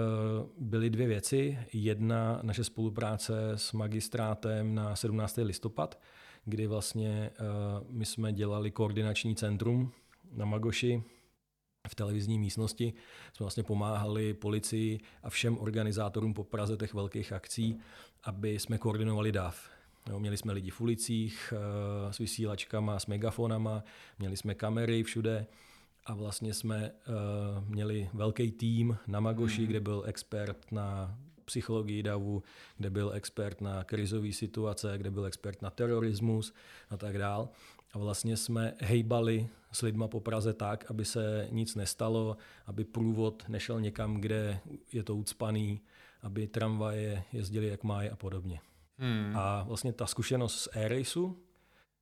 byly 0.58 0.90
dvě 0.90 1.06
věci. 1.06 1.58
Jedna 1.72 2.38
naše 2.42 2.64
spolupráce 2.64 3.52
s 3.54 3.72
magistrátem 3.72 4.74
na 4.74 4.96
17. 4.96 5.38
listopad, 5.42 5.98
kdy 6.44 6.66
vlastně 6.66 7.30
my 7.88 8.06
jsme 8.06 8.32
dělali 8.32 8.70
koordinační 8.70 9.36
centrum 9.36 9.92
na 10.32 10.44
Magoši, 10.44 11.02
v 11.88 11.94
televizní 11.94 12.38
místnosti 12.38 12.92
jsme 13.32 13.44
vlastně 13.44 13.62
pomáhali 13.62 14.34
policii 14.34 15.00
a 15.22 15.30
všem 15.30 15.58
organizátorům 15.58 16.34
po 16.34 16.44
Praze 16.44 16.76
těch 16.76 16.94
velkých 16.94 17.32
akcí, 17.32 17.78
aby 18.24 18.58
jsme 18.58 18.78
koordinovali 18.78 19.32
DAV. 19.32 19.70
Jo, 20.10 20.20
měli 20.20 20.36
jsme 20.36 20.52
lidi 20.52 20.70
v 20.70 20.80
ulicích 20.80 21.52
eh, 21.56 22.12
s 22.12 22.18
vysílačkama, 22.18 22.98
s 22.98 23.06
megafonama, 23.06 23.84
měli 24.18 24.36
jsme 24.36 24.54
kamery 24.54 25.02
všude 25.02 25.46
a 26.06 26.14
vlastně 26.14 26.54
jsme 26.54 26.90
uh, 26.90 27.68
měli 27.68 28.10
velký 28.14 28.50
tým 28.50 28.98
na 29.06 29.20
Magoši, 29.20 29.60
mm. 29.60 29.66
kde 29.66 29.80
byl 29.80 30.02
expert 30.06 30.72
na 30.72 31.18
psychologii 31.44 32.02
davu, 32.02 32.42
kde 32.76 32.90
byl 32.90 33.12
expert 33.14 33.60
na 33.60 33.84
krizové 33.84 34.32
situace, 34.32 34.94
kde 34.98 35.10
byl 35.10 35.26
expert 35.26 35.62
na 35.62 35.70
terorismus 35.70 36.54
a 36.90 36.96
tak 36.96 37.18
dál. 37.18 37.48
A 37.92 37.98
vlastně 37.98 38.36
jsme 38.36 38.74
hejbali 38.80 39.48
s 39.72 39.82
lidma 39.82 40.08
po 40.08 40.20
Praze 40.20 40.52
tak, 40.52 40.90
aby 40.90 41.04
se 41.04 41.48
nic 41.50 41.74
nestalo, 41.74 42.36
aby 42.66 42.84
průvod 42.84 43.44
nešel 43.48 43.80
někam, 43.80 44.20
kde 44.20 44.60
je 44.92 45.02
to 45.02 45.16
ucpaný, 45.16 45.80
aby 46.22 46.46
tramvaje 46.46 47.24
jezdili 47.32 47.66
jak 47.66 47.84
mají 47.84 48.10
a 48.10 48.16
podobně. 48.16 48.60
Hmm. 48.98 49.36
A 49.36 49.62
vlastně 49.62 49.92
ta 49.92 50.06
zkušenost 50.06 50.60
z 50.60 50.68
air 50.76 51.04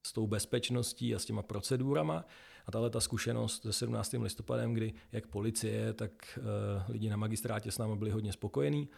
s 0.03 0.13
tou 0.13 0.27
bezpečností 0.27 1.15
a 1.15 1.19
s 1.19 1.25
těma 1.25 1.43
procedurama 1.43 2.25
a 2.67 2.71
tahle 2.71 2.91
ta 2.91 3.01
zkušenost 3.01 3.63
se 3.63 3.73
17. 3.73 4.13
listopadem, 4.13 4.75
kdy 4.75 4.93
jak 5.13 5.27
policie, 5.27 5.93
tak 5.93 6.39
uh, 6.39 6.45
lidi 6.89 7.11
na 7.11 7.17
magistrátě 7.17 7.71
s 7.71 7.79
námi 7.79 7.97
byli 7.97 8.11
hodně 8.11 8.33
spokojení, 8.33 8.89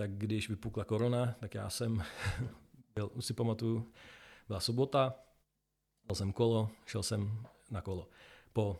tak 0.00 0.10
když 0.10 0.48
vypukla 0.48 0.84
korona, 0.84 1.34
tak 1.40 1.54
já 1.54 1.70
jsem 1.70 2.02
byl, 2.94 3.10
si 3.20 3.34
pamatuju, 3.34 3.92
byla 4.48 4.60
sobota, 4.60 5.14
dal 6.08 6.14
jsem 6.14 6.32
kolo, 6.32 6.70
šel 6.86 7.02
jsem 7.02 7.46
na 7.70 7.80
kolo. 7.80 8.08
Po 8.52 8.78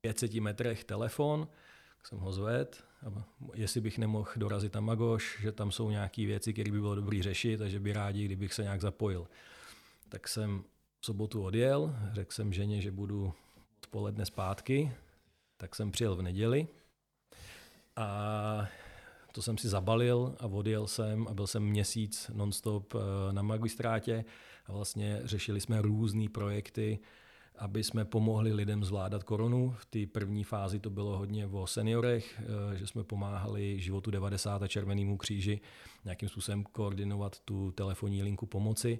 500 0.00 0.34
metrech 0.34 0.84
telefon, 0.84 1.48
jsem 2.04 2.18
ho 2.18 2.32
zved, 2.32 2.84
jestli 3.54 3.80
bych 3.80 3.98
nemohl 3.98 4.30
dorazit 4.36 4.74
na 4.74 4.80
Magoš, 4.80 5.38
že 5.40 5.52
tam 5.52 5.72
jsou 5.72 5.90
nějaké 5.90 6.26
věci, 6.26 6.52
které 6.52 6.70
by 6.70 6.80
bylo 6.80 6.94
dobré 6.94 7.22
řešit 7.22 7.60
a 7.60 7.68
že 7.68 7.80
by 7.80 7.92
rádi, 7.92 8.24
kdybych 8.24 8.54
se 8.54 8.62
nějak 8.62 8.80
zapojil. 8.80 9.28
Tak 10.08 10.28
jsem 10.28 10.64
v 11.00 11.06
sobotu 11.06 11.44
odjel, 11.44 11.96
řekl 12.12 12.32
jsem 12.32 12.52
ženě, 12.52 12.80
že 12.80 12.90
budu 12.90 13.34
odpoledne 13.78 14.26
zpátky, 14.26 14.92
tak 15.56 15.74
jsem 15.74 15.90
přijel 15.90 16.16
v 16.16 16.22
neděli 16.22 16.68
a 17.96 18.68
to 19.32 19.42
jsem 19.42 19.58
si 19.58 19.68
zabalil 19.68 20.34
a 20.40 20.46
odjel 20.46 20.86
jsem 20.86 21.28
a 21.28 21.34
byl 21.34 21.46
jsem 21.46 21.62
měsíc 21.62 22.30
nonstop 22.34 22.94
eh, 22.94 23.32
na 23.32 23.42
magistrátě 23.42 24.24
a 24.66 24.72
vlastně 24.72 25.20
řešili 25.24 25.60
jsme 25.60 25.82
různé 25.82 26.28
projekty, 26.28 26.98
aby 27.58 27.84
jsme 27.84 28.04
pomohli 28.04 28.52
lidem 28.52 28.84
zvládat 28.84 29.24
koronu. 29.24 29.74
V 29.78 29.86
té 29.86 30.06
první 30.12 30.44
fázi 30.44 30.80
to 30.80 30.90
bylo 30.90 31.18
hodně 31.18 31.46
o 31.46 31.66
seniorech, 31.66 32.42
eh, 32.72 32.76
že 32.76 32.86
jsme 32.86 33.04
pomáhali 33.04 33.80
životu 33.80 34.10
90 34.10 34.62
a 34.62 34.68
Červenému 34.68 35.16
kříži 35.16 35.60
nějakým 36.04 36.28
způsobem 36.28 36.64
koordinovat 36.64 37.40
tu 37.40 37.70
telefonní 37.70 38.22
linku 38.22 38.46
pomoci, 38.46 38.98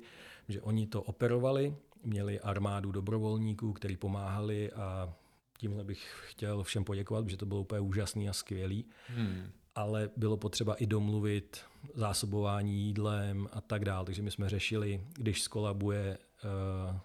že 0.48 0.60
oni 0.60 0.86
to 0.86 1.02
operovali, 1.02 1.74
měli 2.04 2.40
armádu 2.40 2.92
dobrovolníků, 2.92 3.72
kteří 3.72 3.96
pomáhali 3.96 4.72
a 4.72 5.14
tímhle 5.58 5.84
bych 5.84 6.10
chtěl 6.26 6.62
všem 6.62 6.84
poděkovat, 6.84 7.28
že 7.28 7.36
to 7.36 7.46
bylo 7.46 7.60
úplně 7.60 7.80
úžasný 7.80 8.28
a 8.28 8.32
skvělý. 8.32 8.84
Hmm. 9.08 9.50
Ale 9.74 10.10
bylo 10.16 10.36
potřeba 10.36 10.74
i 10.74 10.86
domluvit 10.86 11.60
zásobování 11.94 12.80
jídlem 12.80 13.48
a 13.52 13.60
tak 13.60 13.84
dále. 13.84 14.04
Takže 14.04 14.22
my 14.22 14.30
jsme 14.30 14.48
řešili, 14.48 15.00
když 15.14 15.42
skolabuje 15.42 16.18
uh, 16.44 16.96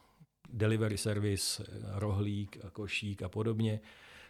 delivery 0.50 0.98
service, 0.98 1.64
rohlík, 1.94 2.58
košík 2.72 3.22
a 3.22 3.30
podobně, 3.30 3.80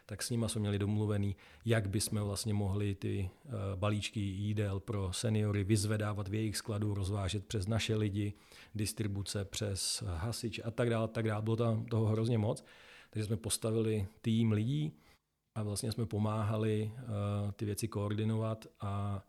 tak 0.06 0.22
s 0.22 0.30
nimi 0.30 0.48
jsme 0.48 0.60
měli 0.60 0.78
domluvený, 0.78 1.36
jak 1.64 1.88
bychom 1.88 2.20
vlastně 2.20 2.54
mohli 2.54 2.94
ty 2.94 3.30
eh, 3.46 3.50
balíčky 3.76 4.20
jídel 4.20 4.80
pro 4.80 5.12
seniory 5.12 5.64
vyzvedávat 5.64 6.28
v 6.28 6.34
jejich 6.34 6.56
skladu, 6.56 6.94
rozvážet 6.94 7.46
přes 7.46 7.66
naše 7.66 7.96
lidi, 7.96 8.32
distribuce 8.74 9.44
přes 9.44 10.04
hasič 10.06 10.60
a 10.64 10.70
tak 10.70 10.90
dále, 10.90 11.08
tak 11.08 11.26
dále. 11.26 11.42
Bylo 11.42 11.56
tam 11.56 11.86
toho 11.86 12.06
hrozně 12.06 12.38
moc. 12.38 12.64
Takže 13.10 13.26
jsme 13.26 13.36
postavili 13.36 14.06
tým 14.20 14.52
lidí 14.52 14.92
a 15.54 15.62
vlastně 15.62 15.92
jsme 15.92 16.06
pomáhali 16.06 16.92
uh, 16.94 17.50
ty 17.50 17.64
věci 17.64 17.88
koordinovat 17.88 18.66
a 18.80 19.22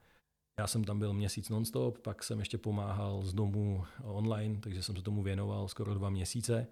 já 0.60 0.68
jsem 0.68 0.84
tam 0.84 1.00
byl 1.00 1.14
měsíc 1.14 1.50
nonstop, 1.50 2.00
pak 2.00 2.24
jsem 2.24 2.40
ještě 2.40 2.58
pomáhal 2.58 3.24
z 3.24 3.34
domu 3.34 3.84
online, 4.04 4.60
takže 4.60 4.84
jsem 4.84 4.96
se 4.96 5.02
tomu 5.02 5.24
věnoval 5.24 5.68
skoro 5.68 5.94
dva 5.94 6.10
měsíce. 6.10 6.68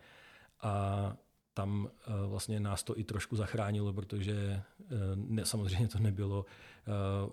A 0.62 1.14
tam 1.54 1.90
eh, 2.08 2.12
vlastně 2.28 2.60
nás 2.60 2.84
to 2.84 3.00
i 3.00 3.04
trošku 3.04 3.36
zachránilo, 3.36 3.94
protože 3.94 4.34
eh, 4.34 4.86
ne, 5.16 5.46
samozřejmě 5.46 5.88
to 5.88 6.00
nebylo 6.00 6.46
eh, 6.46 6.92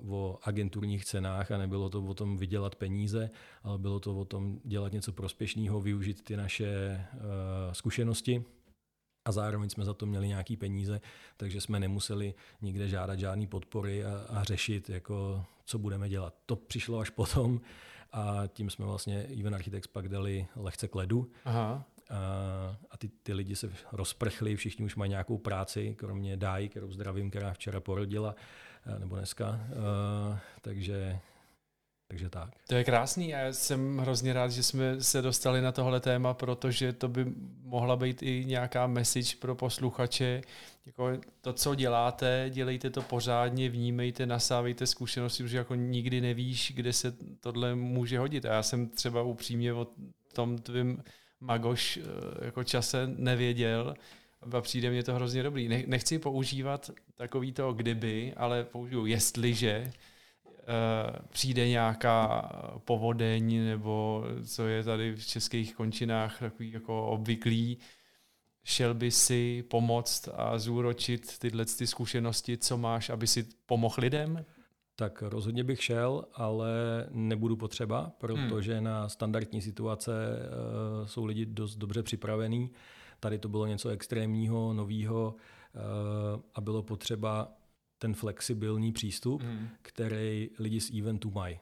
o 0.09 0.39
agenturních 0.43 1.05
cenách 1.05 1.51
a 1.51 1.59
nebylo 1.59 1.91
to 1.91 2.03
o 2.03 2.15
tom 2.15 2.37
vydělat 2.37 2.75
peníze, 2.75 3.31
ale 3.63 3.79
bylo 3.79 4.01
to 4.01 4.21
o 4.21 4.25
tom 4.25 4.61
dělat 4.65 4.93
něco 4.93 5.13
prospěšného, 5.13 5.81
využít 5.81 6.25
ty 6.25 6.37
naše 6.37 7.01
zkušenosti 7.73 8.45
a 9.31 9.33
zároveň 9.33 9.71
jsme 9.71 9.85
za 9.85 9.95
to 9.95 10.07
měli 10.07 10.29
nějaký 10.29 10.57
peníze, 10.57 11.01
takže 11.37 11.61
jsme 11.61 11.81
nemuseli 11.81 12.35
nikde 12.63 12.89
žádat 12.89 13.19
žádný 13.19 13.47
podpory 13.47 14.05
a, 14.05 14.27
a 14.29 14.45
řešit, 14.45 14.91
jako, 14.91 15.45
co 15.65 15.79
budeme 15.79 16.09
dělat. 16.09 16.35
To 16.47 16.57
přišlo 16.57 16.99
až 16.99 17.11
potom 17.11 17.61
a 18.13 18.43
tím 18.47 18.71
jsme 18.71 18.87
vlastně 18.87 19.23
Even 19.23 19.55
Architects 19.55 19.93
pak 19.93 20.09
dali 20.09 20.47
lehce 20.57 20.89
k 20.89 20.95
ledu. 20.95 21.31
Aha. 21.45 21.85
A, 22.11 22.17
a 22.91 22.97
ty, 22.99 23.09
ty 23.23 23.33
lidi 23.33 23.57
se 23.57 23.73
rozprchli, 23.93 24.57
všichni 24.57 24.85
už 24.85 24.97
mají 24.97 25.09
nějakou 25.09 25.39
práci, 25.39 25.95
kromě 25.99 26.37
Dáji, 26.37 26.69
kterou 26.69 26.93
zdravím, 26.93 27.31
která 27.31 27.53
včera 27.53 27.81
porodila, 27.81 28.35
nebo 28.99 29.17
dneska. 29.17 29.47
A, 29.49 29.61
takže 30.61 31.19
takže 32.11 32.31
tak. 32.31 32.51
To 32.69 32.75
je 32.75 32.85
krásný 32.85 33.29
já 33.29 33.53
jsem 33.53 33.99
hrozně 33.99 34.33
rád, 34.33 34.49
že 34.51 34.63
jsme 34.63 35.03
se 35.03 35.23
dostali 35.23 35.61
na 35.61 35.73
tohle 35.73 36.01
téma, 36.01 36.35
protože 36.35 36.93
to 36.93 37.09
by 37.09 37.27
mohla 37.63 37.97
být 37.97 38.23
i 38.23 38.45
nějaká 38.47 38.87
message 38.87 39.37
pro 39.39 39.55
posluchače. 39.55 40.43
Jako 40.87 41.13
to, 41.41 41.53
co 41.53 41.75
děláte, 41.75 42.51
dělejte 42.51 42.91
to 42.91 43.03
pořádně, 43.03 43.69
vnímejte, 43.69 44.27
nasávejte 44.27 44.87
zkušenosti, 44.87 45.43
protože 45.43 45.57
jako 45.57 45.75
nikdy 45.75 46.21
nevíš, 46.21 46.73
kde 46.77 46.93
se 46.93 47.15
tohle 47.41 47.75
může 47.75 48.19
hodit. 48.19 48.45
A 48.45 48.53
já 48.53 48.63
jsem 48.63 48.89
třeba 48.89 49.23
upřímně 49.23 49.73
o 49.73 49.87
tom 50.33 50.59
tvým 50.59 51.03
magoš 51.41 51.97
eh, 51.97 52.45
jako 52.45 52.65
čase 52.65 53.07
nevěděl, 53.17 53.95
a 54.53 54.61
přijde 54.61 54.91
mě 54.91 55.03
to 55.03 55.15
hrozně 55.15 55.43
dobrý. 55.43 55.69
Nechci 55.87 56.19
používat 56.19 56.91
takový 57.17 57.53
to 57.53 57.73
kdyby, 57.73 58.33
ale 58.37 58.65
použiju 58.65 59.07
jestliže, 59.07 59.93
přijde 61.29 61.69
nějaká 61.69 62.51
povodeň 62.85 63.65
nebo 63.65 64.25
co 64.47 64.67
je 64.67 64.85
tady 64.85 65.17
v 65.17 65.27
českých 65.27 65.75
končinách 65.75 66.39
takový 66.39 66.73
jako 66.73 67.07
obvyklý, 67.07 67.79
šel 68.65 68.95
by 68.95 69.11
si 69.11 69.65
pomoct 69.69 70.29
a 70.35 70.59
zúročit 70.59 71.39
tyhle 71.39 71.65
ty 71.65 71.87
zkušenosti, 71.87 72.59
co 72.59 72.79
máš, 72.79 73.11
aby 73.11 73.27
si 73.27 73.47
pomohl 73.67 73.97
lidem? 73.99 74.45
Tak 74.97 75.23
rozhodně 75.23 75.65
bych 75.65 75.85
šel, 75.85 76.25
ale 76.35 76.71
nebudu 77.11 77.57
potřeba, 77.57 78.13
protože 78.19 78.75
hmm. 78.75 78.85
na 78.85 79.09
standardní 79.09 79.63
situace 79.63 80.13
uh, 80.13 81.07
jsou 81.07 81.25
lidi 81.25 81.47
dost 81.47 81.77
dobře 81.77 82.03
připravení. 82.03 82.71
Tady 83.21 83.39
to 83.39 83.49
bylo 83.49 83.67
něco 83.67 83.89
extrémního, 83.89 84.73
nového 84.73 85.35
uh, 85.35 86.41
a 86.55 86.61
bylo 86.61 86.83
potřeba 86.83 87.53
ten 88.01 88.15
flexibilní 88.15 88.93
přístup, 88.93 89.43
mm. 89.43 89.69
který 89.83 90.51
lidi 90.59 90.81
z 90.81 90.91
eventu 91.01 91.31
mají. 91.31 91.59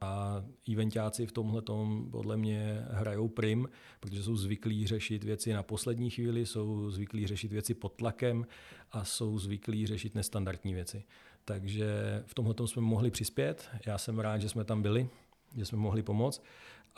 A 0.00 0.44
eventáci 0.72 1.26
v 1.26 1.32
tomhle 1.32 1.62
podle 2.10 2.36
mě 2.36 2.84
hrajou 2.90 3.28
prim, 3.28 3.68
protože 4.00 4.22
jsou 4.22 4.36
zvyklí 4.36 4.86
řešit 4.86 5.24
věci 5.24 5.52
na 5.52 5.62
poslední 5.62 6.10
chvíli, 6.10 6.46
jsou 6.46 6.90
zvyklí 6.90 7.26
řešit 7.26 7.52
věci 7.52 7.74
pod 7.74 7.92
tlakem 7.96 8.46
a 8.92 9.04
jsou 9.04 9.38
zvyklí 9.38 9.86
řešit 9.86 10.14
nestandardní 10.14 10.74
věci. 10.74 11.04
Takže 11.44 12.22
v 12.26 12.34
tomhle 12.34 12.54
jsme 12.64 12.82
mohli 12.82 13.10
přispět. 13.10 13.68
Já 13.86 13.98
jsem 13.98 14.18
rád, 14.18 14.38
že 14.38 14.48
jsme 14.48 14.64
tam 14.64 14.82
byli, 14.82 15.08
že 15.56 15.64
jsme 15.64 15.78
mohli 15.78 16.02
pomoct. 16.02 16.42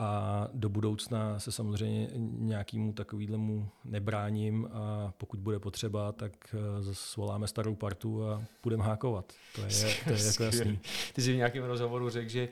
A 0.00 0.48
do 0.52 0.68
budoucna 0.68 1.38
se 1.38 1.52
samozřejmě 1.52 2.08
nějakému 2.38 2.92
takovýhlemu 2.92 3.68
nebráním 3.84 4.68
a 4.72 5.12
pokud 5.16 5.40
bude 5.40 5.58
potřeba, 5.58 6.12
tak 6.12 6.32
eh, 6.54 6.94
svoláme 6.94 7.48
starou 7.48 7.74
partu 7.74 8.24
a 8.24 8.42
budeme 8.62 8.84
hákovat. 8.84 9.32
To 9.54 9.62
je, 9.62 9.68
to 10.04 10.12
je 10.12 10.26
jako 10.26 10.42
jasný. 10.42 10.80
Ty 11.12 11.22
jsi 11.22 11.32
v 11.32 11.36
nějakém 11.36 11.64
rozhovoru 11.64 12.10
řekl, 12.10 12.28
že 12.28 12.48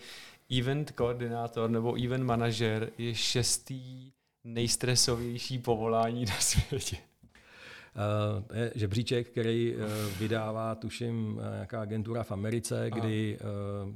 event 0.59 0.90
koordinátor 0.90 1.70
nebo 1.70 2.05
event 2.05 2.24
manažer 2.24 2.90
je 2.99 3.14
šestý 3.14 4.12
nejstresovější 4.44 5.59
povolání 5.59 6.24
na 6.24 6.34
světě. 6.40 6.96
Uh, 6.96 8.57
je 8.57 8.72
žebříček, 8.74 9.28
který 9.28 9.74
uh, 9.74 9.82
vydává, 10.18 10.74
tuším, 10.74 11.40
nějaká 11.53 11.80
agentura 11.80 12.22
v 12.22 12.32
Americe, 12.32 12.90
kdy 12.94 13.38
uh, 13.86 13.94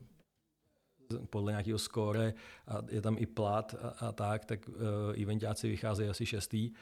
podle 1.31 1.53
nějakého 1.53 1.79
skóre 1.79 2.35
a 2.69 2.79
je 2.89 3.03
tam 3.03 3.17
i 3.19 3.27
plat 3.27 3.75
a, 3.83 3.89
a 3.89 4.13
tak, 4.13 4.45
tak 4.45 4.69
uh, 4.69 4.75
eventáci 5.23 5.69
vycházejí 5.69 6.11
asi 6.11 6.27
šestý. 6.27 6.71
Uh, 6.71 6.77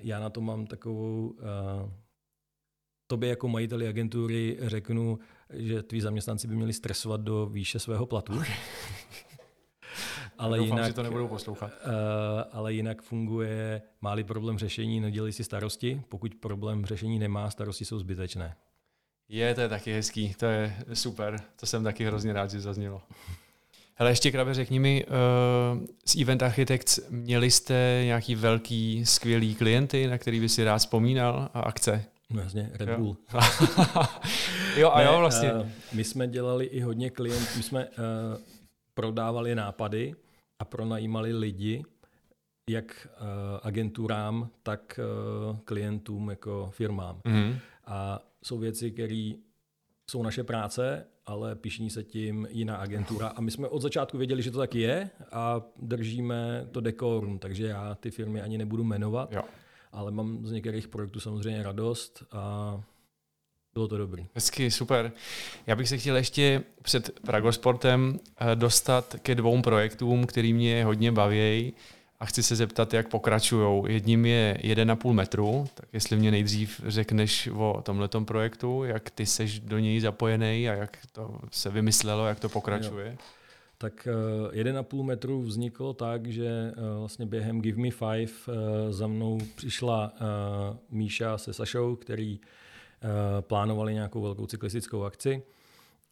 já 0.00 0.20
na 0.20 0.30
to 0.30 0.40
mám 0.40 0.66
takovou, 0.66 1.28
uh, 1.28 1.90
tobě 3.06 3.28
jako 3.28 3.48
majiteli 3.48 3.88
agentury 3.88 4.58
řeknu, 4.60 5.18
že 5.50 5.82
tví 5.82 6.00
zaměstnanci 6.00 6.48
by 6.48 6.56
měli 6.56 6.72
stresovat 6.72 7.20
do 7.20 7.46
výše 7.46 7.78
svého 7.78 8.06
platu. 8.06 8.32
ale 10.38 10.58
Doufám, 10.58 10.78
jinak, 10.78 10.86
že 10.86 10.94
to 10.94 11.02
nebudou 11.02 11.28
poslouchat. 11.28 11.70
Uh, 11.86 11.90
ale 12.52 12.72
jinak 12.72 13.02
funguje, 13.02 13.82
máli 14.00 14.24
problém 14.24 14.58
řešení, 14.58 15.00
nedělej 15.00 15.32
si 15.32 15.44
starosti. 15.44 16.02
Pokud 16.08 16.34
problém 16.34 16.84
řešení 16.84 17.18
nemá, 17.18 17.50
starosti 17.50 17.84
jsou 17.84 17.98
zbytečné. 17.98 18.56
Je, 19.28 19.54
to 19.54 19.60
je 19.60 19.68
taky 19.68 19.92
hezký, 19.92 20.34
to 20.34 20.46
je 20.46 20.76
super, 20.94 21.40
to 21.60 21.66
jsem 21.66 21.84
taky 21.84 22.04
hrozně 22.04 22.32
rád, 22.32 22.50
že 22.50 22.60
zaznělo. 22.60 23.02
Hele, 23.94 24.10
ještě 24.10 24.32
krabe 24.32 24.54
řekni 24.54 24.78
mi, 24.78 25.06
uh, 25.06 25.86
z 26.04 26.16
Event 26.20 26.42
Architects 26.42 27.00
měli 27.10 27.50
jste 27.50 28.00
nějaký 28.04 28.34
velký, 28.34 29.06
skvělý 29.06 29.54
klienty, 29.54 30.06
na 30.06 30.18
který 30.18 30.40
by 30.40 30.48
si 30.48 30.64
rád 30.64 30.78
vzpomínal 30.78 31.50
a 31.54 31.60
akce? 31.60 32.04
No 32.30 32.42
jasně, 32.42 32.70
Red 32.74 32.98
Bull. 32.98 33.16
jo, 34.76 34.90
a 34.90 34.98
ne, 34.98 35.04
jo, 35.04 35.18
vlastně. 35.18 35.52
Uh, 35.52 35.66
my 35.92 36.04
jsme 36.04 36.28
dělali 36.28 36.64
i 36.64 36.80
hodně 36.80 37.10
klientů, 37.10 37.52
my 37.56 37.62
jsme 37.62 37.86
uh, 37.86 37.94
prodávali 38.94 39.54
nápady 39.54 40.14
a 40.58 40.64
pronajímali 40.64 41.32
lidi, 41.32 41.84
jak 42.70 43.08
uh, 43.20 43.26
agenturám, 43.62 44.48
tak 44.62 45.00
uh, 45.50 45.56
klientům 45.58 46.30
jako 46.30 46.70
firmám. 46.72 47.20
Mm-hmm. 47.24 47.58
A 47.86 48.18
jsou 48.48 48.58
věci, 48.58 48.90
které 48.90 49.32
jsou 50.10 50.22
naše 50.22 50.44
práce, 50.44 51.06
ale 51.26 51.54
pišní 51.54 51.90
se 51.90 52.04
tím 52.04 52.48
jiná 52.50 52.76
agentura. 52.76 53.28
A 53.28 53.40
my 53.40 53.50
jsme 53.50 53.68
od 53.68 53.82
začátku 53.82 54.18
věděli, 54.18 54.42
že 54.42 54.50
to 54.50 54.58
tak 54.58 54.74
je 54.74 55.10
a 55.32 55.62
držíme 55.76 56.68
to 56.70 56.80
dekorum, 56.80 57.38
takže 57.38 57.66
já 57.66 57.94
ty 57.94 58.10
firmy 58.10 58.42
ani 58.42 58.58
nebudu 58.58 58.84
jmenovat, 58.84 59.32
jo. 59.32 59.42
ale 59.92 60.10
mám 60.10 60.46
z 60.46 60.52
některých 60.52 60.88
projektů 60.88 61.20
samozřejmě 61.20 61.62
radost 61.62 62.24
a 62.32 62.80
bylo 63.74 63.88
to 63.88 63.98
dobrý. 63.98 64.26
Hezky, 64.34 64.70
super. 64.70 65.12
Já 65.66 65.76
bych 65.76 65.88
se 65.88 65.98
chtěl 65.98 66.16
ještě 66.16 66.62
před 66.82 67.20
Pragosportem 67.20 68.20
eh, 68.36 68.56
dostat 68.56 69.16
ke 69.22 69.34
dvou 69.34 69.62
projektům, 69.62 70.26
který 70.26 70.52
mě 70.52 70.84
hodně 70.84 71.12
baví 71.12 71.72
a 72.20 72.26
chci 72.26 72.42
se 72.42 72.56
zeptat, 72.56 72.94
jak 72.94 73.08
pokračují. 73.08 73.82
Jedním 73.88 74.26
je 74.26 74.58
1,5 74.62 75.12
metru, 75.12 75.66
tak 75.74 75.88
jestli 75.92 76.16
mě 76.16 76.30
nejdřív 76.30 76.80
řekneš 76.86 77.48
o 77.56 77.82
tomhletom 77.82 78.24
projektu, 78.24 78.84
jak 78.84 79.10
ty 79.10 79.26
seš 79.26 79.60
do 79.60 79.78
něj 79.78 80.00
zapojený 80.00 80.68
a 80.68 80.74
jak 80.74 80.98
to 81.12 81.40
se 81.50 81.70
vymyslelo, 81.70 82.26
jak 82.26 82.40
to 82.40 82.48
pokračuje. 82.48 83.06
Jo. 83.06 83.16
Tak 83.78 84.08
uh, 84.46 84.52
eh, 84.52 84.62
1,5 84.62 85.02
metru 85.02 85.42
vzniklo 85.42 85.92
tak, 85.92 86.26
že 86.26 86.72
uh, 86.76 86.98
vlastně 86.98 87.26
během 87.26 87.60
Give 87.60 87.82
Me 87.82 87.90
Five 87.90 88.32
uh, 88.48 88.54
za 88.90 89.06
mnou 89.06 89.38
přišla 89.54 90.12
Míša 90.90 91.38
se 91.38 91.52
Sašou, 91.52 91.96
který 91.96 92.40
plánovali 93.40 93.94
nějakou 93.94 94.22
velkou 94.22 94.46
cyklistickou 94.46 95.04
akci 95.04 95.42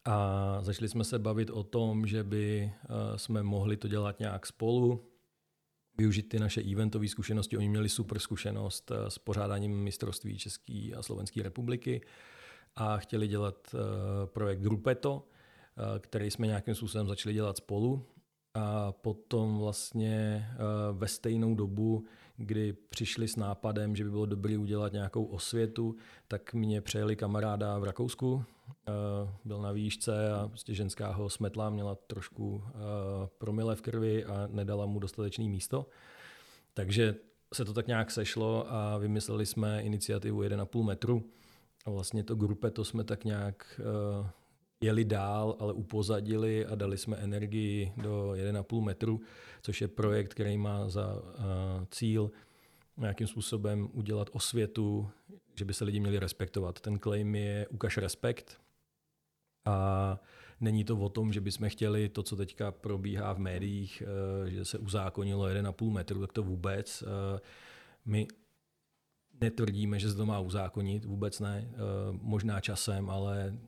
a 0.05 0.59
začali 0.63 0.89
jsme 0.89 1.05
se 1.05 1.19
bavit 1.19 1.51
o 1.51 1.63
tom, 1.63 2.07
že 2.07 2.23
by 2.23 2.73
jsme 3.17 3.43
mohli 3.43 3.77
to 3.77 3.89
dělat 3.89 4.19
nějak 4.19 4.47
spolu, 4.47 5.01
využít 5.99 6.23
ty 6.23 6.39
naše 6.39 6.63
eventové 6.63 7.09
zkušenosti. 7.09 7.57
Oni 7.57 7.69
měli 7.69 7.89
super 7.89 8.19
zkušenost 8.19 8.91
eh, 8.91 9.11
s 9.11 9.19
pořádáním 9.19 9.83
mistrovství 9.83 10.39
České 10.39 10.91
a 10.97 11.03
Slovenské 11.03 11.43
republiky 11.43 12.01
a 12.77 12.97
chtěli 12.97 13.29
dělat 13.29 13.75
eh, 13.75 13.79
projekt 14.27 14.61
Grupeto, 14.61 15.29
eh, 15.29 15.99
který 15.99 16.31
jsme 16.31 16.47
nějakým 16.47 16.75
způsobem 16.75 17.09
začali 17.09 17.35
dělat 17.35 17.57
spolu. 17.57 18.07
A 18.55 18.93
potom 18.93 19.59
vlastně 19.59 20.49
ve 20.93 21.09
stejnou 21.09 21.55
dobu, 21.55 22.05
kdy 22.37 22.73
přišli 22.73 23.29
s 23.29 23.37
nápadem, 23.37 23.97
že 23.97 24.05
by 24.05 24.11
bylo 24.11 24.27
dobré 24.27 24.59
udělat 24.59 24.93
nějakou 24.93 25.25
osvětu, 25.25 25.97
tak 26.29 26.55
mě 26.55 26.81
přejeli 26.81 27.17
kamaráda 27.17 27.79
v 27.79 27.85
Rakousku, 27.85 28.45
Eh, 28.89 29.29
byl 29.45 29.63
na 29.63 29.73
výšce 29.73 30.33
a 30.33 30.49
prostě 30.49 30.75
ženská 30.75 31.13
ho 31.13 31.31
smetla, 31.31 31.71
měla 31.71 31.95
trošku 31.95 32.65
eh, 32.67 32.73
promile 33.39 33.77
v 33.77 33.83
krvi 33.83 34.25
a 34.25 34.49
nedala 34.51 34.87
mu 34.87 34.99
dostatečné 34.99 35.45
místo. 35.45 35.87
Takže 36.75 37.15
se 37.55 37.65
to 37.65 37.73
tak 37.73 37.87
nějak 37.87 38.11
sešlo 38.11 38.73
a 38.73 38.99
vymysleli 38.99 39.47
jsme 39.47 39.83
iniciativu 39.83 40.43
1,5 40.43 40.85
metru. 40.85 41.31
A 41.85 41.91
vlastně 41.91 42.25
to 42.25 42.35
grupe 42.35 42.71
to 42.71 42.85
jsme 42.85 43.05
tak 43.05 43.25
nějak 43.25 43.81
uh, 44.21 44.27
jeli 44.81 45.05
dál, 45.05 45.57
ale 45.59 45.73
upozadili 45.73 46.67
a 46.67 46.75
dali 46.75 46.99
jsme 46.99 47.17
energii 47.17 47.93
do 47.97 48.33
1,5 48.35 48.85
metru, 48.85 49.21
což 49.63 49.81
je 49.81 49.89
projekt, 49.89 50.35
který 50.35 50.59
má 50.59 50.89
za 50.89 51.15
uh, 51.15 51.23
cíl 51.91 52.31
nějakým 52.97 53.27
způsobem 53.27 53.89
udělat 53.93 54.31
osvětu, 54.33 55.11
že 55.55 55.65
by 55.65 55.75
se 55.75 55.85
lidi 55.85 56.01
měli 56.01 56.19
respektovat. 56.19 56.81
Ten 56.81 56.99
claim 56.99 57.35
je 57.35 57.67
ukaž 57.69 57.97
respekt 57.97 58.61
a 59.65 60.21
není 60.61 60.85
to 60.85 60.97
o 60.97 61.09
tom, 61.09 61.33
že 61.33 61.41
bychom 61.41 61.69
chtěli 61.69 62.09
to, 62.09 62.23
co 62.23 62.37
teďka 62.37 62.73
probíhá 62.73 63.33
v 63.33 63.39
médiích, 63.39 64.03
eh, 64.47 64.51
že 64.51 64.65
se 64.65 64.79
uzákonilo 64.79 65.49
1,5 65.49 65.91
metru, 65.91 66.21
tak 66.21 66.33
to 66.33 66.43
vůbec. 66.43 67.05
Eh, 67.07 67.41
my 68.05 68.27
netvrdíme, 69.41 69.99
že 69.99 70.11
se 70.11 70.17
to 70.17 70.27
má 70.27 70.41
uzákonit, 70.41 71.05
vůbec 71.05 71.41
ne, 71.41 71.69
eh, 71.73 71.79
možná 72.11 72.61
časem, 72.61 73.11
ale 73.11 73.59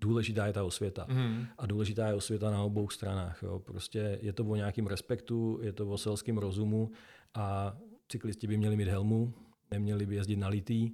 důležitá 0.00 0.46
je 0.46 0.52
ta 0.52 0.64
osvěta. 0.64 1.06
Mm. 1.08 1.46
A 1.58 1.66
důležitá 1.66 2.06
je 2.06 2.14
osvěta 2.14 2.50
na 2.50 2.62
obou 2.62 2.88
stranách. 2.88 3.42
Jo. 3.42 3.58
Prostě 3.58 4.18
je 4.22 4.32
to 4.32 4.44
o 4.44 4.56
nějakém 4.56 4.86
respektu, 4.86 5.58
je 5.62 5.72
to 5.72 5.88
o 5.88 5.98
selském 5.98 6.38
rozumu 6.38 6.90
a 7.34 7.76
cyklisti 8.08 8.46
by 8.46 8.56
měli 8.56 8.76
mít 8.76 8.88
helmu, 8.88 9.32
neměli 9.70 10.06
by 10.06 10.14
jezdit 10.14 10.36
na 10.36 10.48
litý, 10.48 10.90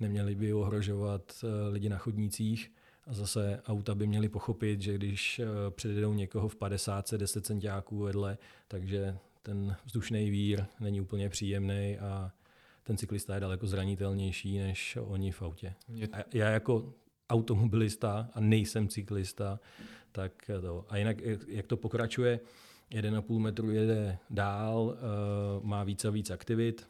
neměli 0.00 0.34
by 0.34 0.52
ohrožovat 0.52 1.44
lidi 1.70 1.88
na 1.88 1.98
chodnících 1.98 2.72
a 3.06 3.14
zase 3.14 3.62
auta 3.66 3.94
by 3.94 4.06
měly 4.06 4.28
pochopit, 4.28 4.80
že 4.80 4.94
když 4.94 5.38
eh, 5.38 5.46
předjedou 5.70 6.12
někoho 6.12 6.48
v 6.48 6.56
50 6.56 7.14
10 7.14 7.46
centiáků 7.46 7.98
vedle, 7.98 8.38
takže 8.68 9.16
ten 9.42 9.76
vzdušný 9.84 10.30
vír 10.30 10.64
není 10.80 11.00
úplně 11.00 11.28
příjemný 11.28 11.98
a 11.98 12.32
ten 12.82 12.96
cyklista 12.96 13.34
je 13.34 13.40
daleko 13.40 13.66
zranitelnější 13.66 14.58
než 14.58 14.98
oni 15.00 15.32
v 15.32 15.42
autě. 15.42 15.74
A 16.12 16.18
já 16.34 16.48
jako 16.48 16.94
automobilista 17.32 18.30
a 18.34 18.40
nejsem 18.40 18.88
cyklista, 18.88 19.60
tak 20.12 20.50
to. 20.60 20.84
A 20.88 20.96
jinak, 20.96 21.16
jak 21.48 21.66
to 21.66 21.76
pokračuje, 21.76 22.40
1,5 22.90 23.38
metru 23.38 23.70
jede 23.70 24.18
dál, 24.30 24.94
eh, 24.96 25.00
má 25.62 25.84
více 25.84 26.08
a 26.08 26.10
víc 26.10 26.30
aktivit, 26.30 26.88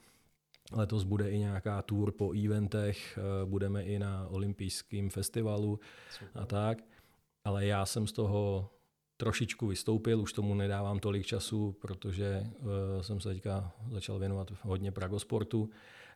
Letos 0.73 1.05
bude 1.05 1.31
i 1.31 1.39
nějaká 1.39 1.83
tour 1.83 2.13
po 2.13 2.33
eventech, 2.33 3.19
eh, 3.19 3.47
budeme 3.47 3.83
i 3.83 3.99
na 3.99 4.27
olympijském 4.29 5.11
festivalu 5.11 5.81
Super. 6.11 6.43
a 6.43 6.47
tak. 6.47 6.79
Ale 7.45 7.67
já 7.67 7.87
jsem 7.87 8.07
z 8.07 8.13
toho 8.13 8.71
trošičku 9.17 9.67
vystoupil, 9.67 10.21
už 10.21 10.33
tomu 10.33 10.55
nedávám 10.55 10.99
tolik 10.99 11.27
času, 11.27 11.73
protože 11.81 12.47
uh, 12.59 12.69
jsem 13.01 13.21
se 13.21 13.29
teďka 13.29 13.73
začal 13.91 14.19
věnovat 14.19 14.53
hodně 14.63 14.93
pragosportu, 14.93 15.71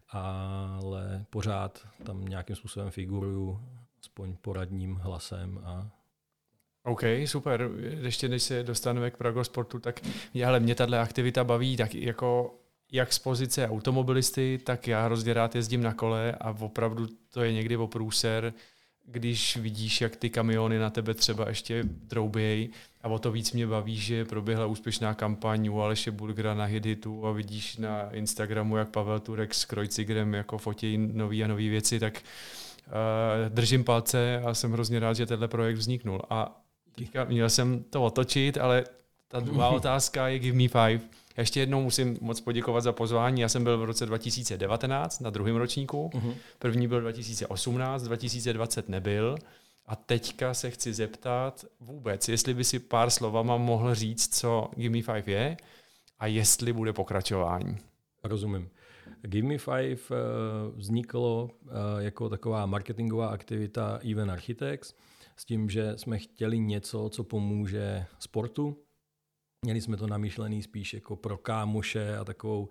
ale 0.08 1.24
pořád 1.30 1.86
tam 2.04 2.24
nějakým 2.24 2.56
způsobem 2.56 2.90
figuruju, 2.90 3.60
aspoň 4.06 4.36
poradním 4.42 4.94
hlasem 4.94 5.60
a 5.64 5.90
OK, 6.82 7.02
super. 7.24 7.70
Ještě 8.00 8.28
než 8.28 8.42
se 8.42 8.62
dostaneme 8.62 9.10
k 9.10 9.16
pragosportu, 9.16 9.78
tak 9.78 10.00
mě, 10.34 10.46
ale 10.46 10.60
mě 10.60 10.74
tahle 10.74 11.00
aktivita 11.00 11.44
baví 11.44 11.76
tak 11.76 11.94
jako 11.94 12.54
jak 12.92 13.12
z 13.12 13.18
pozice 13.18 13.68
automobilisty, 13.68 14.60
tak 14.64 14.88
já 14.88 15.04
hrozně 15.04 15.34
rád 15.34 15.54
jezdím 15.54 15.82
na 15.82 15.94
kole 15.94 16.32
a 16.40 16.56
opravdu 16.60 17.06
to 17.30 17.42
je 17.42 17.52
někdy 17.52 17.76
o 17.76 17.86
průser, 17.86 18.52
když 19.04 19.56
vidíš, 19.56 20.00
jak 20.00 20.16
ty 20.16 20.30
kamiony 20.30 20.78
na 20.78 20.90
tebe 20.90 21.14
třeba 21.14 21.48
ještě 21.48 21.84
troubějí 22.08 22.70
a 23.02 23.08
o 23.08 23.18
to 23.18 23.32
víc 23.32 23.52
mě 23.52 23.66
baví, 23.66 23.96
že 23.96 24.24
proběhla 24.24 24.66
úspěšná 24.66 25.14
kampaň 25.14 25.68
u 25.68 25.80
Aleše 25.80 26.10
Bulgra 26.10 26.54
na 26.54 26.64
Hiditu 26.64 27.26
a 27.26 27.32
vidíš 27.32 27.76
na 27.76 28.10
Instagramu, 28.10 28.76
jak 28.76 28.88
Pavel 28.88 29.20
Turek 29.20 29.54
s 29.54 29.64
Krojcigrem 29.64 30.34
jako 30.34 30.58
fotí 30.58 30.98
nový 30.98 31.44
a 31.44 31.46
nové 31.46 31.68
věci, 31.68 32.00
tak 32.00 32.22
držím 33.48 33.84
palce 33.84 34.42
a 34.46 34.54
jsem 34.54 34.72
hrozně 34.72 35.00
rád, 35.00 35.16
že 35.16 35.26
tenhle 35.26 35.48
projekt 35.48 35.76
vzniknul. 35.76 36.22
A 36.30 36.62
teďka 36.94 37.24
měl 37.24 37.50
jsem 37.50 37.82
to 37.82 38.04
otočit, 38.04 38.58
ale 38.58 38.84
ta 39.28 39.40
druhá 39.40 39.68
otázka 39.68 40.28
je 40.28 40.38
Give 40.38 40.58
Me 40.58 40.68
Five. 40.68 41.00
Ještě 41.36 41.60
jednou 41.60 41.82
musím 41.82 42.18
moc 42.20 42.40
poděkovat 42.40 42.80
za 42.80 42.92
pozvání. 42.92 43.40
Já 43.40 43.48
jsem 43.48 43.64
byl 43.64 43.78
v 43.78 43.84
roce 43.84 44.06
2019 44.06 45.20
na 45.20 45.30
druhém 45.30 45.56
ročníku, 45.56 46.10
uh-huh. 46.14 46.34
první 46.58 46.88
byl 46.88 47.00
2018, 47.00 48.02
2020 48.02 48.88
nebyl. 48.88 49.36
A 49.86 49.96
teďka 49.96 50.54
se 50.54 50.70
chci 50.70 50.94
zeptat 50.94 51.64
vůbec, 51.80 52.28
jestli 52.28 52.54
by 52.54 52.64
si 52.64 52.78
pár 52.78 53.10
slovama 53.10 53.56
mohl 53.56 53.94
říct, 53.94 54.38
co 54.38 54.70
Give 54.76 54.92
Me 54.92 55.02
Five 55.02 55.32
je 55.32 55.56
a 56.18 56.26
jestli 56.26 56.72
bude 56.72 56.92
pokračování. 56.92 57.78
Rozumím. 58.24 58.68
Give 59.22 59.48
Me 59.48 59.58
Five 59.58 59.92
eh, 59.94 60.16
vzniklo 60.76 61.50
eh, 61.50 61.72
jako 61.98 62.28
taková 62.28 62.66
marketingová 62.66 63.28
aktivita 63.28 63.98
Even 64.10 64.30
Architects 64.30 64.94
s 65.36 65.44
tím, 65.44 65.70
že 65.70 65.92
jsme 65.96 66.18
chtěli 66.18 66.58
něco, 66.58 67.08
co 67.08 67.24
pomůže 67.24 68.06
sportu. 68.18 68.76
Měli 69.64 69.80
jsme 69.80 69.96
to 69.96 70.06
namýšlený 70.06 70.62
spíš 70.62 70.94
jako 70.94 71.16
pro 71.16 71.38
kámoše 71.38 72.16
a 72.16 72.24
takovou 72.24 72.60
uh, 72.60 72.70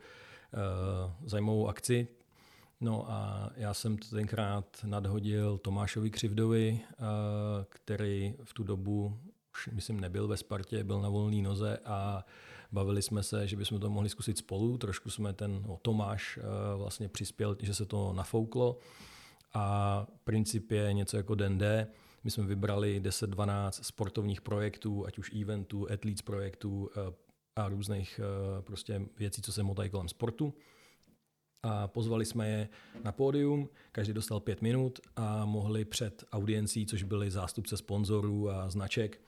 zajímavou 1.26 1.68
akci. 1.68 2.08
No 2.82 3.12
a 3.12 3.50
já 3.56 3.74
jsem 3.74 3.98
to 3.98 4.16
tenkrát 4.16 4.66
nadhodil 4.86 5.58
Tomášovi 5.58 6.10
Křivdovi, 6.10 6.80
který 7.70 8.36
v 8.44 8.54
tu 8.54 8.64
dobu 8.64 9.20
už 9.56 9.70
myslím 9.72 10.00
nebyl 10.00 10.28
ve 10.28 10.38
Spartě, 10.38 10.84
byl 10.84 11.02
na 11.02 11.10
volné 11.10 11.42
noze 11.42 11.78
a 11.86 12.26
bavili 12.76 13.02
jsme 13.02 13.24
se, 13.24 13.48
že 13.48 13.56
bychom 13.56 13.80
to 13.80 13.90
mohli 13.90 14.10
zkusit 14.10 14.38
spolu. 14.38 14.78
Trošku 14.78 15.10
jsme 15.10 15.34
ten 15.34 15.64
no, 15.68 15.80
Tomáš 15.82 16.38
uh, 16.38 16.44
vlastně 16.80 17.10
přispěl, 17.10 17.58
že 17.60 17.74
se 17.74 17.86
to 17.86 18.14
nafouklo 18.14 18.78
a 19.56 20.08
princip 20.24 20.72
je 20.72 20.94
něco 20.94 21.18
jako 21.18 21.36
DND, 21.36 21.64
my 22.24 22.32
jsme 22.32 22.44
vybrali 22.46 23.02
10-12 23.02 23.70
sportovních 23.72 24.42
projektů, 24.42 25.06
ať 25.06 25.18
už 25.18 25.34
eventů, 25.42 25.88
athletes 25.92 26.22
projektů 26.22 26.90
eh, 26.92 27.14
a 27.56 27.70
různých 27.70 28.20
eh, 28.20 28.62
prostě 28.62 29.02
věcí, 29.18 29.42
co 29.42 29.52
se 29.52 29.64
motají 29.64 29.90
kolem 29.90 30.08
sportu. 30.08 30.54
A 31.64 31.88
pozvali 31.88 32.26
jsme 32.26 32.50
je 32.50 32.70
na 33.04 33.12
pódium, 33.12 33.70
každý 33.92 34.14
dostal 34.14 34.40
pět 34.40 34.62
minut 34.62 35.00
a 35.16 35.46
mohli 35.46 35.86
před 35.86 36.24
audiencí, 36.32 36.86
což 36.86 37.04
byli 37.04 37.32
zástupce 37.32 37.78
sponzorů 37.78 38.50
a 38.50 38.70
značek, 38.70 39.22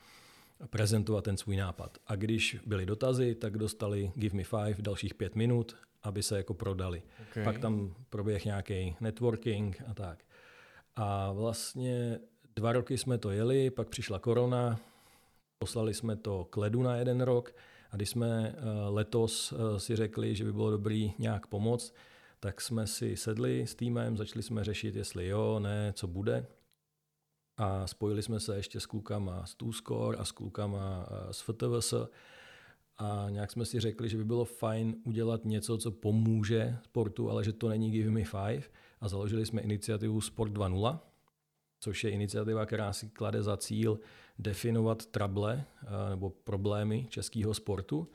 prezentovat 0.70 1.24
ten 1.24 1.38
svůj 1.38 1.55
nápad. 1.55 1.97
A 2.08 2.16
když 2.16 2.58
byly 2.66 2.86
dotazy, 2.86 3.36
tak 3.36 3.58
dostali 3.58 4.12
Give 4.16 4.38
Me 4.38 4.43
Five 4.43 4.76
dalších 4.80 5.14
pět 5.14 5.36
minut, 5.36 5.76
aby 6.03 6.24
se 6.24 6.38
jako 6.38 6.53
prodali. 6.53 7.03
Okay. 7.30 7.43
Pak 7.43 7.60
tam 7.60 7.95
proběh 8.10 8.45
nějaký 8.45 8.95
networking 8.99 9.82
a 9.88 9.93
tak. 9.93 10.24
A 10.95 11.32
vlastně 11.32 12.20
Dva 12.58 12.72
roky 12.72 12.97
jsme 12.97 13.18
to 13.18 13.32
jeli, 13.32 13.70
pak 13.70 13.89
přišla 13.89 14.20
korona, 14.20 14.80
poslali 15.60 15.93
jsme 15.93 16.16
to 16.16 16.45
k 16.49 16.58
ledu 16.58 16.84
na 16.84 16.95
jeden 16.95 17.22
rok 17.22 17.55
a 17.91 17.95
když 17.95 18.10
jsme 18.10 18.55
eh, 18.55 18.62
letos 18.89 19.53
eh, 19.53 19.80
si 19.80 19.95
řekli, 19.95 20.36
že 20.36 20.43
by 20.43 20.53
bylo 20.53 20.72
dobrý 20.72 21.14
nějak 21.20 21.47
pomoct, 21.47 21.93
tak 22.39 22.62
jsme 22.62 22.88
si 22.88 23.18
sedli 23.18 23.68
s 23.68 23.76
týmem, 23.76 24.18
začali 24.18 24.43
jsme 24.43 24.64
řešit, 24.64 24.95
jestli 24.95 25.28
jo, 25.28 25.60
ne, 25.60 25.93
co 25.95 26.08
bude. 26.08 26.45
A 27.58 27.88
spojili 27.88 28.24
jsme 28.24 28.39
se 28.39 28.55
ještě 28.55 28.80
s 28.80 28.86
klukama 28.86 29.45
z 29.45 29.55
TwoScore 29.55 30.18
a 30.18 30.26
s 30.26 30.32
klukama 30.32 31.10
eh, 31.10 31.34
z 31.34 31.41
FTVS 31.41 31.93
a 32.97 33.26
nějak 33.30 33.51
jsme 33.51 33.66
si 33.66 33.80
řekli, 33.80 34.10
že 34.10 34.18
by 34.18 34.26
bylo 34.26 34.45
fajn 34.45 34.95
udělat 35.03 35.45
něco, 35.45 35.78
co 35.78 35.91
pomůže 35.91 36.78
sportu, 36.84 37.30
ale 37.30 37.43
že 37.43 37.53
to 37.53 37.70
není 37.70 37.91
Give 37.91 38.12
Me 38.12 38.24
Five. 38.24 38.64
A 39.01 39.08
založili 39.08 39.45
jsme 39.45 39.62
iniciativu 39.62 40.22
Sport 40.22 40.51
2.0, 40.51 40.99
což 41.80 42.03
je 42.03 42.10
iniciativa, 42.10 42.66
která 42.66 42.93
si 42.93 43.10
klade 43.10 43.43
za 43.43 43.58
cíl 43.58 43.99
definovat 44.39 45.05
trable 45.05 45.64
eh, 45.84 46.10
nebo 46.10 46.30
problémy 46.30 47.08
českého 47.10 47.53
sportu, 47.53 48.08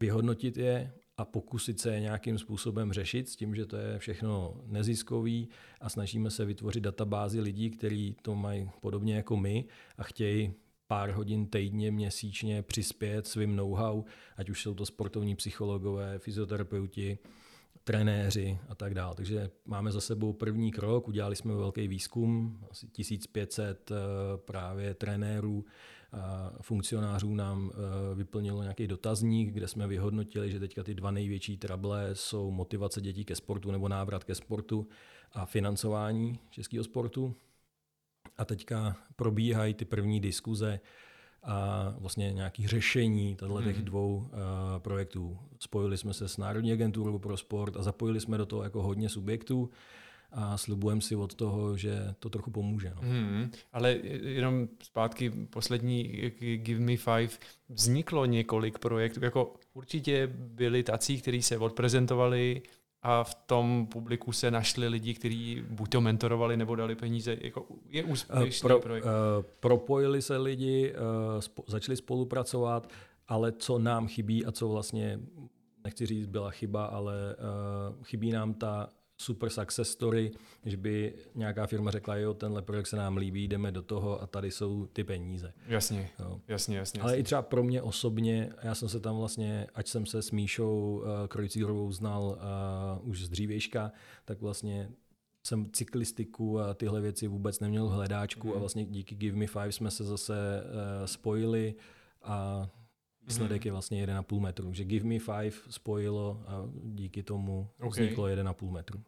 vyhodnotit 0.00 0.56
je 0.56 0.92
a 1.18 1.24
pokusit 1.24 1.80
se 1.80 1.94
je 1.94 2.00
nějakým 2.00 2.38
způsobem 2.38 2.92
řešit 2.92 3.28
s 3.28 3.36
tím, 3.36 3.54
že 3.54 3.66
to 3.66 3.76
je 3.76 3.98
všechno 3.98 4.60
neziskový 4.66 5.48
a 5.80 5.88
snažíme 5.88 6.30
se 6.30 6.44
vytvořit 6.44 6.80
databázi 6.80 7.40
lidí, 7.40 7.70
kteří 7.70 8.16
to 8.22 8.34
mají 8.34 8.70
podobně 8.80 9.16
jako 9.16 9.36
my 9.36 9.64
a 9.98 10.02
chtějí 10.02 10.54
pár 10.86 11.10
hodin 11.10 11.46
týdně, 11.46 11.90
měsíčně 11.90 12.62
přispět 12.62 13.26
svým 13.26 13.56
know-how, 13.56 14.04
ať 14.36 14.50
už 14.50 14.62
jsou 14.62 14.74
to 14.74 14.86
sportovní 14.86 15.36
psychologové, 15.36 16.18
fyzioterapeuti, 16.18 17.18
trenéři 17.84 18.58
a 18.68 18.74
tak 18.74 18.94
dále. 18.94 19.14
Takže 19.14 19.50
máme 19.64 19.92
za 19.92 20.00
sebou 20.00 20.32
první 20.32 20.72
krok, 20.72 21.08
udělali 21.08 21.36
jsme 21.36 21.54
velký 21.54 21.88
výzkum, 21.88 22.60
asi 22.70 22.86
1500 22.86 23.90
eh, 23.90 23.94
právě 24.36 24.94
trenérů 24.94 25.64
funkcionářů 26.60 27.34
nám 27.34 27.70
eh, 27.72 28.14
vyplnilo 28.14 28.62
nějaký 28.62 28.86
dotazník, 28.86 29.52
kde 29.52 29.68
jsme 29.68 29.86
vyhodnotili, 29.86 30.50
že 30.50 30.60
teďka 30.60 30.82
ty 30.82 30.94
dva 30.94 31.10
největší 31.10 31.56
trable 31.56 32.10
jsou 32.12 32.50
motivace 32.50 33.00
dětí 33.00 33.24
ke 33.24 33.36
sportu 33.36 33.70
nebo 33.70 33.88
návrat 33.88 34.24
ke 34.24 34.34
sportu 34.34 34.88
a 35.32 35.46
financování 35.46 36.38
českého 36.50 36.84
sportu. 36.84 37.34
A 38.36 38.44
teďka 38.44 38.96
probíhají 39.16 39.74
ty 39.74 39.84
první 39.84 40.20
diskuze, 40.20 40.80
a 41.44 41.94
vlastně 41.98 42.32
nějakých 42.32 42.68
řešení 42.68 43.36
těchto 43.36 43.62
těch 43.62 43.76
hmm. 43.76 43.84
dvou 43.84 44.16
uh, 44.16 44.28
projektů. 44.78 45.38
Spojili 45.58 45.98
jsme 45.98 46.14
se 46.14 46.28
s 46.28 46.36
Národní 46.36 46.72
agenturou 46.72 47.18
pro 47.18 47.36
sport 47.36 47.76
a 47.76 47.82
zapojili 47.82 48.20
jsme 48.20 48.38
do 48.38 48.46
toho 48.46 48.62
jako 48.62 48.82
hodně 48.82 49.08
subjektů 49.08 49.70
a 50.34 50.56
slibujeme 50.58 51.00
si 51.00 51.16
od 51.16 51.34
toho, 51.34 51.76
že 51.76 52.14
to 52.18 52.30
trochu 52.30 52.50
pomůže. 52.50 52.92
No. 52.94 53.02
Hmm, 53.02 53.50
ale 53.72 53.92
jenom 54.22 54.68
zpátky 54.82 55.30
poslední 55.30 56.02
Give 56.56 56.80
Me 56.80 56.96
Five 56.96 57.28
vzniklo 57.68 58.26
několik 58.26 58.78
projektů, 58.78 59.24
jako 59.24 59.54
určitě 59.74 60.26
byli 60.34 60.82
tací, 60.82 61.20
kteří 61.20 61.42
se 61.42 61.58
odprezentovali, 61.58 62.62
a 63.06 63.24
v 63.24 63.34
tom 63.34 63.86
publiku 63.86 64.32
se 64.32 64.50
našli 64.50 64.88
lidi, 64.88 65.14
kteří 65.14 65.62
buď 65.70 65.90
to 65.90 66.00
mentorovali 66.00 66.56
nebo 66.56 66.76
dali 66.76 66.94
peníze. 66.94 67.36
Jako 67.40 67.66
je 67.88 68.04
úspěšný 68.04 68.68
Pro, 68.68 68.80
projekt. 68.80 69.04
Uh, 69.04 69.10
propojili 69.60 70.22
se 70.22 70.36
lidi, 70.36 70.92
uh, 70.92 71.40
spo, 71.40 71.64
začali 71.66 71.96
spolupracovat, 71.96 72.90
ale 73.28 73.52
co 73.52 73.78
nám 73.78 74.08
chybí 74.08 74.46
a 74.46 74.52
co 74.52 74.68
vlastně, 74.68 75.20
nechci 75.84 76.06
říct, 76.06 76.26
byla 76.26 76.50
chyba, 76.50 76.84
ale 76.84 77.36
uh, 77.96 78.04
chybí 78.04 78.30
nám 78.30 78.54
ta 78.54 78.88
super 79.24 79.50
success 79.50 79.90
story, 79.90 80.30
že 80.64 80.76
by 80.76 81.14
nějaká 81.34 81.66
firma 81.66 81.90
řekla, 81.90 82.16
jo, 82.16 82.34
tenhle 82.34 82.62
projekt 82.62 82.86
se 82.86 82.96
nám 82.96 83.16
líbí, 83.16 83.48
jdeme 83.48 83.72
do 83.72 83.82
toho 83.82 84.22
a 84.22 84.26
tady 84.26 84.50
jsou 84.50 84.86
ty 84.86 85.04
peníze. 85.04 85.52
Jasně, 85.66 86.10
jo. 86.18 86.40
jasně, 86.48 86.78
jasně. 86.78 87.00
Ale 87.00 87.12
jasně. 87.12 87.20
i 87.20 87.24
třeba 87.24 87.42
pro 87.42 87.62
mě 87.62 87.82
osobně, 87.82 88.52
já 88.62 88.74
jsem 88.74 88.88
se 88.88 89.00
tam 89.00 89.16
vlastně, 89.16 89.66
ať 89.74 89.88
jsem 89.88 90.06
se 90.06 90.22
s 90.22 90.30
Míšou 90.30 91.02
uh, 91.04 91.26
Krojcírovou 91.28 91.92
znal 91.92 92.38
uh, 93.02 93.08
už 93.08 93.24
z 93.24 93.28
dřívějška, 93.28 93.92
tak 94.24 94.40
vlastně 94.40 94.90
jsem 95.46 95.70
cyklistiku 95.72 96.60
a 96.60 96.74
tyhle 96.74 97.00
věci 97.00 97.26
vůbec 97.26 97.60
neměl 97.60 97.86
v 97.86 97.92
hledáčku 97.92 98.46
mm. 98.46 98.52
a 98.52 98.54
mhm. 98.54 98.60
vlastně 98.60 98.84
díky 98.84 99.14
Give 99.14 99.36
Me 99.36 99.46
Five 99.46 99.72
jsme 99.72 99.90
se 99.90 100.04
zase 100.04 100.62
uh, 100.64 101.06
spojili 101.06 101.74
a 102.22 102.68
Výsledek 103.26 103.64
mm. 103.64 103.66
je 103.66 103.72
vlastně 103.72 104.06
1,5 104.06 104.40
metru. 104.40 104.66
Takže 104.66 104.84
Give 104.84 105.06
Me 105.06 105.18
Five 105.18 105.56
spojilo 105.70 106.42
a 106.46 106.68
díky 106.84 107.22
tomu 107.22 107.68
okay. 107.80 107.90
vzniklo 107.90 108.24
1,5 108.24 108.70
metru. 108.70 109.00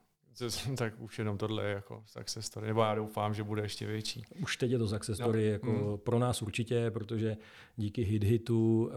Tak 0.76 1.01
už 1.01 1.18
jenom 1.18 1.39
tohle 1.39 1.64
je 1.64 1.74
jako 1.74 2.03
success 2.07 2.47
story. 2.47 2.66
Nebo 2.66 2.82
já 2.82 2.95
doufám, 2.95 3.34
že 3.34 3.43
bude 3.43 3.62
ještě 3.62 3.87
větší. 3.87 4.24
Už 4.43 4.57
teď 4.57 4.70
je 4.70 4.78
to 4.78 4.89
success 4.89 5.18
story 5.18 5.47
no. 5.47 5.53
jako 5.53 5.70
mm. 5.70 5.99
pro 5.99 6.18
nás 6.18 6.43
určitě, 6.43 6.91
protože 6.91 7.37
díky 7.76 8.03
hit 8.03 8.24
hitu 8.24 8.84
uh, 8.87 8.93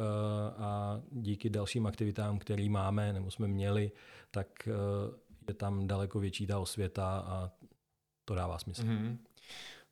a 0.58 1.02
díky 1.12 1.50
dalším 1.50 1.88
aktivitám, 1.88 2.40
které 2.40 2.70
máme 2.70 3.14
nebo 3.14 3.32
jsme 3.32 3.48
měli, 3.48 3.92
tak 4.32 4.48
uh, 4.68 5.16
je 5.48 5.54
tam 5.54 5.88
daleko 5.88 6.20
větší 6.20 6.48
ta 6.48 6.60
osvěta 6.60 7.20
a 7.28 7.52
to 8.26 8.36
dává 8.36 8.60
smysl. 8.60 8.86
Mm. 8.86 9.18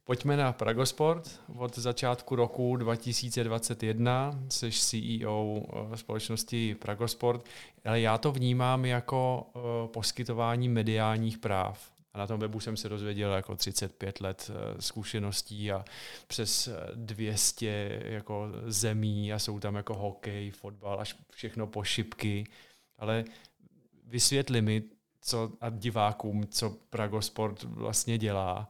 Pojďme 0.08 0.38
na 0.38 0.54
Pragosport. 0.54 1.42
Od 1.56 1.78
začátku 1.78 2.36
roku 2.36 2.76
2021 2.76 4.40
jsi 4.50 4.72
CEO 4.72 5.62
eh, 5.94 5.98
společnosti 5.98 6.76
Pragosport, 6.76 7.46
ale 7.86 8.02
já 8.02 8.18
to 8.18 8.32
vnímám 8.32 8.86
jako 8.86 9.48
eh, 9.56 9.60
poskytování 9.88 10.70
mediálních 10.70 11.38
práv. 11.38 11.92
A 12.14 12.18
na 12.18 12.28
tom 12.28 12.40
webu 12.40 12.60
jsem 12.60 12.78
se 12.78 12.90
dozvěděl 12.90 13.34
jako 13.34 13.56
35 13.56 14.22
let 14.22 14.52
eh, 14.52 14.82
zkušeností 14.82 15.72
a 15.72 15.86
přes 16.28 16.70
200 16.96 18.02
jako 18.06 18.48
zemí 18.66 19.34
a 19.34 19.40
jsou 19.40 19.60
tam 19.60 19.76
jako 19.76 19.94
hokej, 19.94 20.52
fotbal, 20.52 21.00
až 21.00 21.16
všechno 21.32 21.68
po 21.68 21.84
šipky. 21.84 22.44
Ale 22.98 23.26
vysvětli 24.06 24.62
mi, 24.62 24.84
co 25.22 25.52
a 25.62 25.70
divákům, 25.70 26.48
co 26.48 26.70
Pragosport 26.90 27.64
vlastně 27.64 28.18
dělá 28.18 28.70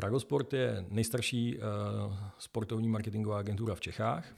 Pragosport 0.00 0.52
je 0.52 0.84
nejstarší 0.88 1.58
uh, 1.58 1.62
sportovní 2.38 2.88
marketingová 2.88 3.38
agentura 3.38 3.74
v 3.74 3.80
Čechách 3.80 4.34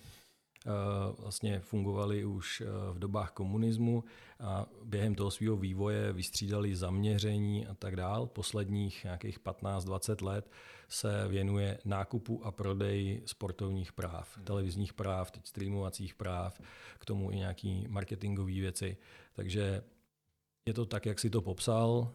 vlastně 1.19 1.61
fungovaly 1.61 2.25
už 2.25 2.63
v 2.93 2.99
dobách 2.99 3.31
komunismu 3.31 4.05
a 4.41 4.67
během 4.85 5.15
toho 5.15 5.31
svého 5.31 5.57
vývoje 5.57 6.13
vystřídali 6.13 6.77
zaměření 6.77 7.67
a 7.67 7.75
tak 7.75 7.97
dál. 7.97 8.27
Posledních 8.27 9.05
nějakých 9.05 9.41
15-20 9.41 10.25
let 10.25 10.51
se 10.89 11.29
věnuje 11.29 11.79
nákupu 11.85 12.45
a 12.45 12.53
prodeji 12.53 13.23
sportovních 13.27 13.93
práv, 13.93 14.39
televizních 14.45 14.93
práv, 14.93 15.31
teď 15.31 15.47
streamovacích 15.47 16.15
práv, 16.15 16.61
k 16.99 17.05
tomu 17.05 17.31
i 17.31 17.37
nějaký 17.37 17.87
marketingové 17.89 18.53
věci. 18.53 18.97
Takže 19.33 19.83
je 20.67 20.75
to 20.75 20.87
tak, 20.87 21.07
jak 21.07 21.19
si 21.19 21.31
to 21.31 21.43
popsal. 21.43 22.15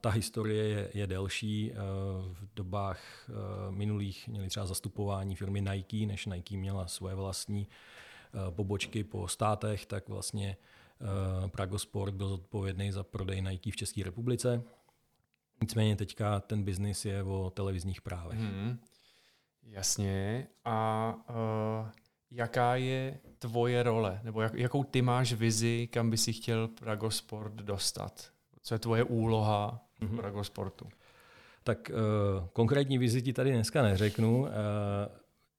Ta 0.00 0.10
historie 0.10 0.64
je, 0.64 0.90
je 0.94 1.06
delší. 1.06 1.72
V 2.32 2.54
dobách 2.56 3.30
minulých 3.70 4.28
měli 4.28 4.48
třeba 4.48 4.66
zastupování 4.66 5.36
firmy 5.36 5.60
Nike, 5.60 6.06
než 6.06 6.26
Nike 6.26 6.56
měla 6.56 6.86
svoje 6.86 7.14
vlastní 7.14 7.68
pobočky 8.50 9.04
po 9.04 9.28
státech, 9.28 9.86
tak 9.86 10.08
vlastně 10.08 10.56
Pragosport 11.46 12.14
byl 12.14 12.28
zodpovědný 12.28 12.92
za 12.92 13.04
prodej 13.04 13.42
Nike 13.42 13.70
v 13.70 13.76
České 13.76 14.04
republice. 14.04 14.62
Nicméně 15.60 15.96
teďka 15.96 16.40
ten 16.40 16.62
biznis 16.62 17.04
je 17.04 17.22
o 17.22 17.50
televizních 17.50 18.02
právech. 18.02 18.38
Hmm, 18.38 18.78
jasně. 19.62 20.46
A 20.64 21.14
uh, 21.30 21.88
jaká 22.36 22.76
je 22.76 23.18
tvoje 23.38 23.82
role? 23.82 24.20
Nebo 24.24 24.40
jak, 24.40 24.54
jakou 24.54 24.84
ty 24.84 25.02
máš 25.02 25.32
vizi, 25.32 25.88
kam 25.92 26.10
by 26.10 26.16
si 26.16 26.32
chtěl 26.32 26.68
Pragosport 26.68 27.54
dostat? 27.54 28.30
Co 28.62 28.74
je 28.74 28.78
tvoje 28.78 29.04
úloha 29.04 29.80
v 30.00 30.08
hmm. 30.08 30.16
Pragosportu? 30.16 30.88
Tak 31.64 31.90
uh, 31.90 32.48
konkrétní 32.52 32.98
vizi 32.98 33.22
ti 33.22 33.32
tady 33.32 33.52
dneska 33.52 33.82
neřeknu. 33.82 34.40
Uh, 34.40 34.48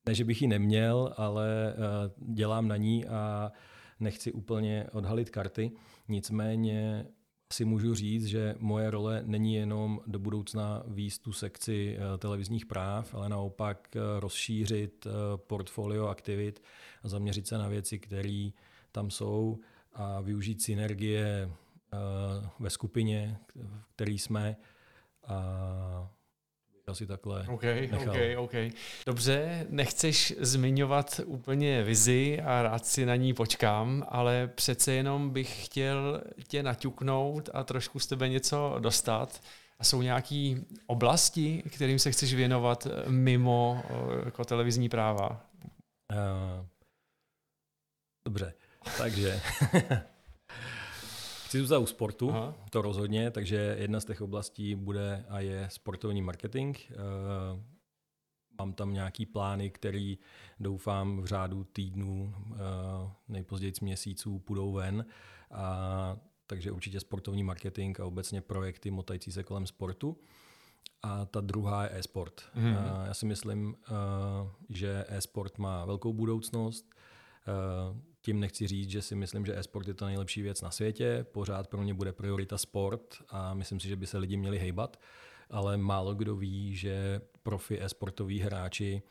ne, 0.06 0.14
že 0.14 0.24
bych 0.24 0.42
ji 0.42 0.48
neměl, 0.48 1.14
ale 1.16 1.74
uh, 1.74 2.34
dělám 2.34 2.68
na 2.68 2.76
ní 2.76 3.06
a 3.06 3.52
nechci 4.00 4.32
úplně 4.32 4.86
odhalit 4.92 5.30
karty. 5.30 5.70
Nicméně 6.08 7.06
si 7.52 7.64
můžu 7.64 7.94
říct, 7.94 8.26
že 8.26 8.54
moje 8.58 8.90
role 8.90 9.22
není 9.26 9.54
jenom 9.54 10.00
do 10.06 10.18
budoucna 10.18 10.82
výst 10.86 11.22
tu 11.22 11.32
sekci 11.32 11.96
eh, 11.98 12.18
televizních 12.18 12.66
práv, 12.66 13.14
ale 13.14 13.28
naopak 13.28 13.96
eh, 13.96 14.20
rozšířit 14.20 15.06
eh, 15.06 15.10
portfolio 15.36 16.06
aktivit 16.06 16.62
a 17.02 17.08
zaměřit 17.08 17.46
se 17.46 17.58
na 17.58 17.68
věci, 17.68 17.98
které 17.98 18.50
tam 18.92 19.10
jsou 19.10 19.58
a 19.92 20.20
využít 20.20 20.62
synergie 20.62 21.50
ve 22.58 22.70
skupině, 22.70 23.38
v 23.96 24.08
jsme 24.08 24.56
a 25.26 26.10
asi 26.88 27.06
takhle 27.06 27.46
okay, 27.48 27.88
nechal. 27.92 28.10
Okay, 28.10 28.36
okay. 28.36 28.70
Dobře, 29.06 29.66
nechceš 29.68 30.34
zmiňovat 30.40 31.20
úplně 31.26 31.82
vizi 31.82 32.40
a 32.40 32.62
rád 32.62 32.86
si 32.86 33.06
na 33.06 33.16
ní 33.16 33.34
počkám, 33.34 34.06
ale 34.08 34.50
přece 34.54 34.92
jenom 34.92 35.30
bych 35.30 35.64
chtěl 35.64 36.22
tě 36.48 36.62
naťuknout 36.62 37.50
a 37.52 37.64
trošku 37.64 37.98
z 37.98 38.06
tebe 38.06 38.28
něco 38.28 38.76
dostat. 38.78 39.42
A 39.78 39.84
jsou 39.84 40.02
nějaké 40.02 40.54
oblasti, 40.86 41.62
kterým 41.72 41.98
se 41.98 42.10
chceš 42.10 42.34
věnovat 42.34 42.86
mimo 43.06 43.82
jako 44.24 44.44
televizní 44.44 44.88
práva? 44.88 45.44
Uh, 46.12 46.66
dobře, 48.24 48.54
takže 48.98 49.40
Chci 51.48 51.60
zůstat 51.60 51.78
u 51.78 51.86
sportu, 51.86 52.30
Aha. 52.30 52.54
to 52.70 52.82
rozhodně, 52.82 53.30
takže 53.30 53.76
jedna 53.78 54.00
z 54.00 54.04
těch 54.04 54.20
oblastí 54.20 54.74
bude 54.74 55.24
a 55.28 55.40
je 55.40 55.68
sportovní 55.70 56.22
marketing. 56.22 56.76
Eh, 56.90 56.94
mám 58.58 58.72
tam 58.72 58.92
nějaký 58.92 59.26
plány, 59.26 59.70
které 59.70 60.14
doufám 60.60 61.20
v 61.20 61.26
řádu 61.26 61.64
týdnů, 61.64 62.34
eh, 62.52 62.56
nejpozději 63.28 63.72
měsíců 63.80 64.38
půjdou 64.38 64.72
ven. 64.72 65.06
A, 65.50 66.16
takže 66.46 66.72
určitě 66.72 67.00
sportovní 67.00 67.42
marketing 67.42 68.00
a 68.00 68.04
obecně 68.04 68.40
projekty 68.40 68.90
motající 68.90 69.32
se 69.32 69.42
kolem 69.42 69.66
sportu. 69.66 70.16
A 71.02 71.24
ta 71.24 71.40
druhá 71.40 71.84
je 71.84 71.90
e-sport. 71.98 72.42
Mm-hmm. 72.56 73.06
Já 73.06 73.14
si 73.14 73.26
myslím, 73.26 73.76
že 74.68 75.04
e-sport 75.08 75.58
má 75.58 75.84
velkou 75.84 76.12
budoucnost. 76.12 76.94
Tím 78.22 78.40
nechci 78.40 78.66
říct, 78.66 78.90
že 78.90 79.02
si 79.02 79.14
myslím, 79.14 79.46
že 79.46 79.58
e-sport 79.58 79.88
je 79.88 79.94
to 79.94 80.06
nejlepší 80.06 80.42
věc 80.42 80.62
na 80.62 80.70
světě. 80.70 81.26
Pořád 81.32 81.68
pro 81.68 81.82
mě 81.82 81.94
bude 81.94 82.12
priorita 82.12 82.58
sport 82.58 83.14
a 83.28 83.54
myslím 83.54 83.80
si, 83.80 83.88
že 83.88 83.96
by 83.96 84.06
se 84.06 84.18
lidi 84.18 84.36
měli 84.36 84.58
hejbat. 84.58 85.00
Ale 85.50 85.76
málo 85.76 86.14
kdo 86.14 86.36
ví, 86.36 86.76
že 86.76 87.20
profi 87.42 87.82
e-sportoví 87.82 88.40
hráči 88.40 89.02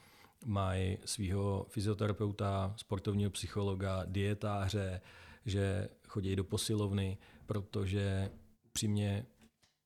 mají 0.46 0.98
svého 1.06 1.66
fyzioterapeuta, 1.70 2.74
sportovního 2.78 3.32
psychologa, 3.32 4.04
dietáře, 4.06 5.02
že 5.46 5.90
chodí 6.08 6.36
do 6.36 6.44
posilovny, 6.44 7.18
protože 7.46 8.32
přímě 8.72 9.26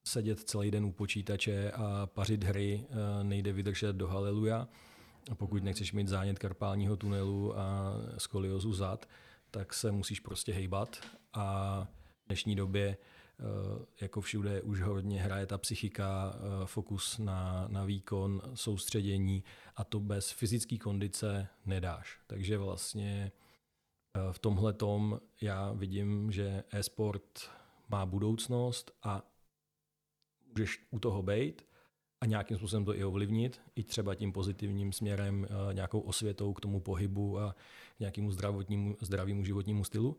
sedět 0.07 0.39
celý 0.39 0.71
den 0.71 0.85
u 0.85 0.91
počítače 0.91 1.71
a 1.71 2.05
pařit 2.05 2.43
hry 2.43 2.85
eh, 2.89 3.23
nejde 3.23 3.53
vydržet 3.53 3.95
do 3.95 4.07
haleluja. 4.07 4.67
A 5.29 5.35
pokud 5.35 5.63
nechceš 5.63 5.93
mít 5.93 6.07
zánět 6.07 6.39
karpálního 6.39 6.97
tunelu 6.97 7.59
a 7.59 7.93
skoliozu 8.17 8.73
zad, 8.73 9.09
tak 9.51 9.73
se 9.73 9.91
musíš 9.91 10.19
prostě 10.19 10.53
hejbat 10.53 11.01
a 11.33 11.87
v 12.23 12.27
dnešní 12.27 12.55
době 12.55 12.97
eh, 12.97 13.43
jako 14.01 14.21
všude 14.21 14.61
už 14.61 14.81
hodně 14.81 15.21
hraje 15.21 15.45
ta 15.45 15.57
psychika, 15.57 16.35
eh, 16.35 16.65
fokus 16.65 17.17
na, 17.17 17.67
na 17.67 17.85
výkon, 17.85 18.41
soustředění 18.53 19.43
a 19.75 19.83
to 19.83 19.99
bez 19.99 20.31
fyzické 20.31 20.77
kondice 20.77 21.47
nedáš. 21.65 22.19
Takže 22.27 22.57
vlastně 22.57 23.31
eh, 24.17 24.33
v 24.33 24.39
tomhle 24.39 24.73
tom 24.73 25.19
já 25.41 25.71
vidím, 25.71 26.31
že 26.31 26.63
e-sport 26.71 27.49
má 27.89 28.05
budoucnost 28.05 28.91
a 29.03 29.23
můžeš 30.49 30.87
u 30.91 30.99
toho 30.99 31.23
být 31.23 31.70
a 32.21 32.25
nějakým 32.25 32.57
způsobem 32.57 32.85
to 32.85 32.95
i 32.95 33.03
ovlivnit, 33.03 33.61
i 33.75 33.83
třeba 33.83 34.15
tím 34.15 34.31
pozitivním 34.31 34.93
směrem, 34.93 35.47
eh, 35.49 35.73
nějakou 35.73 35.99
osvětou 35.99 36.53
k 36.53 36.61
tomu 36.61 36.79
pohybu 36.79 37.39
a 37.39 37.55
nějakému 37.99 38.31
zdravotnímu, 38.31 38.97
zdravému 39.01 39.43
životnímu 39.43 39.83
stylu, 39.83 40.17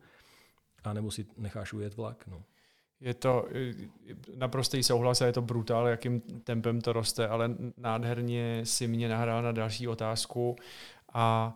a 0.83 0.93
nebo 0.93 1.11
si 1.11 1.25
necháš 1.37 1.73
ujet 1.73 1.97
vlak. 1.97 2.27
No. 2.27 2.43
Je 3.01 3.13
to 3.13 3.47
naprostý 4.35 4.83
souhlas 4.83 5.21
a 5.21 5.25
je 5.25 5.33
to 5.33 5.41
brutál, 5.41 5.87
jakým 5.87 6.21
tempem 6.21 6.81
to 6.81 6.93
roste, 6.93 7.27
ale 7.27 7.55
nádherně 7.77 8.61
si 8.63 8.87
mě 8.87 9.09
nahrál 9.09 9.41
na 9.41 9.51
další 9.51 9.87
otázku 9.87 10.55
a 11.13 11.55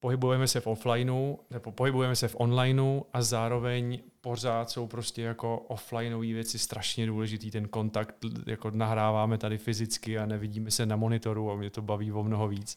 pohybujeme 0.00 0.48
se 0.48 0.60
v 0.60 0.66
offlineu, 0.66 1.36
nebo 1.50 1.72
pohybujeme 1.72 2.16
se 2.16 2.28
v 2.28 2.36
onlineu 2.38 3.02
a 3.12 3.22
zároveň 3.22 3.98
pořád 4.20 4.70
jsou 4.70 4.86
prostě 4.86 5.22
jako 5.22 5.58
offlineové 5.58 6.26
věci 6.26 6.58
strašně 6.58 7.06
důležitý, 7.06 7.50
ten 7.50 7.68
kontakt, 7.68 8.14
jako 8.46 8.70
nahráváme 8.70 9.38
tady 9.38 9.58
fyzicky 9.58 10.18
a 10.18 10.26
nevidíme 10.26 10.70
se 10.70 10.86
na 10.86 10.96
monitoru 10.96 11.50
a 11.50 11.56
mě 11.56 11.70
to 11.70 11.82
baví 11.82 12.12
o 12.12 12.22
mnoho 12.22 12.48
víc. 12.48 12.76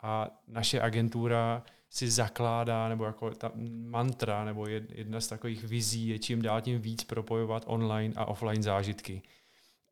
A 0.00 0.30
naše 0.48 0.80
agentura 0.80 1.62
si 1.90 2.10
zakládá, 2.10 2.88
nebo 2.88 3.04
jako 3.04 3.30
ta 3.30 3.52
mantra, 3.84 4.44
nebo 4.44 4.66
jedna 4.66 5.20
z 5.20 5.26
takových 5.26 5.64
vizí 5.64 6.08
je 6.08 6.18
čím 6.18 6.42
dál 6.42 6.60
tím 6.60 6.80
víc 6.80 7.04
propojovat 7.04 7.64
online 7.66 8.14
a 8.16 8.24
offline 8.24 8.62
zážitky. 8.62 9.22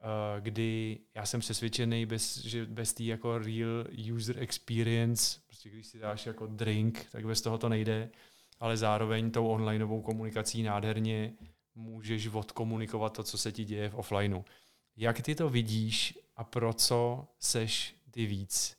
Eh, 0.01 0.40
kdy 0.40 0.99
já 1.14 1.26
jsem 1.26 1.40
přesvědčený, 1.40 2.07
bez, 2.07 2.38
že 2.38 2.66
bez 2.66 2.92
té 2.92 3.03
jako 3.03 3.38
real 3.38 3.84
user 4.14 4.38
experience, 4.38 5.40
prostě 5.46 5.70
když 5.70 5.86
si 5.86 5.99
dáš 5.99 6.26
jako 6.26 6.46
drink, 6.46 7.07
tak 7.12 7.26
bez 7.26 7.40
toho 7.40 7.59
to 7.59 7.68
nejde, 7.68 8.11
ale 8.61 8.76
zároveň 8.76 9.30
tou 9.30 9.46
onlineovou 9.49 10.03
komunikací 10.03 10.62
nádherně 10.62 11.32
můžeš 11.74 12.26
odkomunikovat 12.26 13.12
to, 13.12 13.22
co 13.22 13.38
se 13.38 13.53
ti 13.53 13.64
děje 13.64 13.88
v 13.88 13.94
offlineu. 13.94 14.42
Jak 14.96 15.22
ty 15.22 15.34
to 15.34 15.49
vidíš 15.49 16.18
a 16.36 16.44
pro 16.44 16.72
co 16.72 17.28
seš 17.38 17.94
ty 18.11 18.26
víc? 18.26 18.76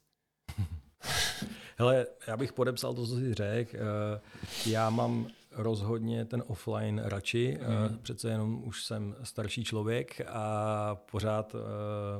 Hele, 1.77 2.07
já 2.27 2.37
bych 2.37 2.53
podepsal 2.53 2.93
to, 2.93 3.07
co 3.07 3.15
jsi 3.15 3.33
řekl. 3.33 3.77
Eh, 3.77 4.21
já 4.65 4.89
mám 4.89 5.27
rozhodně 5.59 6.25
ten 6.25 6.43
offline 6.47 7.01
radši. 7.05 7.59
Mm. 7.89 7.97
Přece 7.97 8.29
jenom 8.29 8.61
už 8.65 8.85
jsem 8.85 9.15
starší 9.23 9.63
člověk 9.63 10.21
a 10.27 10.95
pořád 10.95 11.55
uh, 11.55 11.61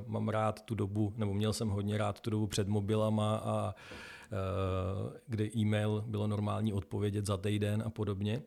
mám 0.07 0.29
rád 0.29 0.61
tu 0.61 0.75
dobu, 0.75 1.13
nebo 1.17 1.33
měl 1.33 1.53
jsem 1.53 1.69
hodně 1.69 1.97
rád 1.97 2.19
tu 2.19 2.29
dobu 2.29 2.47
před 2.47 2.67
mobilama 2.67 3.35
a 3.35 3.75
uh, 3.75 5.13
kde 5.27 5.45
e-mail 5.55 6.03
bylo 6.07 6.27
normální 6.27 6.73
odpovědět 6.73 7.25
za 7.25 7.37
týden 7.37 7.83
a 7.85 7.89
podobně. 7.89 8.41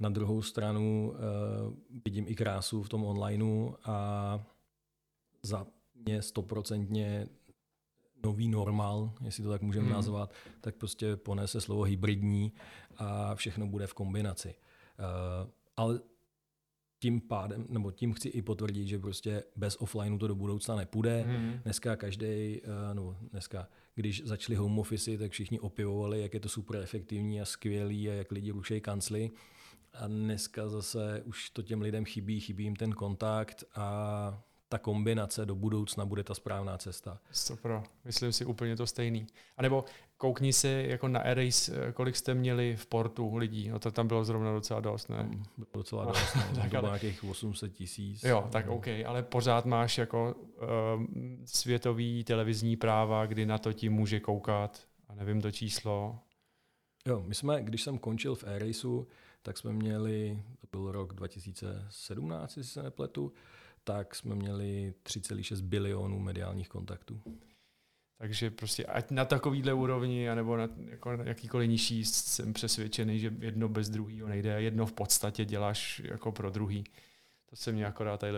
Na 0.00 0.08
druhou 0.08 0.42
stranu 0.42 1.12
uh, 1.12 1.74
vidím 2.04 2.24
i 2.28 2.34
krásu 2.34 2.82
v 2.82 2.88
tom 2.88 3.04
onlineu 3.04 3.72
a 3.84 4.40
za 5.42 5.66
mě 5.94 6.22
stoprocentně 6.22 7.26
nový 8.24 8.48
normál, 8.48 9.12
jestli 9.24 9.42
to 9.42 9.50
tak 9.50 9.62
můžeme 9.62 9.86
hmm. 9.86 9.94
nazvat, 9.94 10.32
tak 10.60 10.74
prostě 10.74 11.16
ponese 11.16 11.60
slovo 11.60 11.82
hybridní 11.82 12.52
a 12.96 13.34
všechno 13.34 13.66
bude 13.66 13.86
v 13.86 13.94
kombinaci. 13.94 14.54
Uh, 14.98 15.50
ale 15.76 16.00
tím 16.98 17.20
pádem, 17.20 17.66
nebo 17.68 17.90
tím 17.90 18.12
chci 18.12 18.28
i 18.28 18.42
potvrdit, 18.42 18.86
že 18.86 18.98
prostě 18.98 19.44
bez 19.56 19.76
offlineu 19.76 20.18
to 20.18 20.28
do 20.28 20.34
budoucna 20.34 20.76
nepůjde. 20.76 21.24
Mm. 21.24 21.60
Dneska 21.62 21.96
každý, 21.96 22.60
no 22.92 23.16
dneska, 23.30 23.68
když 23.94 24.22
začali 24.24 24.56
home 24.56 24.78
office, 24.78 25.18
tak 25.18 25.32
všichni 25.32 25.60
opivovali, 25.60 26.22
jak 26.22 26.34
je 26.34 26.40
to 26.40 26.48
super 26.48 26.76
efektivní 26.76 27.40
a 27.40 27.44
skvělý 27.44 28.10
a 28.10 28.12
jak 28.12 28.32
lidi 28.32 28.50
rušejí 28.50 28.80
kancly. 28.80 29.30
A 29.92 30.06
dneska 30.06 30.68
zase 30.68 31.22
už 31.24 31.50
to 31.50 31.62
těm 31.62 31.80
lidem 31.80 32.04
chybí, 32.04 32.40
chybí 32.40 32.64
jim 32.64 32.76
ten 32.76 32.92
kontakt 32.92 33.64
a 33.74 34.42
ta 34.68 34.78
kombinace 34.78 35.46
do 35.46 35.54
budoucna 35.54 36.06
bude 36.06 36.24
ta 36.24 36.34
správná 36.34 36.78
cesta. 36.78 37.20
Super, 37.30 37.82
myslím 38.04 38.32
si 38.32 38.44
úplně 38.44 38.76
to 38.76 38.86
stejný. 38.86 39.26
A 39.56 39.62
nebo 39.62 39.84
koukni 40.24 40.52
si 40.52 40.86
jako 40.88 41.08
na 41.08 41.20
Erase, 41.20 41.92
kolik 41.92 42.16
jste 42.16 42.34
měli 42.34 42.76
v 42.76 42.86
portu 42.86 43.36
lidí, 43.36 43.68
no 43.68 43.78
to 43.78 43.90
tam 43.90 44.08
bylo 44.08 44.24
zrovna 44.24 44.52
docela 44.52 44.80
dost, 44.80 45.08
ne? 45.08 45.28
Bylo 45.56 45.68
docela 45.74 46.04
dost, 46.04 46.36
no. 46.36 46.42
tak 46.62 46.70
bylo 46.70 46.86
nějakých 46.86 47.24
800 47.24 47.72
tisíc. 47.72 48.22
Jo, 48.24 48.48
tak 48.52 48.66
no. 48.66 48.74
OK, 48.74 48.86
ale 49.06 49.22
pořád 49.22 49.66
máš 49.66 49.98
jako 49.98 50.34
uh, 50.34 51.04
světový 51.44 52.24
televizní 52.24 52.76
práva, 52.76 53.26
kdy 53.26 53.46
na 53.46 53.58
to 53.58 53.72
ti 53.72 53.88
může 53.88 54.20
koukat, 54.20 54.80
a 55.08 55.14
nevím 55.14 55.40
to 55.40 55.50
číslo. 55.50 56.18
Jo, 57.06 57.24
my 57.26 57.34
jsme, 57.34 57.62
když 57.62 57.82
jsem 57.82 57.98
končil 57.98 58.34
v 58.34 58.44
Airaceu, 58.44 59.06
tak 59.42 59.58
jsme 59.58 59.72
měli, 59.72 60.42
to 60.60 60.66
byl 60.66 60.92
rok 60.92 61.14
2017, 61.14 62.56
jestli 62.56 62.72
se 62.72 62.82
nepletu, 62.82 63.32
tak 63.84 64.14
jsme 64.14 64.34
měli 64.34 64.94
3,6 65.02 65.62
bilionů 65.62 66.18
mediálních 66.18 66.68
kontaktů. 66.68 67.20
Takže 68.24 68.50
prostě 68.50 68.84
ať 68.84 69.10
na 69.10 69.24
takovýhle 69.24 69.72
úrovni, 69.72 70.30
anebo 70.30 70.56
na, 70.56 70.68
jako 70.88 71.16
na 71.16 71.24
jakýkoliv 71.24 71.70
nižší, 71.70 72.04
jsem 72.04 72.52
přesvědčený, 72.52 73.18
že 73.18 73.32
jedno 73.40 73.68
bez 73.68 73.88
druhého 73.88 74.28
nejde. 74.28 74.62
Jedno 74.62 74.86
v 74.86 74.92
podstatě 74.92 75.44
děláš 75.44 76.02
jako 76.04 76.32
pro 76.32 76.50
druhý. 76.50 76.84
To 77.50 77.56
se 77.56 77.72
mě 77.72 77.86
akorát 77.86 78.20
tady 78.20 78.32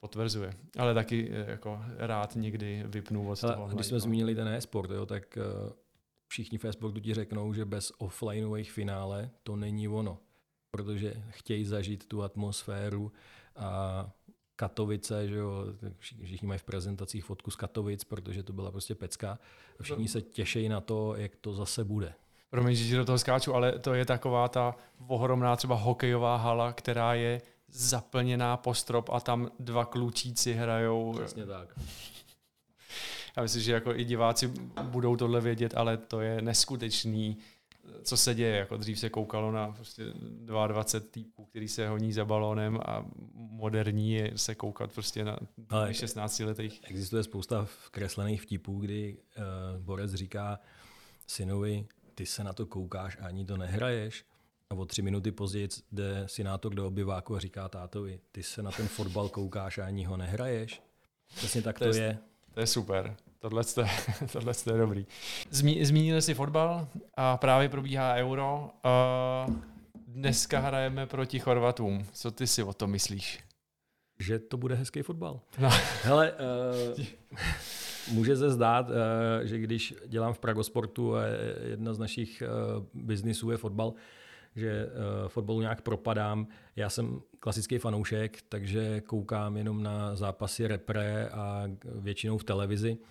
potvrzuje. 0.00 0.52
Ale 0.78 0.94
taky 0.94 1.30
eh, 1.30 1.50
jako 1.50 1.80
rád 1.96 2.36
někdy 2.36 2.84
vypnu 2.86 3.30
od 3.30 3.40
toho. 3.40 3.68
Když 3.68 3.86
jsme 3.86 4.00
zmínili 4.00 4.34
ten 4.34 4.48
e-sport, 4.48 4.90
jo, 4.90 5.06
tak 5.06 5.38
eh, 5.38 5.42
všichni 6.28 6.58
v 6.58 6.64
e-sportu 6.64 7.00
ti 7.00 7.14
řeknou, 7.14 7.54
že 7.54 7.64
bez 7.64 7.92
offlineových 7.98 8.72
finále 8.72 9.30
to 9.42 9.56
není 9.56 9.88
ono. 9.88 10.18
Protože 10.70 11.14
chtějí 11.30 11.64
zažít 11.64 12.06
tu 12.06 12.22
atmosféru 12.22 13.12
a 13.56 14.10
Katovice, 14.58 15.28
že 15.28 15.36
jo, 15.36 15.64
všichni 15.98 16.48
mají 16.48 16.58
v 16.58 16.64
prezentacích 16.64 17.24
fotku 17.24 17.50
z 17.50 17.56
Katovic, 17.56 18.04
protože 18.04 18.42
to 18.42 18.52
byla 18.52 18.70
prostě 18.70 18.94
pecka. 18.94 19.38
Všichni 19.80 20.08
se 20.08 20.22
těší 20.22 20.68
na 20.68 20.80
to, 20.80 21.14
jak 21.16 21.36
to 21.36 21.54
zase 21.54 21.84
bude. 21.84 22.14
Promiň, 22.50 22.74
že 22.74 22.96
do 22.96 23.04
toho 23.04 23.18
skáču, 23.18 23.54
ale 23.54 23.78
to 23.78 23.94
je 23.94 24.04
taková 24.04 24.48
ta 24.48 24.74
ohromná 25.06 25.56
třeba 25.56 25.74
hokejová 25.74 26.36
hala, 26.36 26.72
která 26.72 27.14
je 27.14 27.42
zaplněná 27.68 28.56
po 28.56 28.74
strop 28.74 29.10
a 29.12 29.20
tam 29.20 29.50
dva 29.58 29.84
klučíci 29.84 30.52
hrajou. 30.52 31.12
Přesně 31.12 31.46
tak. 31.46 31.78
Já 33.36 33.42
myslím, 33.42 33.62
že 33.62 33.72
jako 33.72 33.94
i 33.94 34.04
diváci 34.04 34.52
budou 34.82 35.16
tohle 35.16 35.40
vědět, 35.40 35.74
ale 35.76 35.96
to 35.96 36.20
je 36.20 36.42
neskutečný 36.42 37.38
co 38.02 38.16
se 38.16 38.34
děje. 38.34 38.56
Jako 38.56 38.76
dřív 38.76 38.98
se 38.98 39.10
koukalo 39.10 39.52
na 39.52 39.72
prostě 39.72 40.04
22 40.14 40.84
týpů, 41.10 41.44
který 41.44 41.68
se 41.68 41.88
honí 41.88 42.12
za 42.12 42.24
balónem 42.24 42.78
a 42.86 43.06
moderní 43.34 44.12
je 44.12 44.32
se 44.36 44.54
koukat 44.54 44.92
prostě 44.92 45.24
na 45.24 45.38
Ale 45.68 45.94
16 45.94 46.40
letých. 46.40 46.80
Existuje 46.84 47.22
spousta 47.22 47.66
kreslených 47.90 48.42
vtipů, 48.42 48.78
kdy 48.78 49.16
uh, 49.16 49.82
Borec 49.82 50.14
říká 50.14 50.60
synovi, 51.26 51.86
ty 52.14 52.26
se 52.26 52.44
na 52.44 52.52
to 52.52 52.66
koukáš 52.66 53.18
a 53.20 53.26
ani 53.26 53.44
to 53.44 53.56
nehraješ. 53.56 54.24
A 54.70 54.74
o 54.74 54.84
tři 54.84 55.02
minuty 55.02 55.32
později 55.32 55.68
jde 55.92 56.24
synátor 56.26 56.74
do 56.74 56.86
obyváku 56.86 57.36
a 57.36 57.40
říká 57.40 57.68
tátovi, 57.68 58.20
ty 58.32 58.42
se 58.42 58.62
na 58.62 58.70
ten 58.70 58.88
fotbal 58.88 59.28
koukáš 59.28 59.78
a 59.78 59.86
ani 59.86 60.04
ho 60.04 60.16
nehraješ. 60.16 60.82
Přesně 61.36 61.62
tak 61.62 61.78
to, 61.78 61.84
to 61.84 61.96
je. 61.96 62.02
je. 62.02 62.18
To 62.54 62.60
je 62.60 62.66
super. 62.66 63.16
Tohle, 63.40 63.62
je, 63.76 63.86
tohle 64.32 64.52
je 64.72 64.78
dobrý. 64.78 65.06
Zmí, 65.50 65.84
zmínili 65.84 66.22
si 66.22 66.34
fotbal 66.34 66.88
a 67.16 67.36
právě 67.36 67.68
probíhá 67.68 68.14
euro. 68.14 68.70
Uh, 69.48 69.54
dneska 70.06 70.58
hrajeme 70.58 71.06
proti 71.06 71.38
Chorvatům. 71.38 72.06
Co 72.12 72.30
ty 72.30 72.46
si 72.46 72.62
o 72.62 72.72
tom 72.72 72.90
myslíš? 72.90 73.40
Že 74.18 74.38
to 74.38 74.56
bude 74.56 74.74
hezký 74.74 75.02
fotbal. 75.02 75.40
No. 75.58 75.70
Hele, 76.02 76.32
uh, 76.98 77.04
může 78.12 78.36
se 78.36 78.50
zdát, 78.50 78.88
uh, 78.88 78.94
že 79.42 79.58
když 79.58 79.94
dělám 80.06 80.32
v 80.32 80.38
Pragosportu 80.38 81.16
a 81.16 81.22
jedna 81.64 81.94
z 81.94 81.98
našich 81.98 82.42
uh, 82.42 82.84
biznisů 82.94 83.50
je 83.50 83.56
fotbal, 83.56 83.94
že 84.56 84.86
uh, 84.86 85.28
fotbalu 85.28 85.60
nějak 85.60 85.82
propadám. 85.82 86.46
Já 86.76 86.90
jsem 86.90 87.20
klasický 87.40 87.78
fanoušek, 87.78 88.38
takže 88.48 89.00
koukám 89.00 89.56
jenom 89.56 89.82
na 89.82 90.16
zápasy 90.16 90.66
repre 90.66 91.28
a 91.28 91.64
většinou 91.84 92.38
v 92.38 92.44
televizi. 92.44 92.98
Uh, 93.00 93.06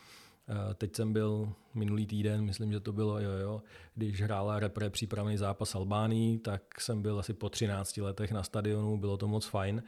teď 0.76 0.96
jsem 0.96 1.14
byl 1.14 1.54
minulý 1.74 2.06
týden, 2.06 2.46
myslím, 2.46 2.72
že 2.72 2.80
to 2.80 2.94
bylo, 2.94 3.20
jo, 3.20 3.32
jo, 3.32 3.62
když 3.96 4.22
hrála 4.22 4.60
repre 4.60 4.90
přípravný 4.90 5.38
zápas 5.38 5.76
Albánii, 5.76 6.38
tak 6.38 6.82
jsem 6.82 7.02
byl 7.02 7.20
asi 7.20 7.34
po 7.34 7.50
13 7.50 7.98
letech 7.98 8.32
na 8.32 8.44
stadionu, 8.44 8.98
bylo 8.98 9.18
to 9.18 9.28
moc 9.28 9.46
fajn, 9.46 9.84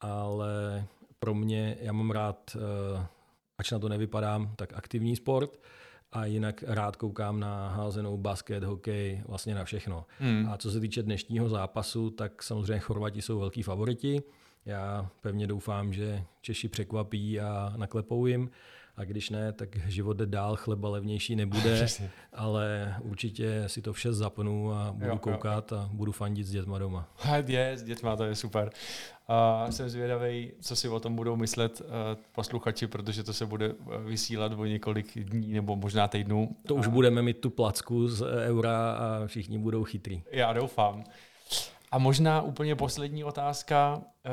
ale 0.00 0.84
pro 1.18 1.34
mě, 1.34 1.76
já 1.80 1.92
mám 1.92 2.10
rád, 2.10 2.56
uh, 2.56 3.02
ač 3.58 3.70
na 3.70 3.78
to 3.78 3.88
nevypadám, 3.88 4.52
tak 4.56 4.72
aktivní 4.72 5.16
sport, 5.16 5.60
a 6.12 6.24
jinak 6.24 6.64
rád 6.66 6.96
koukám 6.96 7.40
na 7.40 7.68
házenou 7.68 8.16
basket, 8.16 8.64
hokej, 8.64 9.22
vlastně 9.28 9.54
na 9.54 9.64
všechno. 9.64 10.06
Hmm. 10.18 10.48
A 10.50 10.56
co 10.56 10.70
se 10.70 10.80
týče 10.80 11.02
dnešního 11.02 11.48
zápasu, 11.48 12.10
tak 12.10 12.42
samozřejmě 12.42 12.78
Chorvati 12.78 13.22
jsou 13.22 13.38
velký 13.38 13.62
favoriti. 13.62 14.22
Já 14.64 15.10
pevně 15.20 15.46
doufám, 15.46 15.92
že 15.92 16.24
Češi 16.40 16.68
překvapí 16.68 17.40
a 17.40 17.72
naklepou 17.76 18.26
jim. 18.26 18.50
A 18.96 19.04
když 19.04 19.30
ne, 19.30 19.52
tak 19.52 19.76
život 19.76 20.16
jde 20.16 20.26
dál, 20.26 20.56
chleba 20.56 20.88
levnější 20.88 21.36
nebude, 21.36 21.86
ale 22.32 22.94
určitě 23.00 23.64
si 23.66 23.82
to 23.82 23.92
vše 23.92 24.12
zapnu 24.12 24.72
a 24.72 24.92
budu 24.92 25.10
jo, 25.10 25.18
koukat 25.18 25.72
jo. 25.72 25.78
a 25.78 25.90
budu 25.92 26.12
fandit 26.12 26.46
s 26.46 26.50
dětma 26.50 26.78
doma. 26.78 27.08
Je, 27.46 27.72
s 27.78 27.82
dětma, 27.82 28.16
to 28.16 28.24
je 28.24 28.34
super. 28.34 28.70
A 29.28 29.66
jsem 29.70 29.88
zvědavý, 29.88 30.52
co 30.60 30.76
si 30.76 30.88
o 30.88 31.00
tom 31.00 31.16
budou 31.16 31.36
myslet 31.36 31.80
uh, 31.80 31.86
posluchači, 32.32 32.86
protože 32.86 33.22
to 33.22 33.32
se 33.32 33.46
bude 33.46 33.66
eh, 33.66 33.98
vysílat 33.98 34.52
o 34.52 34.64
několik 34.64 35.18
dní 35.18 35.52
nebo 35.52 35.76
možná 35.76 36.08
týdnů. 36.08 36.56
To 36.66 36.74
už 36.74 36.86
budeme 36.86 37.22
mít 37.22 37.38
tu 37.38 37.50
placku 37.50 38.08
z 38.08 38.26
eura 38.46 38.92
a 38.92 39.26
všichni 39.26 39.58
budou 39.58 39.84
chytrý. 39.84 40.22
Já 40.30 40.52
doufám. 40.52 41.04
A 41.94 41.98
možná 41.98 42.42
úplně 42.42 42.76
poslední 42.76 43.24
otázka. 43.24 44.02
Eh, 44.24 44.30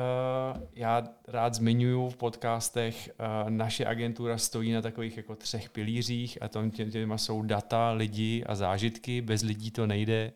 já 0.74 1.08
rád 1.28 1.54
zmiňuji 1.54 2.10
v 2.10 2.16
podcastech, 2.16 3.10
naše 3.48 3.86
agentura 3.86 4.38
stojí 4.38 4.72
na 4.72 4.82
takových 4.82 5.16
jako 5.16 5.36
třech 5.36 5.70
pilířích 5.70 6.42
a 6.42 6.48
tom 6.48 6.70
těma 6.70 7.18
jsou 7.18 7.42
data, 7.42 7.90
lidi 7.90 8.44
a 8.46 8.54
zážitky. 8.54 9.20
Bez 9.20 9.42
lidí 9.42 9.70
to 9.70 9.86
nejde. 9.86 10.32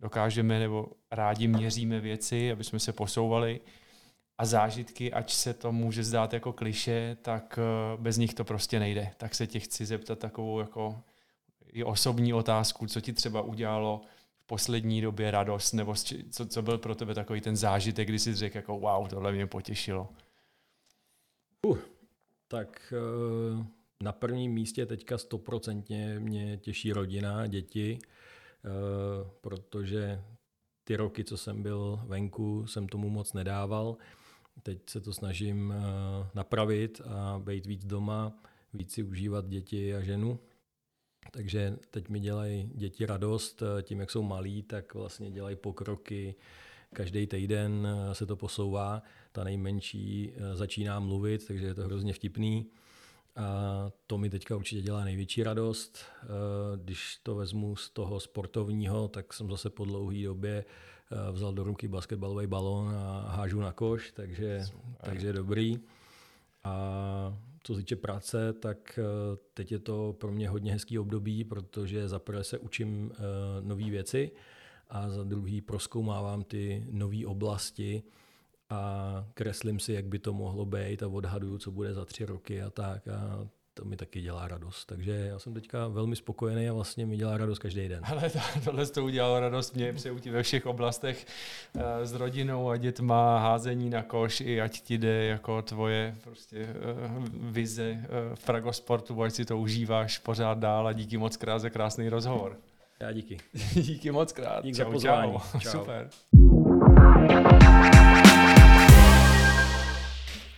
Dokážeme 0.00 0.58
nebo 0.58 0.88
rádi 1.10 1.48
měříme 1.48 2.00
věci, 2.00 2.52
aby 2.52 2.64
jsme 2.64 2.78
se 2.78 2.92
posouvali 2.92 3.60
a 4.38 4.44
zážitky, 4.44 5.12
ať 5.12 5.32
se 5.32 5.54
to 5.54 5.72
může 5.72 6.04
zdát 6.04 6.32
jako 6.32 6.52
kliše, 6.52 7.16
tak 7.22 7.58
eh, 7.58 7.96
bez 7.96 8.16
nich 8.16 8.34
to 8.34 8.44
prostě 8.44 8.78
nejde. 8.78 9.10
Tak 9.16 9.34
se 9.34 9.46
tě 9.46 9.60
chci 9.60 9.86
zeptat 9.86 10.18
takovou 10.18 10.60
jako 10.60 11.02
i 11.72 11.84
osobní 11.84 12.34
otázku, 12.34 12.86
co 12.86 13.00
ti 13.00 13.12
třeba 13.12 13.42
udělalo 13.42 14.00
poslední 14.48 15.00
době 15.00 15.30
radost, 15.30 15.72
nebo 15.72 15.94
co, 16.30 16.46
co 16.46 16.62
byl 16.62 16.78
pro 16.78 16.94
tebe 16.94 17.14
takový 17.14 17.40
ten 17.40 17.56
zážitek, 17.56 18.08
kdy 18.08 18.18
jsi 18.18 18.34
řekl 18.34 18.56
jako 18.56 18.78
wow, 18.78 19.08
tohle 19.08 19.32
mě 19.32 19.46
potěšilo. 19.46 20.08
Uh, 21.66 21.78
tak 22.48 22.92
uh, 23.56 23.66
na 24.02 24.12
prvním 24.12 24.52
místě 24.52 24.86
teďka 24.86 25.18
stoprocentně 25.18 26.20
mě 26.20 26.56
těší 26.56 26.92
rodina, 26.92 27.46
děti, 27.46 27.98
uh, 28.64 29.30
protože 29.40 30.22
ty 30.84 30.96
roky, 30.96 31.24
co 31.24 31.36
jsem 31.36 31.62
byl 31.62 32.00
venku, 32.06 32.66
jsem 32.66 32.88
tomu 32.88 33.10
moc 33.10 33.32
nedával. 33.32 33.96
Teď 34.62 34.90
se 34.90 35.00
to 35.00 35.12
snažím 35.12 35.72
eh, 35.72 36.30
napravit 36.34 37.00
a 37.00 37.40
být 37.44 37.66
víc 37.66 37.84
doma, 37.84 38.32
víc 38.74 38.92
si 38.92 39.02
užívat 39.02 39.48
děti 39.48 39.94
a 39.94 40.00
ženu. 40.00 40.38
Takže 41.30 41.76
teď 41.90 42.08
mi 42.08 42.20
dělají 42.20 42.70
děti 42.74 43.06
radost, 43.06 43.62
eh, 43.62 43.82
tím, 43.82 44.00
jak 44.00 44.10
jsou 44.10 44.22
malí, 44.22 44.62
tak 44.62 44.94
vlastně 44.94 45.30
dělají 45.30 45.56
pokroky. 45.56 46.34
Každý 46.92 47.26
týden 47.26 47.88
eh, 47.90 48.14
se 48.14 48.26
to 48.26 48.36
posouvá. 48.36 49.02
Ta 49.32 49.44
nejmenší 49.44 50.32
začíná 50.54 51.00
mluvit, 51.00 51.46
takže 51.46 51.66
je 51.66 51.74
to 51.74 51.82
hrozně 51.82 52.12
vtipný. 52.12 52.66
A 53.36 53.90
to 54.06 54.18
mi 54.18 54.30
teďka 54.30 54.56
určitě 54.56 54.82
dělá 54.82 55.04
největší 55.04 55.42
radost. 55.42 55.98
Když 56.76 57.16
to 57.22 57.34
vezmu 57.34 57.76
z 57.76 57.90
toho 57.90 58.20
sportovního, 58.20 59.08
tak 59.08 59.32
jsem 59.32 59.50
zase 59.50 59.70
po 59.70 59.84
dlouhé 59.84 60.22
době 60.22 60.64
Eh, 61.10 61.32
vzal 61.32 61.52
do 61.52 61.64
ruky 61.64 61.88
basketbalový 61.88 62.46
balón 62.46 62.94
a 62.96 63.24
hážu 63.28 63.60
na 63.60 63.72
koš, 63.72 64.12
takže, 64.12 64.64
takže 65.00 65.32
dobrý. 65.32 65.78
A 66.64 67.38
co 67.68 67.74
se 67.74 67.80
týče 67.80 67.96
práce, 67.96 68.52
tak 68.52 68.98
eh, 68.98 69.36
teď 69.54 69.72
je 69.72 69.78
to 69.78 70.16
pro 70.18 70.32
mě 70.32 70.48
hodně 70.48 70.72
hezký 70.72 70.98
období, 70.98 71.44
protože 71.44 72.08
za 72.08 72.18
prvé 72.18 72.44
se 72.44 72.58
učím 72.58 73.12
eh, 73.12 73.16
nové 73.60 73.90
věci 73.90 74.30
a 74.88 75.10
za 75.10 75.24
druhý 75.24 75.60
proskoumávám 75.60 76.44
ty 76.44 76.86
nové 76.90 77.26
oblasti 77.26 78.02
a 78.70 79.24
kreslím 79.34 79.80
si, 79.80 79.92
jak 79.92 80.06
by 80.06 80.18
to 80.18 80.32
mohlo 80.32 80.66
být 80.66 81.02
a 81.02 81.08
odhaduju, 81.08 81.58
co 81.58 81.70
bude 81.70 81.94
za 81.94 82.04
tři 82.04 82.24
roky 82.24 82.62
a 82.62 82.70
tak. 82.70 83.08
A 83.08 83.48
to 83.78 83.84
mi 83.84 83.96
taky 83.96 84.20
dělá 84.20 84.48
radost. 84.48 84.84
Takže 84.84 85.12
já 85.12 85.38
jsem 85.38 85.54
teďka 85.54 85.88
velmi 85.88 86.16
spokojený 86.16 86.68
a 86.68 86.72
vlastně 86.72 87.06
mi 87.06 87.16
dělá 87.16 87.36
radost 87.36 87.58
každý 87.58 87.88
den. 87.88 88.02
Ale 88.04 88.30
to, 88.30 88.38
tohle 88.64 88.86
to 88.86 89.04
udělalo 89.04 89.40
radost 89.40 89.74
mě 89.74 89.92
přeju 89.92 90.18
ve 90.30 90.42
všech 90.42 90.66
oblastech 90.66 91.26
uh, 91.72 91.82
s 92.02 92.12
rodinou 92.12 92.70
a 92.70 92.76
dětma, 92.76 93.38
házení 93.38 93.90
na 93.90 94.02
koš, 94.02 94.40
i 94.40 94.60
ať 94.60 94.80
ti 94.80 94.98
jde 94.98 95.24
jako 95.24 95.62
tvoje 95.62 96.16
prostě 96.24 96.66
uh, 97.18 97.24
vize 97.30 98.04
v 98.34 98.44
Pragosportu, 98.44 99.22
ať 99.22 99.32
si 99.32 99.44
to 99.44 99.58
užíváš 99.58 100.18
pořád 100.18 100.58
dál 100.58 100.86
a 100.86 100.92
díky 100.92 101.18
moc 101.18 101.36
krát 101.36 101.58
za 101.58 101.70
krásný 101.70 102.08
rozhovor. 102.08 102.56
Já 103.00 103.12
díky. 103.12 103.38
díky 103.74 104.10
moc 104.10 104.32
krát. 104.32 104.64
Díky 104.64 104.76
čau, 104.76 104.84
za 104.84 104.90
pozvání. 104.90 105.32
Čau. 105.32 105.58
čau. 105.58 105.70
Super. 105.70 106.08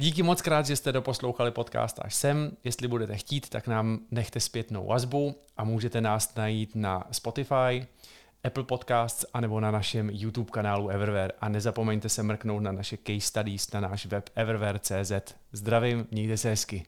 Díky 0.00 0.22
moc 0.22 0.42
krát, 0.42 0.66
že 0.66 0.76
jste 0.76 0.92
doposlouchali 0.92 1.50
podcast 1.50 1.98
až 2.02 2.14
sem. 2.14 2.56
Jestli 2.64 2.88
budete 2.88 3.16
chtít, 3.16 3.48
tak 3.48 3.66
nám 3.66 3.98
nechte 4.10 4.40
zpětnou 4.40 4.86
vazbu 4.86 5.34
a 5.56 5.64
můžete 5.64 6.00
nás 6.00 6.34
najít 6.34 6.70
na 6.74 7.04
Spotify, 7.10 7.86
Apple 8.44 8.64
Podcasts 8.64 9.24
anebo 9.34 9.60
na 9.60 9.70
našem 9.70 10.10
YouTube 10.10 10.50
kanálu 10.50 10.88
Everware. 10.88 11.32
A 11.40 11.48
nezapomeňte 11.48 12.08
se 12.08 12.22
mrknout 12.22 12.62
na 12.62 12.72
naše 12.72 12.96
case 12.96 13.20
studies 13.20 13.72
na 13.72 13.80
náš 13.80 14.06
web 14.06 14.30
everware.cz. 14.34 15.12
Zdravím, 15.52 16.06
mějte 16.10 16.36
se 16.36 16.48
hezky. 16.48 16.86